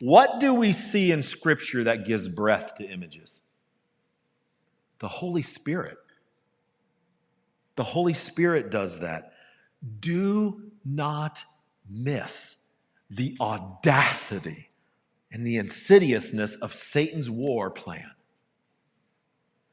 What 0.00 0.40
do 0.40 0.52
we 0.52 0.72
see 0.72 1.12
in 1.12 1.22
Scripture 1.22 1.84
that 1.84 2.04
gives 2.04 2.26
breath 2.26 2.74
to 2.78 2.84
images? 2.84 3.42
The 4.98 5.06
Holy 5.06 5.42
Spirit. 5.42 5.98
The 7.76 7.84
Holy 7.84 8.14
Spirit 8.14 8.72
does 8.72 8.98
that. 8.98 9.34
Do 10.00 10.72
not 10.84 11.44
miss 11.88 12.59
the 13.10 13.36
audacity 13.40 14.70
and 15.32 15.44
the 15.44 15.56
insidiousness 15.56 16.56
of 16.56 16.72
Satan's 16.72 17.30
war 17.30 17.70
plan. 17.70 18.10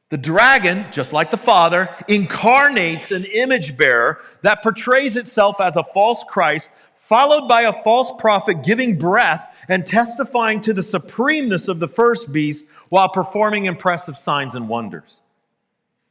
The 0.09 0.17
dragon, 0.17 0.85
just 0.91 1.11
like 1.11 1.31
the 1.31 1.37
Father, 1.37 1.89
incarnates 2.07 3.11
an 3.11 3.25
image 3.25 3.77
bearer 3.77 4.21
that 4.41 4.63
portrays 4.63 5.17
itself 5.17 5.59
as 5.59 5.75
a 5.75 5.83
false 5.83 6.23
Christ, 6.23 6.69
followed 6.93 7.47
by 7.47 7.63
a 7.63 7.83
false 7.83 8.11
prophet 8.17 8.63
giving 8.63 8.97
breath 8.97 9.53
and 9.67 9.85
testifying 9.85 10.61
to 10.61 10.73
the 10.73 10.81
supremeness 10.81 11.67
of 11.67 11.79
the 11.79 11.87
first 11.87 12.31
beast 12.31 12.65
while 12.89 13.09
performing 13.09 13.65
impressive 13.65 14.17
signs 14.17 14.55
and 14.55 14.69
wonders. 14.69 15.21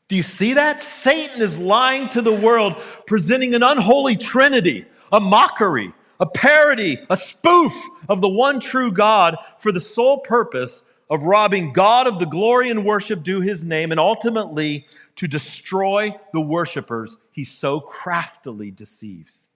Do 0.09 0.17
you 0.17 0.23
see 0.23 0.53
that? 0.53 0.83
Satan 0.83 1.41
is 1.41 1.59
lying 1.59 2.09
to 2.11 2.21
the 2.21 2.33
world, 2.33 2.77
presenting 3.07 3.55
an 3.55 3.62
unholy 3.62 4.17
trinity, 4.17 4.85
a 5.11 5.19
mockery, 5.19 5.93
a 6.20 6.26
parody, 6.26 6.98
a 7.11 7.16
spoof 7.16 7.74
of 8.09 8.20
the 8.20 8.29
one 8.29 8.61
true 8.61 8.90
God 8.90 9.37
for 9.59 9.72
the 9.72 9.81
sole 9.81 10.18
purpose 10.18 10.83
of 11.11 11.22
robbing 11.22 11.72
God 11.72 12.07
of 12.07 12.18
the 12.18 12.26
glory 12.26 12.70
and 12.70 12.85
worship 12.85 13.22
due 13.22 13.40
his 13.40 13.64
name 13.64 13.90
and 13.90 14.00
ultimately 14.00 14.87
to 15.16 15.29
destroy 15.29 16.14
the 16.33 16.40
worshipers 16.40 17.18
he 17.31 17.44
so 17.44 17.81
craftily 17.81 18.70
deceives. 18.70 19.48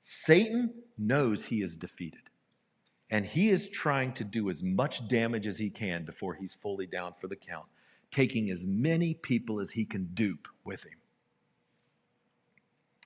Satan 0.00 0.72
knows 0.98 1.46
he 1.46 1.62
is 1.62 1.76
defeated. 1.76 2.20
And 3.10 3.24
he 3.24 3.50
is 3.50 3.68
trying 3.68 4.12
to 4.14 4.24
do 4.24 4.48
as 4.48 4.62
much 4.62 5.06
damage 5.08 5.46
as 5.46 5.58
he 5.58 5.70
can 5.70 6.04
before 6.04 6.34
he's 6.34 6.54
fully 6.54 6.86
down 6.86 7.12
for 7.20 7.28
the 7.28 7.36
count, 7.36 7.66
taking 8.10 8.50
as 8.50 8.66
many 8.66 9.14
people 9.14 9.60
as 9.60 9.70
he 9.70 9.84
can 9.84 10.10
dupe 10.14 10.48
with 10.64 10.84
him. 10.84 10.98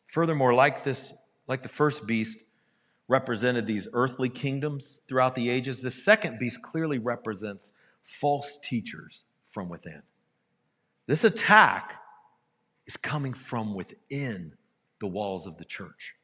Furthermore, 0.07 0.55
like 0.55 0.85
this, 0.85 1.13
like 1.49 1.63
the 1.63 1.69
first 1.69 2.07
beast 2.07 2.39
represented 3.09 3.67
these 3.67 3.89
earthly 3.95 4.29
kingdoms 4.29 5.01
throughout 5.09 5.35
the 5.35 5.49
ages, 5.49 5.81
the 5.81 5.91
second 5.91 6.39
beast 6.39 6.63
clearly 6.63 6.99
represents 6.99 7.73
false 8.03 8.59
teachers 8.63 9.25
from 9.51 9.69
within. 9.69 10.03
This 11.07 11.25
attack 11.25 12.01
is 12.87 12.97
coming 12.97 13.33
from 13.33 13.75
within 13.75 14.53
the 15.01 15.07
walls 15.07 15.47
of 15.47 15.57
the 15.57 15.65
church. 15.65 16.15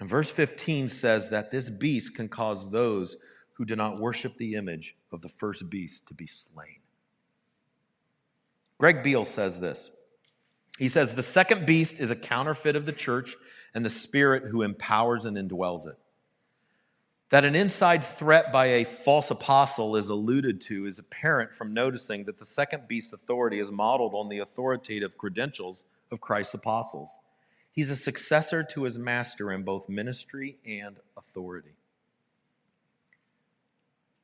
And 0.00 0.08
verse 0.08 0.30
15 0.30 0.88
says 0.88 1.28
that 1.28 1.50
this 1.50 1.68
beast 1.68 2.14
can 2.14 2.28
cause 2.28 2.70
those 2.70 3.18
who 3.52 3.66
do 3.66 3.76
not 3.76 4.00
worship 4.00 4.38
the 4.38 4.54
image 4.54 4.96
of 5.12 5.20
the 5.20 5.28
first 5.28 5.68
beast 5.68 6.06
to 6.08 6.14
be 6.14 6.26
slain. 6.26 6.78
Greg 8.78 9.02
Beale 9.02 9.26
says 9.26 9.60
this. 9.60 9.90
He 10.78 10.88
says, 10.88 11.14
The 11.14 11.22
second 11.22 11.66
beast 11.66 12.00
is 12.00 12.10
a 12.10 12.16
counterfeit 12.16 12.76
of 12.76 12.86
the 12.86 12.92
church 12.92 13.36
and 13.74 13.84
the 13.84 13.90
spirit 13.90 14.44
who 14.44 14.62
empowers 14.62 15.24
and 15.24 15.36
indwells 15.36 15.86
it. 15.86 15.98
That 17.30 17.44
an 17.44 17.54
inside 17.54 18.02
threat 18.02 18.52
by 18.52 18.66
a 18.66 18.84
false 18.84 19.30
apostle 19.30 19.94
is 19.94 20.08
alluded 20.08 20.60
to 20.62 20.86
is 20.86 20.98
apparent 20.98 21.54
from 21.54 21.72
noticing 21.72 22.24
that 22.24 22.38
the 22.38 22.44
second 22.44 22.88
beast's 22.88 23.12
authority 23.12 23.60
is 23.60 23.70
modeled 23.70 24.14
on 24.14 24.28
the 24.28 24.40
authoritative 24.40 25.16
credentials 25.16 25.84
of 26.10 26.20
Christ's 26.20 26.54
apostles. 26.54 27.20
He's 27.70 27.90
a 27.90 27.96
successor 27.96 28.64
to 28.64 28.82
his 28.82 28.98
master 28.98 29.52
in 29.52 29.62
both 29.62 29.88
ministry 29.88 30.58
and 30.66 30.96
authority. 31.16 31.76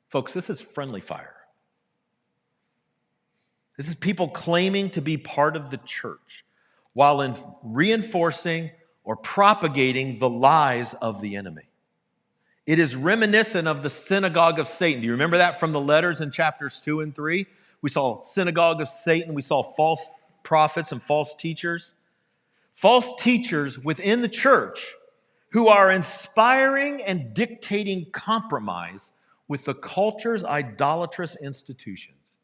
Folks, 0.08 0.32
this 0.32 0.50
is 0.50 0.60
friendly 0.60 1.00
fire. 1.00 1.36
This 3.76 3.88
is 3.88 3.94
people 3.94 4.28
claiming 4.28 4.90
to 4.90 5.02
be 5.02 5.16
part 5.16 5.54
of 5.54 5.70
the 5.70 5.76
church 5.76 6.44
while 6.92 7.20
in 7.20 7.36
reinforcing 7.62 8.70
or 9.06 9.16
propagating 9.16 10.18
the 10.18 10.28
lies 10.28 10.92
of 10.94 11.22
the 11.22 11.36
enemy. 11.36 11.62
It 12.66 12.78
is 12.78 12.94
reminiscent 12.94 13.66
of 13.66 13.82
the 13.82 13.88
synagogue 13.88 14.58
of 14.58 14.68
Satan. 14.68 15.00
Do 15.00 15.06
you 15.06 15.12
remember 15.12 15.38
that 15.38 15.58
from 15.58 15.72
the 15.72 15.80
letters 15.80 16.20
in 16.20 16.30
chapters 16.30 16.82
2 16.82 17.00
and 17.00 17.14
3? 17.14 17.46
We 17.80 17.88
saw 17.88 18.20
synagogue 18.20 18.82
of 18.82 18.90
Satan, 18.90 19.32
we 19.32 19.40
saw 19.40 19.62
false 19.62 20.10
prophets 20.42 20.92
and 20.92 21.02
false 21.02 21.34
teachers 21.34 21.94
false 22.76 23.14
teachers 23.18 23.78
within 23.78 24.20
the 24.20 24.28
church 24.28 24.94
who 25.50 25.68
are 25.68 25.90
inspiring 25.90 27.02
and 27.02 27.32
dictating 27.32 28.04
compromise 28.12 29.12
with 29.48 29.64
the 29.64 29.74
culture's 29.74 30.44
idolatrous 30.44 31.36
institutions 31.36 32.36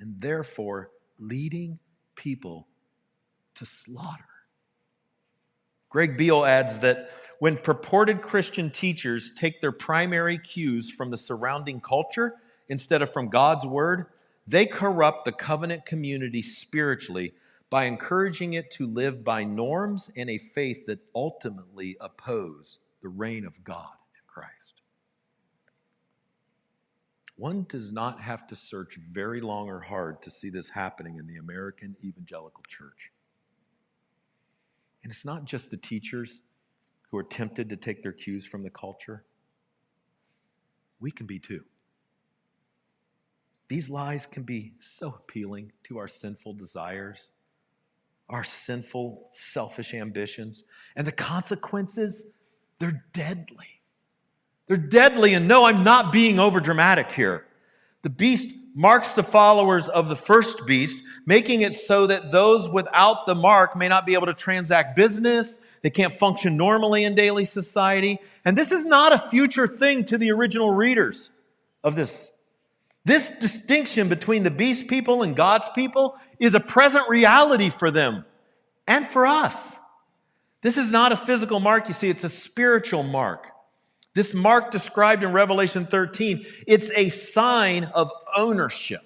and 0.00 0.20
therefore 0.20 0.90
leading 1.20 1.78
people 2.16 2.66
to 3.54 3.64
slaughter. 3.64 4.24
Greg 5.96 6.18
Beale 6.18 6.44
adds 6.44 6.80
that 6.80 7.08
when 7.38 7.56
purported 7.56 8.20
Christian 8.20 8.68
teachers 8.68 9.32
take 9.34 9.62
their 9.62 9.72
primary 9.72 10.36
cues 10.36 10.90
from 10.90 11.10
the 11.10 11.16
surrounding 11.16 11.80
culture 11.80 12.34
instead 12.68 13.00
of 13.00 13.10
from 13.10 13.30
God's 13.30 13.64
word, 13.64 14.04
they 14.46 14.66
corrupt 14.66 15.24
the 15.24 15.32
covenant 15.32 15.86
community 15.86 16.42
spiritually 16.42 17.32
by 17.70 17.86
encouraging 17.86 18.52
it 18.52 18.70
to 18.72 18.86
live 18.86 19.24
by 19.24 19.42
norms 19.42 20.10
and 20.18 20.28
a 20.28 20.36
faith 20.36 20.84
that 20.84 20.98
ultimately 21.14 21.96
oppose 21.98 22.78
the 23.00 23.08
reign 23.08 23.46
of 23.46 23.64
God 23.64 23.96
in 24.14 24.20
Christ. 24.26 24.82
One 27.36 27.64
does 27.70 27.90
not 27.90 28.20
have 28.20 28.46
to 28.48 28.54
search 28.54 28.98
very 29.10 29.40
long 29.40 29.70
or 29.70 29.80
hard 29.80 30.20
to 30.24 30.28
see 30.28 30.50
this 30.50 30.68
happening 30.68 31.16
in 31.16 31.26
the 31.26 31.38
American 31.38 31.96
evangelical 32.04 32.64
church. 32.68 33.12
And 35.06 35.12
it's 35.12 35.24
not 35.24 35.44
just 35.44 35.70
the 35.70 35.76
teachers 35.76 36.40
who 37.08 37.16
are 37.16 37.22
tempted 37.22 37.68
to 37.68 37.76
take 37.76 38.02
their 38.02 38.10
cues 38.10 38.44
from 38.44 38.64
the 38.64 38.70
culture. 38.70 39.22
We 40.98 41.12
can 41.12 41.26
be 41.26 41.38
too. 41.38 41.62
These 43.68 43.88
lies 43.88 44.26
can 44.26 44.42
be 44.42 44.72
so 44.80 45.10
appealing 45.10 45.70
to 45.84 45.98
our 45.98 46.08
sinful 46.08 46.54
desires, 46.54 47.30
our 48.28 48.42
sinful, 48.42 49.28
selfish 49.30 49.94
ambitions, 49.94 50.64
and 50.96 51.06
the 51.06 51.12
consequences, 51.12 52.24
they're 52.80 53.04
deadly. 53.12 53.82
They're 54.66 54.76
deadly, 54.76 55.34
and 55.34 55.46
no, 55.46 55.66
I'm 55.66 55.84
not 55.84 56.10
being 56.10 56.38
overdramatic 56.38 57.12
here. 57.12 57.46
The 58.02 58.10
beast 58.10 58.52
marks 58.76 59.14
the 59.14 59.22
followers 59.22 59.88
of 59.88 60.10
the 60.10 60.14
first 60.14 60.66
beast, 60.66 60.98
making 61.24 61.62
it 61.62 61.74
so 61.74 62.06
that 62.06 62.30
those 62.30 62.68
without 62.68 63.24
the 63.26 63.34
mark 63.34 63.74
may 63.74 63.88
not 63.88 64.04
be 64.04 64.12
able 64.12 64.26
to 64.26 64.34
transact 64.34 64.94
business, 64.94 65.60
they 65.80 65.88
can't 65.88 66.12
function 66.12 66.58
normally 66.58 67.04
in 67.04 67.14
daily 67.14 67.46
society. 67.46 68.18
And 68.44 68.56
this 68.56 68.72
is 68.72 68.84
not 68.84 69.14
a 69.14 69.30
future 69.30 69.66
thing 69.66 70.04
to 70.04 70.18
the 70.18 70.30
original 70.30 70.70
readers 70.70 71.30
of 71.82 71.96
this. 71.96 72.32
This 73.06 73.30
distinction 73.30 74.10
between 74.10 74.42
the 74.42 74.50
beast 74.50 74.88
people 74.88 75.22
and 75.22 75.34
God's 75.34 75.68
people 75.74 76.16
is 76.38 76.54
a 76.54 76.60
present 76.60 77.08
reality 77.08 77.70
for 77.70 77.90
them 77.90 78.26
and 78.86 79.06
for 79.06 79.26
us. 79.26 79.76
This 80.60 80.76
is 80.76 80.90
not 80.90 81.12
a 81.12 81.16
physical 81.16 81.60
mark, 81.60 81.88
you 81.88 81.94
see, 81.94 82.10
it's 82.10 82.24
a 82.24 82.28
spiritual 82.28 83.04
mark. 83.04 83.46
This 84.16 84.32
mark 84.32 84.70
described 84.70 85.22
in 85.22 85.32
Revelation 85.32 85.84
13, 85.84 86.46
it's 86.66 86.90
a 86.96 87.10
sign 87.10 87.84
of 87.94 88.10
ownership 88.34 89.02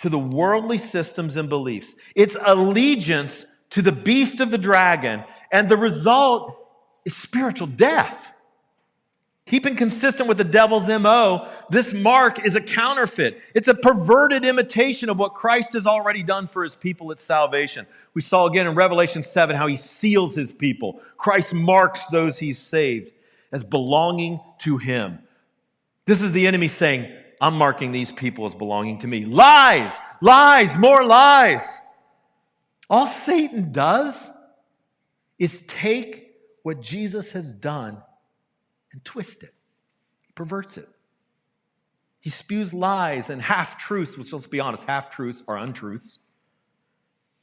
to 0.00 0.10
the 0.10 0.18
worldly 0.18 0.76
systems 0.76 1.38
and 1.38 1.48
beliefs. 1.48 1.94
It's 2.14 2.36
allegiance 2.44 3.46
to 3.70 3.80
the 3.80 3.92
beast 3.92 4.40
of 4.40 4.50
the 4.50 4.58
dragon, 4.58 5.24
and 5.50 5.70
the 5.70 5.78
result 5.78 6.54
is 7.06 7.16
spiritual 7.16 7.66
death. 7.66 8.34
Keeping 9.46 9.74
consistent 9.74 10.28
with 10.28 10.36
the 10.36 10.44
devil's 10.44 10.86
MO, 10.86 11.48
this 11.70 11.94
mark 11.94 12.44
is 12.44 12.56
a 12.56 12.60
counterfeit. 12.60 13.40
It's 13.54 13.68
a 13.68 13.74
perverted 13.74 14.44
imitation 14.44 15.08
of 15.08 15.18
what 15.18 15.32
Christ 15.32 15.72
has 15.72 15.86
already 15.86 16.22
done 16.22 16.46
for 16.46 16.62
his 16.62 16.74
people 16.74 17.10
at 17.10 17.20
salvation. 17.20 17.86
We 18.12 18.20
saw 18.20 18.44
again 18.44 18.66
in 18.66 18.74
Revelation 18.74 19.22
7 19.22 19.56
how 19.56 19.66
he 19.66 19.76
seals 19.76 20.36
his 20.36 20.52
people. 20.52 21.00
Christ 21.16 21.54
marks 21.54 22.08
those 22.08 22.38
he's 22.38 22.58
saved 22.58 23.12
as 23.56 23.64
belonging 23.64 24.38
to 24.58 24.76
him. 24.76 25.18
This 26.04 26.20
is 26.20 26.30
the 26.32 26.46
enemy 26.46 26.68
saying, 26.68 27.10
I'm 27.40 27.54
marking 27.54 27.90
these 27.90 28.12
people 28.12 28.44
as 28.44 28.54
belonging 28.54 28.98
to 28.98 29.06
me. 29.06 29.24
Lies, 29.24 29.98
lies, 30.20 30.76
more 30.76 31.02
lies. 31.02 31.80
All 32.90 33.06
Satan 33.06 33.72
does 33.72 34.30
is 35.38 35.62
take 35.62 36.34
what 36.64 36.82
Jesus 36.82 37.32
has 37.32 37.50
done 37.50 38.02
and 38.92 39.02
twist 39.06 39.42
it. 39.42 39.54
He 40.26 40.32
perverts 40.34 40.76
it. 40.76 40.88
He 42.20 42.28
spews 42.28 42.74
lies 42.74 43.30
and 43.30 43.40
half 43.40 43.78
truths, 43.78 44.18
which 44.18 44.34
let's 44.34 44.46
be 44.46 44.60
honest, 44.60 44.84
half 44.84 45.08
truths 45.08 45.42
are 45.48 45.56
untruths. 45.56 46.18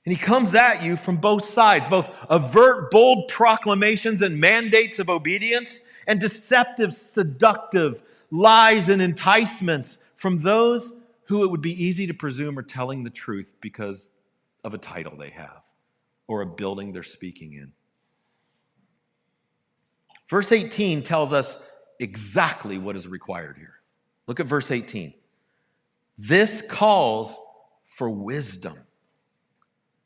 And 0.05 0.15
he 0.15 0.21
comes 0.21 0.53
at 0.53 0.83
you 0.83 0.95
from 0.95 1.17
both 1.17 1.43
sides, 1.43 1.87
both 1.87 2.07
avert 2.29 2.91
bold 2.91 3.29
proclamations 3.29 4.21
and 4.21 4.39
mandates 4.39 4.99
of 4.99 5.09
obedience, 5.09 5.79
and 6.07 6.19
deceptive, 6.19 6.93
seductive 6.93 8.01
lies 8.31 8.89
and 8.89 9.01
enticements 9.01 9.99
from 10.15 10.39
those 10.39 10.93
who 11.25 11.43
it 11.43 11.51
would 11.51 11.61
be 11.61 11.83
easy 11.83 12.07
to 12.07 12.13
presume 12.13 12.57
are 12.57 12.63
telling 12.63 13.03
the 13.03 13.09
truth 13.09 13.53
because 13.61 14.09
of 14.63 14.73
a 14.73 14.77
title 14.77 15.15
they 15.17 15.29
have 15.29 15.61
or 16.27 16.41
a 16.41 16.45
building 16.45 16.93
they're 16.93 17.03
speaking 17.03 17.53
in. 17.53 17.71
Verse 20.27 20.51
18 20.51 21.03
tells 21.03 21.33
us 21.33 21.57
exactly 21.99 22.77
what 22.77 22.95
is 22.95 23.07
required 23.07 23.57
here. 23.57 23.75
Look 24.27 24.39
at 24.39 24.47
verse 24.47 24.71
18. 24.71 25.13
This 26.17 26.61
calls 26.61 27.37
for 27.85 28.09
wisdom. 28.09 28.77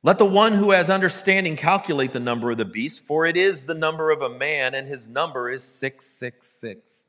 Let 0.04 0.20
the 0.20 0.26
one 0.26 0.54
who 0.54 0.72
has 0.72 0.90
understanding 0.90 1.56
calculate 1.56 2.14
the 2.14 2.20
number 2.20 2.52
of 2.52 2.58
the 2.58 2.66
beast, 2.66 3.06
for 3.06 3.26
it 3.26 3.36
is 3.36 3.64
the 3.64 3.74
number 3.74 4.12
of 4.12 4.22
a 4.22 4.30
man, 4.30 4.76
and 4.76 4.88
his 4.88 5.08
number 5.08 5.50
is 5.50 5.64
666. 5.64 7.08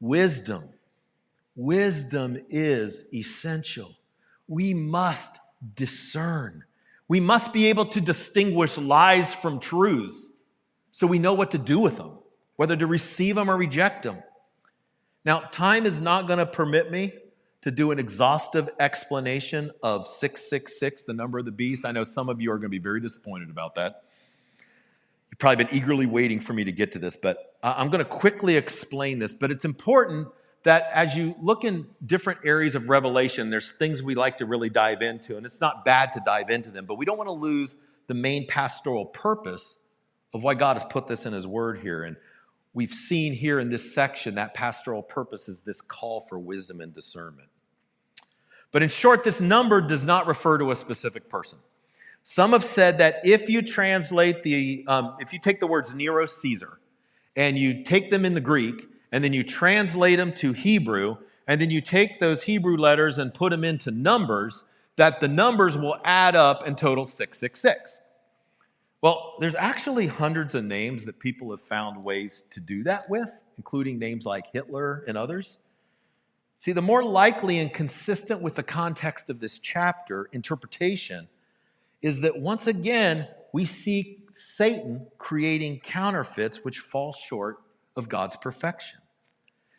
Wisdom. 0.00 0.64
Wisdom 1.56 2.38
is 2.48 3.04
essential. 3.12 3.96
We 4.46 4.74
must 4.74 5.38
discern. 5.74 6.64
We 7.08 7.18
must 7.18 7.52
be 7.52 7.66
able 7.66 7.86
to 7.86 8.00
distinguish 8.00 8.78
lies 8.78 9.34
from 9.34 9.58
truths 9.58 10.30
so 10.92 11.06
we 11.06 11.18
know 11.18 11.34
what 11.34 11.50
to 11.50 11.58
do 11.58 11.80
with 11.80 11.96
them, 11.96 12.18
whether 12.56 12.76
to 12.76 12.86
receive 12.86 13.34
them 13.34 13.50
or 13.50 13.56
reject 13.56 14.04
them. 14.04 14.22
Now, 15.24 15.40
time 15.50 15.84
is 15.84 16.00
not 16.00 16.26
going 16.26 16.38
to 16.38 16.46
permit 16.46 16.92
me 16.92 17.12
to 17.62 17.70
do 17.70 17.90
an 17.90 17.98
exhaustive 17.98 18.68
explanation 18.78 19.70
of 19.82 20.06
666, 20.06 21.02
the 21.04 21.12
number 21.12 21.38
of 21.38 21.44
the 21.44 21.50
beast. 21.50 21.84
I 21.84 21.92
know 21.92 22.04
some 22.04 22.28
of 22.28 22.40
you 22.40 22.52
are 22.52 22.56
going 22.56 22.62
to 22.62 22.68
be 22.68 22.78
very 22.78 23.00
disappointed 23.00 23.50
about 23.50 23.74
that. 23.74 24.04
You've 25.30 25.38
probably 25.38 25.64
been 25.64 25.74
eagerly 25.74 26.06
waiting 26.06 26.40
for 26.40 26.52
me 26.52 26.64
to 26.64 26.72
get 26.72 26.92
to 26.92 26.98
this, 26.98 27.16
but 27.16 27.56
I'm 27.62 27.90
going 27.90 28.04
to 28.04 28.10
quickly 28.10 28.56
explain 28.56 29.18
this. 29.18 29.34
But 29.34 29.50
it's 29.50 29.64
important 29.64 30.28
that 30.62 30.88
as 30.92 31.16
you 31.16 31.34
look 31.40 31.64
in 31.64 31.86
different 32.04 32.40
areas 32.44 32.74
of 32.74 32.88
Revelation, 32.88 33.50
there's 33.50 33.72
things 33.72 34.02
we 34.02 34.14
like 34.14 34.38
to 34.38 34.46
really 34.46 34.70
dive 34.70 35.02
into, 35.02 35.36
and 35.36 35.44
it's 35.44 35.60
not 35.60 35.84
bad 35.84 36.12
to 36.12 36.22
dive 36.24 36.50
into 36.50 36.70
them, 36.70 36.86
but 36.86 36.96
we 36.96 37.04
don't 37.04 37.18
want 37.18 37.28
to 37.28 37.32
lose 37.32 37.76
the 38.06 38.14
main 38.14 38.46
pastoral 38.46 39.06
purpose 39.06 39.78
of 40.32 40.42
why 40.42 40.54
God 40.54 40.74
has 40.74 40.84
put 40.84 41.06
this 41.06 41.26
in 41.26 41.32
His 41.32 41.46
Word 41.46 41.80
here. 41.80 42.04
And 42.04 42.16
we've 42.78 42.94
seen 42.94 43.32
here 43.32 43.58
in 43.58 43.70
this 43.70 43.92
section 43.92 44.36
that 44.36 44.54
pastoral 44.54 45.02
purpose 45.02 45.48
is 45.48 45.62
this 45.62 45.80
call 45.80 46.20
for 46.20 46.38
wisdom 46.38 46.80
and 46.80 46.92
discernment. 46.92 47.48
But 48.70 48.84
in 48.84 48.88
short, 48.88 49.24
this 49.24 49.40
number 49.40 49.80
does 49.80 50.04
not 50.04 50.28
refer 50.28 50.58
to 50.58 50.70
a 50.70 50.76
specific 50.76 51.28
person. 51.28 51.58
Some 52.22 52.52
have 52.52 52.62
said 52.62 52.98
that 52.98 53.20
if 53.24 53.50
you 53.50 53.62
translate 53.62 54.44
the, 54.44 54.84
um, 54.86 55.16
if 55.18 55.32
you 55.32 55.40
take 55.40 55.58
the 55.58 55.66
words 55.66 55.92
Nero 55.92 56.24
Caesar 56.24 56.78
and 57.34 57.58
you 57.58 57.82
take 57.82 58.10
them 58.10 58.24
in 58.24 58.34
the 58.34 58.40
Greek 58.40 58.86
and 59.10 59.24
then 59.24 59.32
you 59.32 59.42
translate 59.42 60.18
them 60.18 60.32
to 60.34 60.52
Hebrew 60.52 61.16
and 61.48 61.60
then 61.60 61.70
you 61.70 61.80
take 61.80 62.20
those 62.20 62.44
Hebrew 62.44 62.76
letters 62.76 63.18
and 63.18 63.34
put 63.34 63.50
them 63.50 63.64
into 63.64 63.90
numbers, 63.90 64.62
that 64.94 65.18
the 65.18 65.26
numbers 65.26 65.76
will 65.76 65.96
add 66.04 66.36
up 66.36 66.64
and 66.64 66.78
total 66.78 67.06
666. 67.06 67.98
Well, 69.00 69.34
there's 69.38 69.54
actually 69.54 70.08
hundreds 70.08 70.54
of 70.54 70.64
names 70.64 71.04
that 71.04 71.20
people 71.20 71.52
have 71.52 71.60
found 71.60 72.02
ways 72.02 72.44
to 72.50 72.60
do 72.60 72.82
that 72.84 73.08
with, 73.08 73.30
including 73.56 73.98
names 73.98 74.26
like 74.26 74.46
Hitler 74.52 75.04
and 75.06 75.16
others. 75.16 75.58
See, 76.58 76.72
the 76.72 76.82
more 76.82 77.04
likely 77.04 77.60
and 77.60 77.72
consistent 77.72 78.42
with 78.42 78.56
the 78.56 78.64
context 78.64 79.30
of 79.30 79.38
this 79.38 79.60
chapter 79.60 80.28
interpretation 80.32 81.28
is 82.02 82.22
that 82.22 82.40
once 82.40 82.66
again, 82.66 83.28
we 83.52 83.64
see 83.64 84.24
Satan 84.30 85.06
creating 85.18 85.80
counterfeits 85.80 86.64
which 86.64 86.80
fall 86.80 87.12
short 87.12 87.58
of 87.96 88.08
God's 88.08 88.36
perfection. 88.36 88.98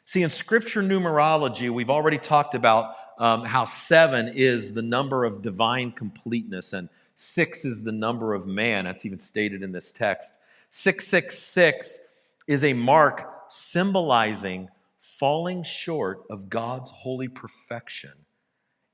See, 0.06 0.24
in 0.24 0.30
scripture 0.30 0.82
numerology, 0.82 1.70
we've 1.70 1.90
already 1.90 2.18
talked 2.18 2.56
about 2.56 2.96
um, 3.20 3.44
how 3.44 3.66
seven 3.66 4.30
is 4.34 4.74
the 4.74 4.82
number 4.82 5.26
of 5.26 5.42
divine 5.42 5.92
completeness, 5.92 6.72
and 6.72 6.88
Six 7.22 7.66
is 7.66 7.84
the 7.84 7.92
number 7.92 8.34
of 8.34 8.48
man. 8.48 8.86
That's 8.86 9.06
even 9.06 9.20
stated 9.20 9.62
in 9.62 9.74
this 9.74 9.92
text. 9.92 10.32
666 10.70 12.00
is 12.48 12.64
a 12.64 12.72
mark 12.72 13.30
symbolizing 13.50 14.70
falling 14.98 15.64
short 15.64 16.24
of 16.30 16.50
God's 16.50 16.92
holy 16.92 17.28
perfection 17.28 18.14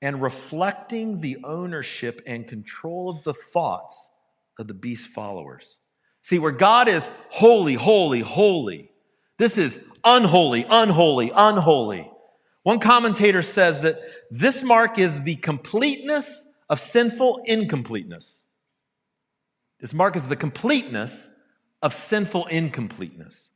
and 0.01 0.23
reflecting 0.23 1.19
the 1.19 1.37
ownership 1.43 2.19
and 2.25 2.47
control 2.47 3.11
of 3.11 3.21
the 3.21 3.33
thoughts 3.35 4.09
of 4.57 4.67
the 4.67 4.73
beast 4.73 5.09
followers. 5.09 5.77
See, 6.23 6.39
where 6.39 6.51
God 6.51 6.87
is 6.87 7.07
holy, 7.29 7.75
holy, 7.75 8.21
holy, 8.21 8.89
this 9.37 9.55
is 9.55 9.77
unholy, 10.03 10.65
unholy, 10.67 11.31
unholy. 11.35 12.09
One 12.63 12.79
commentator 12.79 13.43
says 13.43 13.81
that 13.81 13.99
this 14.31 14.63
mark 14.63 14.97
is 14.97 15.21
the 15.21 15.35
completeness 15.35 16.53
of 16.69 16.79
sinful 16.79 17.41
incompleteness. 17.45 18.41
This 19.79 19.93
mark 19.93 20.15
is 20.15 20.25
the 20.25 20.35
completeness 20.35 21.29
of 21.81 21.93
sinful 21.93 22.47
incompleteness. 22.47 23.51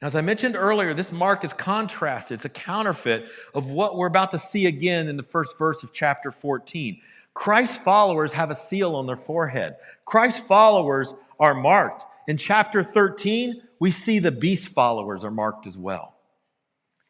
As 0.00 0.14
I 0.14 0.20
mentioned 0.20 0.54
earlier, 0.54 0.94
this 0.94 1.12
mark 1.12 1.44
is 1.44 1.52
contrasted. 1.52 2.36
It's 2.36 2.44
a 2.44 2.50
counterfeit 2.50 3.28
of 3.54 3.70
what 3.70 3.96
we're 3.96 4.06
about 4.06 4.30
to 4.30 4.38
see 4.38 4.66
again 4.66 5.08
in 5.08 5.16
the 5.16 5.22
first 5.22 5.58
verse 5.58 5.82
of 5.82 5.92
chapter 5.92 6.30
14. 6.30 7.00
Christ's 7.34 7.76
followers 7.76 8.32
have 8.32 8.50
a 8.50 8.54
seal 8.54 8.94
on 8.94 9.06
their 9.06 9.16
forehead. 9.16 9.76
Christ's 10.04 10.46
followers 10.46 11.14
are 11.40 11.54
marked. 11.54 12.04
In 12.28 12.36
chapter 12.36 12.82
13, 12.82 13.62
we 13.80 13.90
see 13.90 14.18
the 14.18 14.32
beast 14.32 14.68
followers 14.68 15.24
are 15.24 15.30
marked 15.30 15.66
as 15.66 15.76
well. 15.76 16.14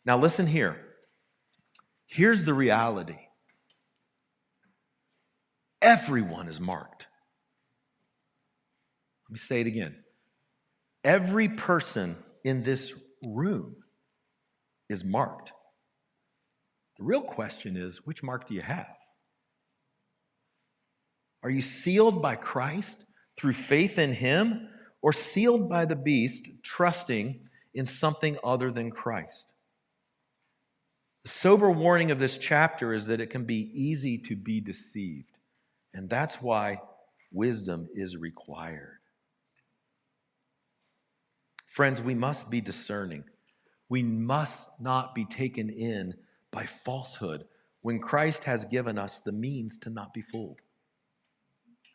Now, 0.05 0.19
listen 0.19 0.47
here. 0.47 0.77
Here's 2.07 2.45
the 2.45 2.55
reality 2.55 3.19
everyone 5.83 6.49
is 6.49 6.61
marked. 6.61 7.07
Let 9.29 9.33
me 9.33 9.39
say 9.39 9.61
it 9.61 9.67
again. 9.67 9.97
Every 11.05 11.49
person 11.49 12.17
in 12.45 12.63
this 12.63 12.93
room 13.25 13.77
is 14.89 15.05
marked. 15.05 15.53
The 16.99 17.05
real 17.05 17.23
question 17.23 17.77
is 17.77 18.05
which 18.05 18.23
mark 18.23 18.49
do 18.49 18.55
you 18.55 18.63
have? 18.63 18.97
Are 21.43 21.51
you 21.51 21.61
sealed 21.61 22.21
by 22.21 22.35
Christ 22.35 23.05
through 23.39 23.53
faith 23.53 23.99
in 23.99 24.13
Him 24.13 24.69
or 25.01 25.13
sealed 25.13 25.69
by 25.69 25.85
the 25.85 25.97
beast, 25.97 26.49
trusting 26.65 27.49
in 27.75 27.87
something 27.87 28.37
other 28.43 28.73
than 28.73 28.91
Christ? 28.91 29.53
The 31.23 31.31
sober 31.31 31.71
warning 31.71 32.11
of 32.11 32.19
this 32.19 32.39
chapter 32.39 32.93
is 32.93 33.07
that 33.07 33.21
it 33.21 33.31
can 33.31 33.45
be 33.45 33.71
easy 33.75 34.19
to 34.19 34.35
be 34.35 34.61
deceived, 34.61 35.38
and 35.95 36.09
that's 36.09 36.41
why 36.41 36.81
wisdom 37.33 37.89
is 37.95 38.17
required. 38.17 38.99
Friends, 41.67 42.01
we 42.01 42.15
must 42.15 42.51
be 42.51 42.61
discerning. 42.61 43.25
We 43.89 44.03
must 44.03 44.69
not 44.81 45.15
be 45.15 45.25
taken 45.25 45.71
in 45.71 46.15
by 46.51 46.67
falsehood 46.67 47.45
when 47.83 48.01
Christ 48.01 48.45
has 48.45 48.65
given 48.65 48.99
us 48.99 49.19
the 49.19 49.33
means 49.33 49.79
to 49.79 49.91
not 49.91 50.13
be 50.13 50.23
fooled. 50.23 50.61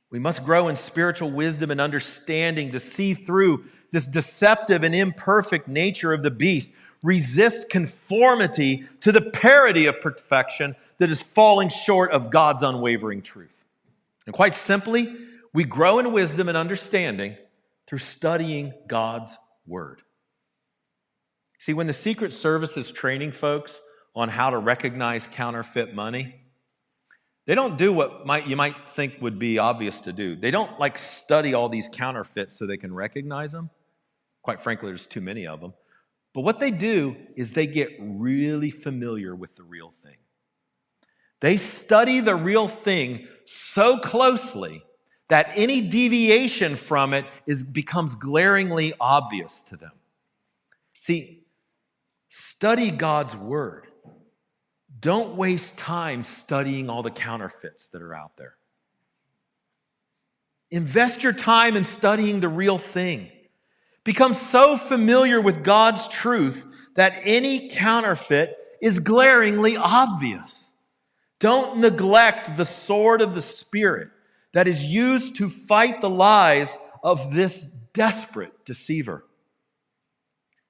We 0.10 0.20
must 0.20 0.46
grow 0.46 0.68
in 0.68 0.76
spiritual 0.76 1.32
wisdom 1.32 1.72
and 1.72 1.82
understanding 1.82 2.72
to 2.72 2.80
see 2.80 3.14
through 3.14 3.66
this 3.92 4.08
deceptive 4.08 4.84
and 4.84 4.94
imperfect 4.94 5.68
nature 5.68 6.14
of 6.14 6.24
the 6.24 6.32
beast, 6.32 6.72
resist 7.02 7.70
conformity 7.70 8.88
to 9.02 9.12
the 9.12 9.22
parity 9.22 9.88
of 9.88 10.00
perfection 10.02 10.76
that 11.00 11.10
is 11.10 11.22
falling 11.22 11.70
short 11.70 12.12
of 12.12 12.30
God's 12.30 12.64
unwavering 12.64 13.22
truth. 13.22 13.63
And 14.26 14.34
quite 14.34 14.56
simply, 14.56 15.16
we 15.54 15.64
grow 15.64 16.00
in 16.00 16.12
wisdom 16.12 16.48
and 16.48 16.58
understanding 16.58 17.38
through 17.88 18.00
studying 18.00 18.74
God's 18.88 19.38
word. 19.66 20.02
See, 21.60 21.74
when 21.74 21.88
the 21.88 21.94
Secret 21.94 22.34
Service 22.34 22.76
is 22.76 22.92
training 22.92 23.32
folks 23.32 23.82
on 24.16 24.30
how 24.30 24.50
to 24.50 24.58
recognize 24.58 25.28
counterfeit 25.28 25.94
money, 25.94 26.36
they 27.46 27.56
don't 27.56 27.78
do 27.78 27.92
what 27.92 28.26
might, 28.26 28.48
you 28.48 28.56
might 28.56 28.88
think 28.90 29.18
would 29.22 29.38
be 29.38 29.60
obvious 29.60 30.00
to 30.02 30.14
do. 30.14 30.36
They 30.36 30.52
don't 30.52 30.80
like 30.80 30.98
study 30.98 31.54
all 31.54 31.70
these 31.70 31.90
counterfeits 31.90 32.58
so 32.58 32.66
they 32.66 32.78
can 32.78 32.94
recognize 32.94 33.52
them. 33.52 33.70
Quite 34.42 34.62
frankly, 34.62 34.90
there's 34.90 35.06
too 35.06 35.22
many 35.22 35.46
of 35.46 35.60
them. 35.62 35.74
But 36.34 36.42
what 36.42 36.60
they 36.60 36.72
do 36.72 37.16
is 37.36 37.52
they 37.52 37.68
get 37.68 37.92
really 38.00 38.70
familiar 38.70 39.36
with 39.36 39.56
the 39.56 39.64
real 39.64 39.92
thing. 39.92 40.18
They 41.44 41.58
study 41.58 42.22
the 42.22 42.38
real 42.38 42.70
thing 42.70 43.28
so 43.44 43.98
closely 43.98 44.82
that 45.28 45.52
any 45.56 45.82
deviation 45.82 46.78
from 46.78 47.14
it 47.14 47.26
is, 47.46 47.66
becomes 47.66 48.16
glaringly 48.16 48.94
obvious 48.98 49.62
to 49.64 49.76
them. 49.76 49.92
See, 51.02 51.44
study 52.30 52.92
God's 52.92 53.36
word. 53.36 53.88
Don't 55.02 55.36
waste 55.36 55.78
time 55.78 56.24
studying 56.24 56.90
all 56.90 57.04
the 57.04 57.12
counterfeits 57.12 57.90
that 57.90 58.02
are 58.02 58.16
out 58.16 58.38
there. 58.38 58.56
Invest 60.72 61.24
your 61.24 61.34
time 61.34 61.76
in 61.76 61.84
studying 61.84 62.40
the 62.40 62.48
real 62.48 62.78
thing. 62.78 63.30
Become 64.06 64.34
so 64.34 64.78
familiar 64.78 65.42
with 65.42 65.62
God's 65.62 66.08
truth 66.08 66.66
that 66.96 67.20
any 67.26 67.68
counterfeit 67.68 68.56
is 68.82 69.02
glaringly 69.02 69.76
obvious. 69.76 70.73
Don't 71.44 71.80
neglect 71.80 72.56
the 72.56 72.64
sword 72.64 73.22
of 73.22 73.36
the 73.36 73.42
Spirit 73.42 74.08
that 74.54 74.66
is 74.66 74.86
used 74.86 75.36
to 75.36 75.50
fight 75.50 76.00
the 76.00 76.10
lies 76.10 76.78
of 77.04 77.34
this 77.34 77.66
desperate 77.66 78.64
deceiver. 78.64 79.26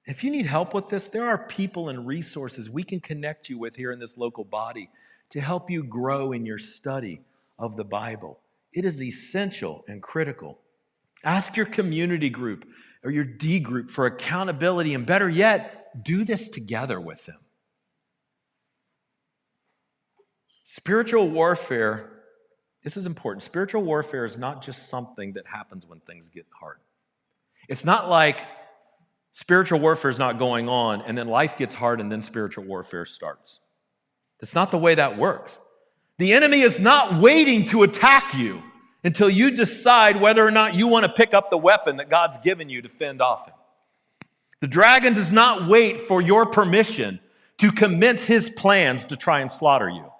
If 0.04 0.24
you 0.24 0.32
need 0.32 0.46
help 0.46 0.74
with 0.74 0.88
this, 0.88 1.06
there 1.06 1.28
are 1.28 1.46
people 1.46 1.90
and 1.90 2.08
resources 2.08 2.68
we 2.68 2.82
can 2.82 2.98
connect 2.98 3.48
you 3.48 3.56
with 3.56 3.76
here 3.76 3.92
in 3.92 4.00
this 4.00 4.18
local 4.18 4.42
body 4.42 4.90
to 5.30 5.40
help 5.40 5.70
you 5.70 5.84
grow 5.84 6.32
in 6.32 6.44
your 6.44 6.58
study 6.58 7.20
of 7.56 7.76
the 7.76 7.84
Bible. 7.84 8.40
It 8.72 8.84
is 8.84 9.00
essential 9.00 9.84
and 9.86 10.02
critical. 10.02 10.58
Ask 11.22 11.56
your 11.56 11.66
community 11.66 12.30
group 12.30 12.66
or 13.04 13.12
your 13.12 13.22
D 13.22 13.60
group 13.60 13.92
for 13.92 14.06
accountability, 14.06 14.94
and 14.94 15.06
better 15.06 15.28
yet, 15.28 16.02
do 16.04 16.24
this 16.24 16.48
together 16.48 17.00
with 17.00 17.26
them. 17.26 17.43
Spiritual 20.64 21.28
warfare 21.28 22.10
this 22.84 22.98
is 22.98 23.06
important. 23.06 23.42
Spiritual 23.42 23.82
warfare 23.82 24.26
is 24.26 24.36
not 24.36 24.62
just 24.62 24.90
something 24.90 25.32
that 25.32 25.46
happens 25.46 25.86
when 25.86 26.00
things 26.00 26.28
get 26.28 26.44
hard. 26.60 26.76
It's 27.66 27.84
not 27.84 28.10
like 28.10 28.42
spiritual 29.32 29.80
warfare 29.80 30.10
is 30.10 30.18
not 30.18 30.38
going 30.38 30.68
on 30.68 31.00
and 31.00 31.16
then 31.16 31.26
life 31.26 31.56
gets 31.56 31.74
hard 31.74 31.98
and 31.98 32.12
then 32.12 32.20
spiritual 32.20 32.64
warfare 32.64 33.06
starts. 33.06 33.60
That's 34.38 34.54
not 34.54 34.70
the 34.70 34.78
way 34.78 34.94
that 34.94 35.16
works. 35.16 35.58
The 36.18 36.34
enemy 36.34 36.60
is 36.60 36.78
not 36.78 37.18
waiting 37.20 37.64
to 37.66 37.84
attack 37.84 38.34
you 38.34 38.62
until 39.02 39.30
you 39.30 39.50
decide 39.50 40.20
whether 40.20 40.46
or 40.46 40.50
not 40.50 40.74
you 40.74 40.86
want 40.86 41.06
to 41.06 41.12
pick 41.12 41.32
up 41.32 41.48
the 41.48 41.58
weapon 41.58 41.96
that 41.96 42.10
God's 42.10 42.36
given 42.38 42.68
you 42.68 42.82
to 42.82 42.88
fend 42.90 43.22
off 43.22 43.46
him. 43.46 43.54
The 44.60 44.68
dragon 44.68 45.14
does 45.14 45.32
not 45.32 45.68
wait 45.68 46.02
for 46.02 46.20
your 46.20 46.46
permission 46.46 47.18
to 47.58 47.72
commence 47.72 48.26
his 48.26 48.50
plans 48.50 49.06
to 49.06 49.16
try 49.16 49.40
and 49.40 49.50
slaughter 49.50 49.88
you. 49.88 50.10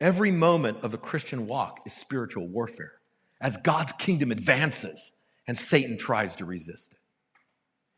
Every 0.00 0.30
moment 0.30 0.78
of 0.82 0.92
the 0.92 0.98
Christian 0.98 1.46
walk 1.46 1.80
is 1.84 1.92
spiritual 1.92 2.48
warfare 2.48 2.92
as 3.40 3.56
God's 3.58 3.92
kingdom 3.92 4.32
advances 4.32 5.12
and 5.46 5.58
Satan 5.58 5.98
tries 5.98 6.36
to 6.36 6.44
resist 6.44 6.92
it. 6.92 6.98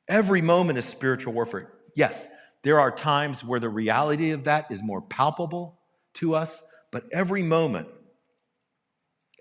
Every 0.09 0.43
moment 0.43 0.79
is 0.79 0.85
spiritual 0.85 1.33
warfare. 1.33 1.73
Yes, 1.95 2.29
there 2.63 2.81
are 2.81 2.91
times 2.91 3.45
where 3.45 3.61
the 3.61 3.69
reality 3.69 4.31
of 4.31 4.45
that 4.45 4.67
is 4.71 4.83
more 4.83 5.01
palpable 5.01 5.79
to 6.15 6.35
us, 6.35 6.63
but 6.91 7.05
every 7.13 7.43
moment, 7.43 7.89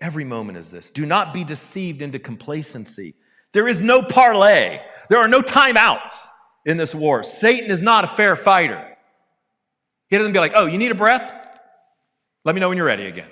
every 0.00 0.24
moment 0.24 0.58
is 0.58 0.70
this. 0.70 0.90
Do 0.90 1.04
not 1.04 1.34
be 1.34 1.44
deceived 1.44 2.00
into 2.00 2.18
complacency. 2.18 3.14
There 3.52 3.68
is 3.68 3.82
no 3.82 4.02
parlay, 4.02 4.80
there 5.08 5.18
are 5.18 5.28
no 5.28 5.40
timeouts 5.40 6.26
in 6.64 6.76
this 6.76 6.94
war. 6.94 7.22
Satan 7.22 7.70
is 7.70 7.82
not 7.82 8.04
a 8.04 8.08
fair 8.08 8.36
fighter. 8.36 8.96
He 10.08 10.16
doesn't 10.16 10.32
be 10.32 10.38
like, 10.38 10.52
oh, 10.54 10.66
you 10.66 10.78
need 10.78 10.90
a 10.90 10.96
breath? 10.96 11.41
Let 12.44 12.54
me 12.54 12.60
know 12.60 12.68
when 12.68 12.76
you're 12.76 12.86
ready 12.86 13.06
again. 13.06 13.30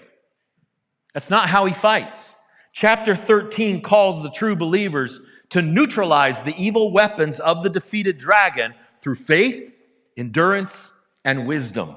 That's 1.15 1.31
not 1.31 1.49
how 1.49 1.65
he 1.65 1.75
fights. 1.75 2.37
Chapter 2.73 3.15
13 3.15 3.83
calls 3.83 4.23
the 4.23 4.31
true 4.31 4.55
believers 4.55 5.21
to 5.51 5.63
neutralize 5.63 6.43
the 6.43 6.55
evil 6.57 6.93
weapons 6.93 7.41
of 7.41 7.63
the 7.65 7.71
defeated 7.71 8.19
dragon 8.19 8.75
through 9.01 9.17
faith, 9.17 9.73
endurance, 10.17 10.93
and 11.25 11.47
wisdom. 11.47 11.97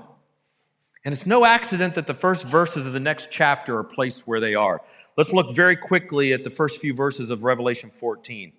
And 1.06 1.14
it's 1.14 1.26
no 1.26 1.46
accident 1.46 1.96
that 1.96 2.08
the 2.08 2.14
first 2.14 2.46
verses 2.46 2.86
of 2.86 2.94
the 2.94 3.00
next 3.00 3.30
chapter 3.30 3.78
are 3.78 3.84
placed 3.84 4.26
where 4.26 4.40
they 4.40 4.56
are. 4.56 4.82
Let's 5.18 5.34
look 5.34 5.56
very 5.56 5.76
quickly 5.76 6.34
at 6.34 6.44
the 6.44 6.50
first 6.50 6.80
few 6.80 6.94
verses 6.94 7.30
of 7.30 7.44
Revelation 7.44 7.92
14. 7.92 8.54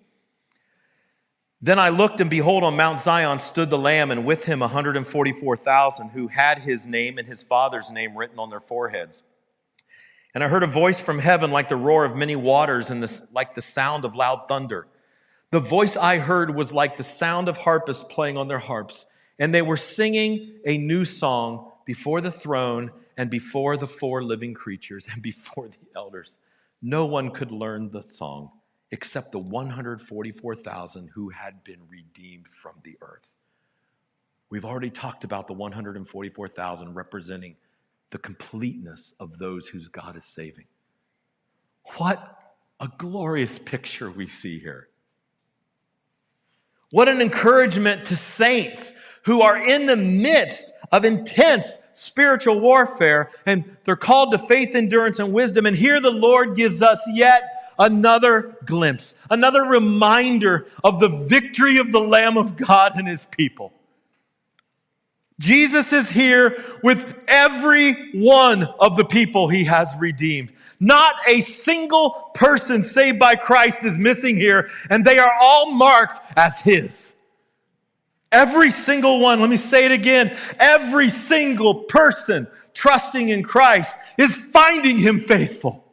Then 1.65 1.79
I 1.79 1.89
looked, 1.89 2.21
and 2.21 2.29
behold, 2.29 2.63
on 2.63 2.77
Mount 2.77 2.99
Zion 2.99 3.39
stood 3.39 3.71
the 3.71 3.77
Lamb, 3.79 4.11
and 4.11 4.23
with 4.23 4.43
him 4.43 4.59
144,000 4.59 6.09
who 6.09 6.27
had 6.27 6.59
his 6.59 6.85
name 6.85 7.17
and 7.17 7.27
his 7.27 7.41
father's 7.41 7.89
name 7.89 8.15
written 8.15 8.37
on 8.37 8.51
their 8.51 8.59
foreheads. 8.59 9.23
And 10.35 10.43
I 10.43 10.47
heard 10.47 10.61
a 10.61 10.67
voice 10.67 10.99
from 10.99 11.17
heaven 11.17 11.49
like 11.49 11.67
the 11.67 11.75
roar 11.75 12.05
of 12.05 12.15
many 12.15 12.35
waters 12.35 12.91
and 12.91 13.01
the, 13.01 13.27
like 13.33 13.55
the 13.55 13.63
sound 13.63 14.05
of 14.05 14.13
loud 14.13 14.47
thunder. 14.47 14.85
The 15.49 15.59
voice 15.59 15.97
I 15.97 16.19
heard 16.19 16.53
was 16.53 16.71
like 16.71 16.97
the 16.97 17.03
sound 17.03 17.49
of 17.49 17.57
harpists 17.57 18.03
playing 18.03 18.37
on 18.37 18.47
their 18.47 18.59
harps, 18.59 19.07
and 19.39 19.51
they 19.51 19.63
were 19.63 19.75
singing 19.75 20.59
a 20.67 20.77
new 20.77 21.03
song 21.03 21.71
before 21.83 22.21
the 22.21 22.29
throne 22.29 22.91
and 23.17 23.31
before 23.31 23.75
the 23.75 23.87
four 23.87 24.23
living 24.23 24.53
creatures 24.53 25.07
and 25.11 25.19
before 25.23 25.67
the 25.69 25.87
elders. 25.95 26.37
No 26.83 27.07
one 27.07 27.31
could 27.31 27.49
learn 27.49 27.89
the 27.89 28.03
song 28.03 28.51
except 28.95 29.33
the 29.33 29.39
144,000 29.39 31.09
who 31.13 31.27
had 31.27 31.65
been 31.65 31.81
redeemed 31.89 32.47
from 32.47 32.75
the 32.85 32.95
earth. 33.01 33.33
We've 34.49 34.63
already 34.63 34.89
talked 34.89 35.25
about 35.25 35.47
the 35.47 35.53
144,000 35.53 36.93
representing 36.93 37.57
the 38.11 38.17
completeness 38.17 39.13
of 39.19 39.37
those 39.37 39.67
whose 39.67 39.89
God 39.89 40.15
is 40.15 40.23
saving. 40.23 40.67
What 41.97 42.39
a 42.79 42.87
glorious 42.97 43.59
picture 43.59 44.09
we 44.09 44.29
see 44.29 44.59
here. 44.59 44.87
What 46.89 47.09
an 47.09 47.21
encouragement 47.21 48.05
to 48.05 48.15
saints 48.15 48.93
who 49.23 49.41
are 49.41 49.57
in 49.57 49.87
the 49.87 49.97
midst 49.97 50.71
of 50.93 51.03
intense 51.03 51.79
spiritual 51.91 52.61
warfare 52.61 53.29
and 53.45 53.75
they're 53.83 53.97
called 53.97 54.31
to 54.31 54.37
faith, 54.37 54.73
endurance, 54.73 55.19
and 55.19 55.33
wisdom. 55.33 55.65
And 55.65 55.75
here 55.75 55.99
the 55.99 56.11
Lord 56.11 56.55
gives 56.55 56.81
us 56.81 57.05
yet 57.11 57.54
another 57.77 58.57
glimpse, 58.65 59.15
another 59.29 59.63
reminder 59.63 60.67
of 60.83 60.99
the 60.99 61.09
victory 61.09 61.77
of 61.77 61.91
the 61.91 61.99
Lamb 61.99 62.37
of 62.37 62.55
God 62.55 62.93
and 62.95 63.07
his 63.07 63.25
people. 63.25 63.73
Jesus 65.39 65.91
is 65.91 66.09
here 66.09 66.63
with 66.81 67.23
every 67.27 68.11
one 68.13 68.63
of 68.79 68.95
the 68.95 69.05
people 69.05 69.49
he 69.49 69.65
has 69.65 69.93
redeemed. 69.99 70.53
Not 70.79 71.15
a 71.27 71.41
single 71.41 72.31
person 72.33 72.83
saved 72.83 73.19
by 73.19 73.35
Christ 73.35 73.83
is 73.83 73.97
missing 73.97 74.37
here, 74.37 74.69
and 74.89 75.03
they 75.03 75.17
are 75.17 75.33
all 75.41 75.71
marked 75.71 76.19
as 76.37 76.61
his. 76.61 77.13
Every 78.31 78.71
single 78.71 79.19
one, 79.19 79.39
let 79.39 79.49
me 79.49 79.57
say 79.57 79.85
it 79.85 79.91
again, 79.91 80.35
every 80.59 81.09
single 81.09 81.83
person 81.85 82.47
trusting 82.73 83.29
in 83.29 83.43
Christ 83.43 83.95
is 84.17 84.35
finding 84.35 84.99
him 84.99 85.19
faithful. 85.19 85.84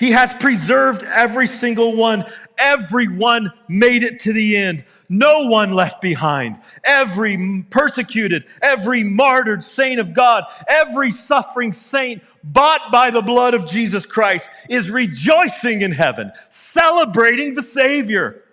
He 0.00 0.12
has 0.12 0.32
preserved 0.32 1.02
every 1.04 1.46
single 1.46 1.94
one. 1.94 2.24
Everyone 2.56 3.52
made 3.68 4.02
it 4.02 4.18
to 4.20 4.32
the 4.32 4.56
end. 4.56 4.82
No 5.10 5.44
one 5.44 5.74
left 5.74 6.00
behind. 6.00 6.58
Every 6.82 7.66
persecuted, 7.68 8.46
every 8.62 9.04
martyred 9.04 9.62
saint 9.62 10.00
of 10.00 10.14
God, 10.14 10.44
every 10.66 11.12
suffering 11.12 11.74
saint 11.74 12.22
bought 12.42 12.90
by 12.90 13.10
the 13.10 13.20
blood 13.20 13.52
of 13.52 13.66
Jesus 13.66 14.06
Christ 14.06 14.48
is 14.70 14.90
rejoicing 14.90 15.82
in 15.82 15.92
heaven, 15.92 16.32
celebrating 16.48 17.52
the 17.52 17.62
Savior. 17.62 18.44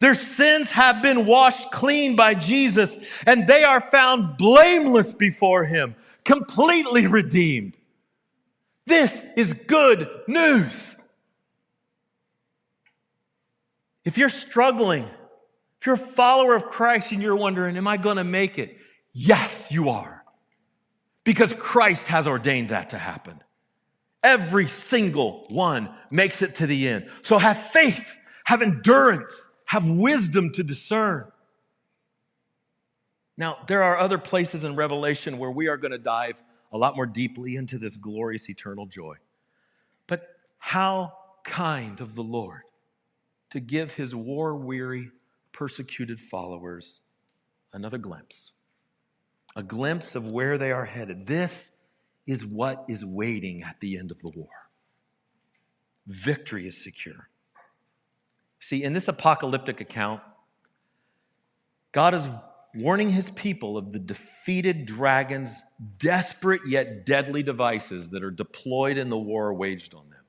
Their 0.00 0.14
sins 0.14 0.72
have 0.72 1.00
been 1.00 1.26
washed 1.26 1.70
clean 1.70 2.16
by 2.16 2.34
Jesus, 2.34 2.96
and 3.24 3.46
they 3.46 3.62
are 3.62 3.80
found 3.80 4.36
blameless 4.36 5.12
before 5.12 5.64
Him, 5.64 5.94
completely 6.24 7.06
redeemed. 7.06 7.77
This 8.88 9.22
is 9.36 9.52
good 9.52 10.08
news. 10.26 10.96
If 14.06 14.16
you're 14.16 14.30
struggling, 14.30 15.04
if 15.78 15.86
you're 15.86 15.96
a 15.96 15.98
follower 15.98 16.54
of 16.54 16.64
Christ 16.64 17.12
and 17.12 17.22
you're 17.22 17.36
wondering, 17.36 17.76
Am 17.76 17.86
I 17.86 17.98
going 17.98 18.16
to 18.16 18.24
make 18.24 18.58
it? 18.58 18.78
Yes, 19.12 19.70
you 19.70 19.90
are. 19.90 20.24
Because 21.22 21.52
Christ 21.52 22.08
has 22.08 22.26
ordained 22.26 22.70
that 22.70 22.90
to 22.90 22.98
happen. 22.98 23.42
Every 24.22 24.68
single 24.68 25.44
one 25.50 25.90
makes 26.10 26.40
it 26.40 26.54
to 26.56 26.66
the 26.66 26.88
end. 26.88 27.10
So 27.20 27.36
have 27.36 27.58
faith, 27.58 28.16
have 28.44 28.62
endurance, 28.62 29.48
have 29.66 29.86
wisdom 29.86 30.50
to 30.52 30.64
discern. 30.64 31.30
Now, 33.36 33.58
there 33.66 33.82
are 33.82 33.98
other 33.98 34.18
places 34.18 34.64
in 34.64 34.76
Revelation 34.76 35.36
where 35.36 35.50
we 35.50 35.68
are 35.68 35.76
going 35.76 35.92
to 35.92 35.98
dive 35.98 36.42
a 36.72 36.78
lot 36.78 36.96
more 36.96 37.06
deeply 37.06 37.56
into 37.56 37.78
this 37.78 37.96
glorious 37.96 38.48
eternal 38.48 38.86
joy. 38.86 39.16
But 40.06 40.28
how 40.58 41.12
kind 41.44 42.00
of 42.00 42.14
the 42.14 42.22
Lord 42.22 42.62
to 43.50 43.60
give 43.60 43.94
his 43.94 44.14
war 44.14 44.54
weary, 44.54 45.10
persecuted 45.52 46.20
followers 46.20 47.00
another 47.72 47.98
glimpse, 47.98 48.52
a 49.56 49.62
glimpse 49.62 50.14
of 50.14 50.28
where 50.28 50.58
they 50.58 50.72
are 50.72 50.84
headed. 50.84 51.26
This 51.26 51.76
is 52.26 52.44
what 52.44 52.84
is 52.88 53.04
waiting 53.04 53.62
at 53.62 53.80
the 53.80 53.98
end 53.98 54.10
of 54.10 54.20
the 54.20 54.28
war. 54.28 54.48
Victory 56.06 56.66
is 56.66 56.82
secure. 56.82 57.28
See, 58.60 58.82
in 58.82 58.92
this 58.92 59.08
apocalyptic 59.08 59.80
account, 59.80 60.20
God 61.92 62.14
is 62.14 62.28
warning 62.74 63.10
his 63.10 63.30
people 63.30 63.76
of 63.76 63.92
the 63.92 63.98
defeated 63.98 64.86
dragon's 64.86 65.62
desperate 65.98 66.62
yet 66.66 67.06
deadly 67.06 67.42
devices 67.42 68.10
that 68.10 68.22
are 68.22 68.30
deployed 68.30 68.98
in 68.98 69.08
the 69.08 69.18
war 69.18 69.52
waged 69.54 69.94
on 69.94 70.08
them. 70.10 70.24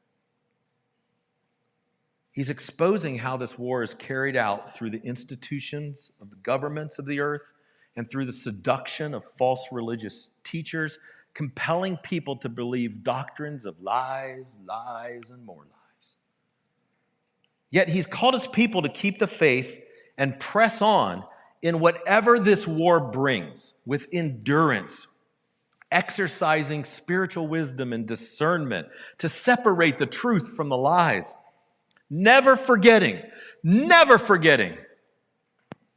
He's 2.32 2.50
exposing 2.50 3.18
how 3.18 3.38
this 3.38 3.58
war 3.58 3.84
is 3.84 3.94
carried 3.94 4.38
out 4.38 4.74
through 4.74 4.92
the 4.92 5.02
institutions 5.04 6.12
of 6.22 6.30
the 6.30 6.38
governments 6.38 6.98
of 6.98 7.06
the 7.06 7.20
earth 7.20 7.54
and 7.96 8.10
through 8.10 8.26
the 8.26 8.32
seduction 8.32 9.14
of 9.14 9.26
false 9.38 9.66
religious 9.72 10.30
teachers, 10.46 11.00
compelling 11.34 11.98
people 11.98 12.38
to 12.38 12.48
believe 12.48 13.04
doctrines 13.04 13.66
of 13.66 13.82
lies, 13.82 14.58
lies, 14.66 15.32
and 15.32 15.46
more 15.46 15.64
lies. 15.64 16.16
Yet 17.72 17.90
he's 17.90 18.08
called 18.08 18.36
his 18.36 18.48
people 18.48 18.82
to 18.84 18.90
keep 18.90 19.20
the 19.20 19.28
faith 19.28 19.78
and 20.18 20.40
press 20.40 20.82
on 20.82 21.24
in 21.62 21.80
whatever 21.80 22.39
this 22.39 22.66
war 22.68 22.99
brings 22.99 23.74
with 23.86 24.07
endurance, 24.12 25.07
exercising 25.91 26.86
spiritual 26.86 27.47
wisdom 27.47 27.93
and 27.93 28.05
discernment 28.05 28.88
to 29.18 29.28
separate 29.28 29.97
the 29.97 30.05
truth 30.05 30.55
from 30.55 30.70
the 30.70 30.78
lies. 30.78 31.36
Never 32.10 32.55
forgetting, 32.55 33.22
never 33.64 34.18
forgetting 34.18 34.78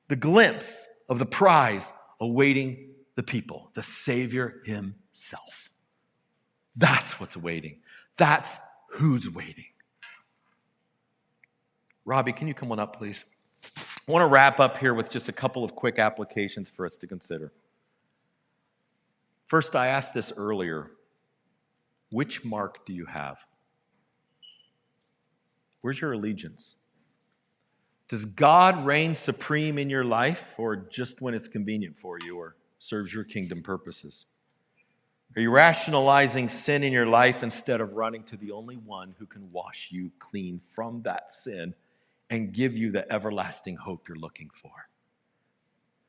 the 0.08 0.16
glimpse 0.16 0.86
of 1.08 1.18
the 1.18 1.26
prize 1.26 1.92
awaiting 2.20 2.90
the 3.14 3.22
people, 3.22 3.70
the 3.74 3.82
Savior 3.82 4.62
Himself. 4.64 5.70
That's 6.76 7.20
what's 7.20 7.36
waiting. 7.36 7.80
That's 8.16 8.58
who's 8.92 9.28
waiting. 9.28 9.66
Robbie, 12.04 12.32
can 12.32 12.48
you 12.48 12.54
come 12.54 12.72
on 12.72 12.78
up, 12.78 12.96
please? 12.96 13.24
I 13.76 14.10
want 14.10 14.22
to 14.22 14.26
wrap 14.26 14.60
up 14.60 14.78
here 14.78 14.94
with 14.94 15.10
just 15.10 15.28
a 15.28 15.32
couple 15.32 15.64
of 15.64 15.74
quick 15.74 15.98
applications 15.98 16.68
for 16.68 16.84
us 16.84 16.96
to 16.98 17.06
consider. 17.06 17.52
First, 19.46 19.76
I 19.76 19.88
asked 19.88 20.14
this 20.14 20.32
earlier 20.36 20.90
which 22.10 22.44
mark 22.44 22.84
do 22.84 22.92
you 22.92 23.06
have? 23.06 23.38
Where's 25.80 26.00
your 26.00 26.12
allegiance? 26.12 26.76
Does 28.08 28.26
God 28.26 28.84
reign 28.84 29.14
supreme 29.14 29.78
in 29.78 29.88
your 29.88 30.04
life 30.04 30.54
or 30.58 30.76
just 30.76 31.22
when 31.22 31.32
it's 31.32 31.48
convenient 31.48 31.98
for 31.98 32.18
you 32.22 32.36
or 32.36 32.56
serves 32.78 33.14
your 33.14 33.24
kingdom 33.24 33.62
purposes? 33.62 34.26
Are 35.34 35.40
you 35.40 35.50
rationalizing 35.50 36.50
sin 36.50 36.82
in 36.82 36.92
your 36.92 37.06
life 37.06 37.42
instead 37.42 37.80
of 37.80 37.94
running 37.94 38.22
to 38.24 38.36
the 38.36 38.50
only 38.50 38.76
one 38.76 39.14
who 39.18 39.24
can 39.24 39.50
wash 39.50 39.88
you 39.90 40.10
clean 40.18 40.60
from 40.60 41.00
that 41.02 41.32
sin 41.32 41.74
and 42.32 42.50
give 42.50 42.74
you 42.74 42.90
the 42.90 43.12
everlasting 43.12 43.76
hope 43.76 44.08
you're 44.08 44.16
looking 44.16 44.48
for. 44.54 44.88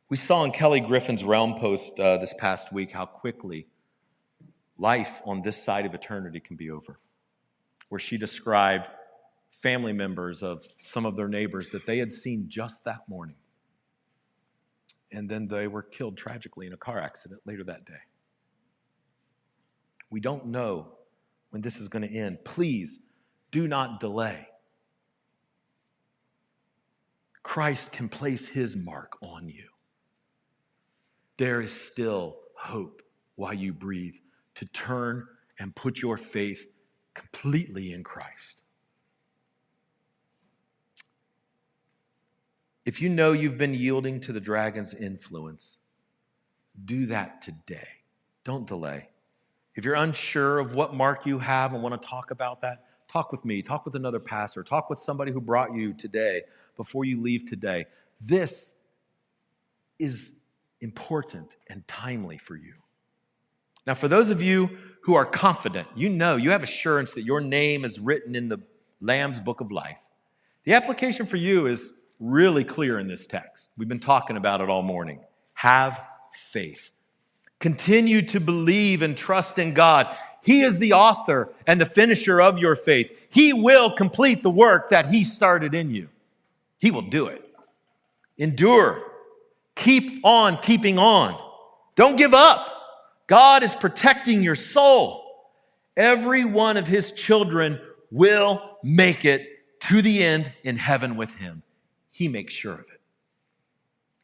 We 0.09 0.15
saw 0.15 0.45
in 0.45 0.51
Kelly 0.51 0.79
Griffin's 0.79 1.21
Realm 1.21 1.55
Post 1.55 1.99
uh, 1.99 2.15
this 2.15 2.33
past 2.33 2.71
week 2.71 2.93
how 2.93 3.05
quickly 3.05 3.67
life 4.77 5.21
on 5.25 5.41
this 5.41 5.61
side 5.61 5.85
of 5.85 5.93
eternity 5.93 6.39
can 6.39 6.55
be 6.55 6.71
over, 6.71 6.97
where 7.89 7.99
she 7.99 8.17
described 8.17 8.87
family 9.51 9.91
members 9.91 10.43
of 10.43 10.65
some 10.81 11.05
of 11.05 11.17
their 11.17 11.27
neighbors 11.27 11.71
that 11.71 11.85
they 11.85 11.97
had 11.97 12.13
seen 12.13 12.45
just 12.47 12.85
that 12.85 13.01
morning. 13.09 13.35
And 15.11 15.29
then 15.29 15.49
they 15.49 15.67
were 15.67 15.83
killed 15.83 16.15
tragically 16.15 16.67
in 16.67 16.73
a 16.73 16.77
car 16.77 17.01
accident 17.01 17.41
later 17.45 17.65
that 17.65 17.83
day. 17.83 18.01
We 20.09 20.21
don't 20.21 20.45
know 20.45 20.93
when 21.49 21.61
this 21.61 21.81
is 21.81 21.89
going 21.89 22.07
to 22.07 22.15
end. 22.15 22.45
Please 22.45 22.99
do 23.51 23.67
not 23.67 23.99
delay. 23.99 24.47
Christ 27.43 27.91
can 27.91 28.09
place 28.09 28.47
his 28.47 28.75
mark 28.75 29.17
on 29.21 29.47
you. 29.49 29.67
There 31.37 31.61
is 31.61 31.73
still 31.73 32.37
hope 32.55 33.01
while 33.35 33.53
you 33.53 33.73
breathe 33.73 34.15
to 34.55 34.65
turn 34.65 35.27
and 35.59 35.75
put 35.75 36.01
your 36.01 36.17
faith 36.17 36.65
completely 37.13 37.93
in 37.93 38.03
Christ. 38.03 38.63
If 42.85 43.01
you 43.01 43.09
know 43.09 43.31
you've 43.31 43.57
been 43.57 43.73
yielding 43.73 44.19
to 44.21 44.33
the 44.33 44.39
dragon's 44.39 44.93
influence, 44.93 45.77
do 46.85 47.05
that 47.07 47.41
today. 47.41 47.87
Don't 48.43 48.67
delay. 48.67 49.09
If 49.75 49.85
you're 49.85 49.95
unsure 49.95 50.59
of 50.59 50.75
what 50.75 50.93
mark 50.93 51.25
you 51.25 51.39
have 51.39 51.73
and 51.73 51.81
want 51.81 51.99
to 51.99 52.07
talk 52.07 52.31
about 52.31 52.61
that, 52.61 52.85
talk 53.11 53.31
with 53.31 53.45
me, 53.45 53.61
talk 53.61 53.85
with 53.85 53.95
another 53.95 54.19
pastor, 54.19 54.63
talk 54.63 54.89
with 54.89 54.99
somebody 54.99 55.31
who 55.31 55.39
brought 55.39 55.73
you 55.73 55.93
today 55.93 56.41
before 56.75 57.05
you 57.05 57.21
leave 57.21 57.45
today. 57.45 57.85
This 58.21 58.75
is 59.99 60.33
important 60.81 61.55
and 61.69 61.87
timely 61.87 62.37
for 62.37 62.55
you. 62.55 62.73
Now, 63.85 63.93
for 63.93 64.07
those 64.07 64.29
of 64.29 64.41
you 64.41 64.69
who 65.01 65.15
are 65.15 65.25
confident, 65.25 65.87
you 65.95 66.09
know, 66.09 66.35
you 66.35 66.51
have 66.51 66.63
assurance 66.63 67.13
that 67.13 67.23
your 67.23 67.41
name 67.41 67.83
is 67.83 67.99
written 67.99 68.35
in 68.35 68.49
the 68.49 68.59
Lamb's 69.01 69.39
book 69.39 69.59
of 69.59 69.71
life. 69.71 70.01
The 70.63 70.73
application 70.73 71.25
for 71.25 71.37
you 71.37 71.67
is 71.67 71.93
really 72.19 72.63
clear 72.63 72.99
in 72.99 73.07
this 73.07 73.27
text. 73.27 73.69
We've 73.77 73.89
been 73.89 73.99
talking 73.99 74.37
about 74.37 74.61
it 74.61 74.69
all 74.69 74.81
morning. 74.81 75.19
Have 75.55 76.01
faith. 76.31 76.91
Continue 77.59 78.21
to 78.23 78.39
believe 78.39 79.01
and 79.01 79.15
trust 79.15 79.59
in 79.59 79.73
God 79.73 80.15
He 80.41 80.61
is 80.61 80.79
the 80.79 80.93
author 80.93 81.53
and 81.65 81.79
the 81.79 81.85
finisher 81.85 82.41
of 82.41 82.59
your 82.59 82.75
faith. 82.75 83.11
He 83.29 83.53
will 83.53 83.91
complete 83.91 84.43
the 84.43 84.49
work 84.49 84.89
that 84.89 85.09
He 85.09 85.23
started 85.23 85.73
in 85.73 85.91
you. 85.91 86.09
He 86.83 86.91
will 86.91 87.03
do 87.03 87.27
it. 87.27 87.41
Endure. 88.37 89.03
Keep 89.73 90.25
on 90.25 90.57
keeping 90.57 90.99
on. 90.99 91.39
Don't 91.95 92.17
give 92.17 92.33
up. 92.33 92.67
God 93.25 93.63
is 93.63 93.73
protecting 93.73 94.43
your 94.43 94.55
soul. 94.55 95.23
Every 95.95 96.43
one 96.43 96.75
of 96.75 96.85
His 96.85 97.13
children 97.13 97.79
will 98.11 98.79
make 98.83 99.23
it 99.23 99.47
to 99.83 100.01
the 100.01 100.21
end 100.25 100.51
in 100.65 100.75
heaven 100.75 101.15
with 101.15 101.33
Him. 101.35 101.63
He 102.11 102.27
makes 102.27 102.53
sure 102.53 102.73
of 102.73 102.81
it. 102.81 102.99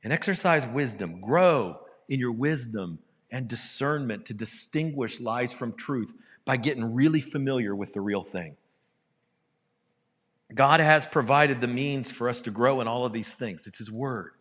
And 0.03 0.11
exercise 0.11 0.67
wisdom. 0.67 1.21
Grow 1.21 1.79
in 2.09 2.19
your 2.19 2.33
wisdom 2.33 2.99
and 3.31 3.47
discernment 3.47 4.25
to 4.25 4.33
distinguish 4.33 5.21
lies 5.21 5.53
from 5.53 5.71
truth 5.71 6.13
by 6.43 6.57
getting 6.57 6.93
really 6.93 7.21
familiar 7.21 7.73
with 7.73 7.93
the 7.93 8.01
real 8.01 8.25
thing. 8.25 8.57
God 10.53 10.79
has 10.79 11.05
provided 11.05 11.61
the 11.61 11.67
means 11.67 12.11
for 12.11 12.27
us 12.27 12.41
to 12.41 12.51
grow 12.51 12.81
in 12.81 12.87
all 12.87 13.05
of 13.05 13.13
these 13.13 13.35
things. 13.35 13.67
It's 13.67 13.77
His 13.77 13.91
Word. 13.91 14.31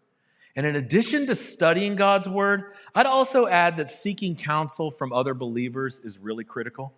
And 0.57 0.67
in 0.67 0.77
addition 0.77 1.27
to 1.27 1.35
studying 1.35 1.97
God's 1.97 2.29
Word, 2.29 2.73
I'd 2.95 3.07
also 3.07 3.47
add 3.47 3.77
that 3.77 3.91
seeking 3.91 4.35
counsel 4.35 4.91
from 4.91 5.13
other 5.13 5.35
believers 5.35 6.01
is 6.03 6.19
really 6.19 6.45
critical. 6.45 6.95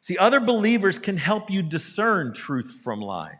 See, 0.00 0.18
other 0.18 0.40
believers 0.40 0.98
can 0.98 1.16
help 1.16 1.50
you 1.50 1.62
discern 1.62 2.32
truth 2.32 2.80
from 2.82 3.00
lies. 3.00 3.36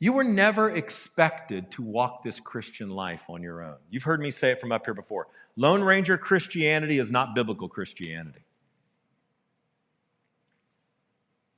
You 0.00 0.12
were 0.12 0.24
never 0.24 0.70
expected 0.70 1.70
to 1.72 1.82
walk 1.82 2.24
this 2.24 2.40
Christian 2.40 2.90
life 2.90 3.22
on 3.28 3.42
your 3.42 3.62
own. 3.62 3.76
You've 3.90 4.02
heard 4.02 4.20
me 4.20 4.30
say 4.30 4.50
it 4.50 4.60
from 4.60 4.72
up 4.72 4.84
here 4.84 4.94
before. 4.94 5.28
Lone 5.56 5.82
Ranger 5.82 6.18
Christianity 6.18 6.98
is 6.98 7.12
not 7.12 7.34
biblical 7.34 7.68
Christianity. 7.68 8.40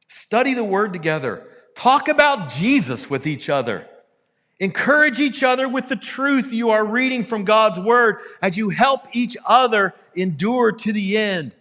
Study 0.08 0.54
the 0.54 0.64
Word 0.64 0.92
together. 0.92 1.48
Talk 1.76 2.08
about 2.08 2.48
Jesus 2.48 3.08
with 3.08 3.26
each 3.26 3.50
other. 3.50 3.86
Encourage 4.58 5.20
each 5.20 5.42
other 5.42 5.68
with 5.68 5.88
the 5.90 5.96
truth 5.96 6.50
you 6.50 6.70
are 6.70 6.84
reading 6.84 7.22
from 7.22 7.44
God's 7.44 7.78
Word 7.78 8.20
as 8.40 8.56
you 8.56 8.70
help 8.70 9.02
each 9.12 9.36
other 9.44 9.94
endure 10.14 10.72
to 10.72 10.92
the 10.92 11.18
end. 11.18 11.52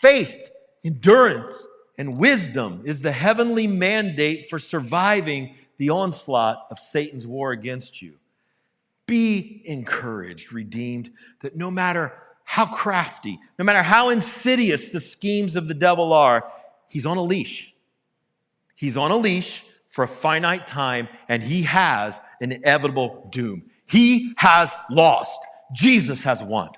Faith, 0.00 0.50
endurance, 0.84 1.66
and 1.98 2.16
wisdom 2.16 2.82
is 2.84 3.02
the 3.02 3.10
heavenly 3.10 3.66
mandate 3.66 4.48
for 4.48 4.60
surviving 4.60 5.56
the 5.76 5.90
onslaught 5.90 6.64
of 6.70 6.78
Satan's 6.78 7.26
war 7.26 7.50
against 7.50 8.00
you. 8.00 8.14
Be 9.06 9.62
encouraged, 9.64 10.52
redeemed, 10.52 11.10
that 11.40 11.56
no 11.56 11.72
matter 11.72 12.12
how 12.44 12.66
crafty, 12.66 13.40
no 13.58 13.64
matter 13.64 13.82
how 13.82 14.10
insidious 14.10 14.90
the 14.90 15.00
schemes 15.00 15.56
of 15.56 15.66
the 15.66 15.74
devil 15.74 16.12
are, 16.12 16.44
he's 16.86 17.06
on 17.06 17.16
a 17.16 17.22
leash. 17.22 17.71
He's 18.82 18.96
on 18.96 19.12
a 19.12 19.16
leash 19.16 19.62
for 19.90 20.02
a 20.02 20.08
finite 20.08 20.66
time, 20.66 21.08
and 21.28 21.40
he 21.40 21.62
has 21.62 22.20
an 22.40 22.50
inevitable 22.50 23.28
doom. 23.30 23.70
He 23.86 24.34
has 24.38 24.74
lost. 24.90 25.38
Jesus 25.72 26.24
has 26.24 26.42
won. 26.42 26.70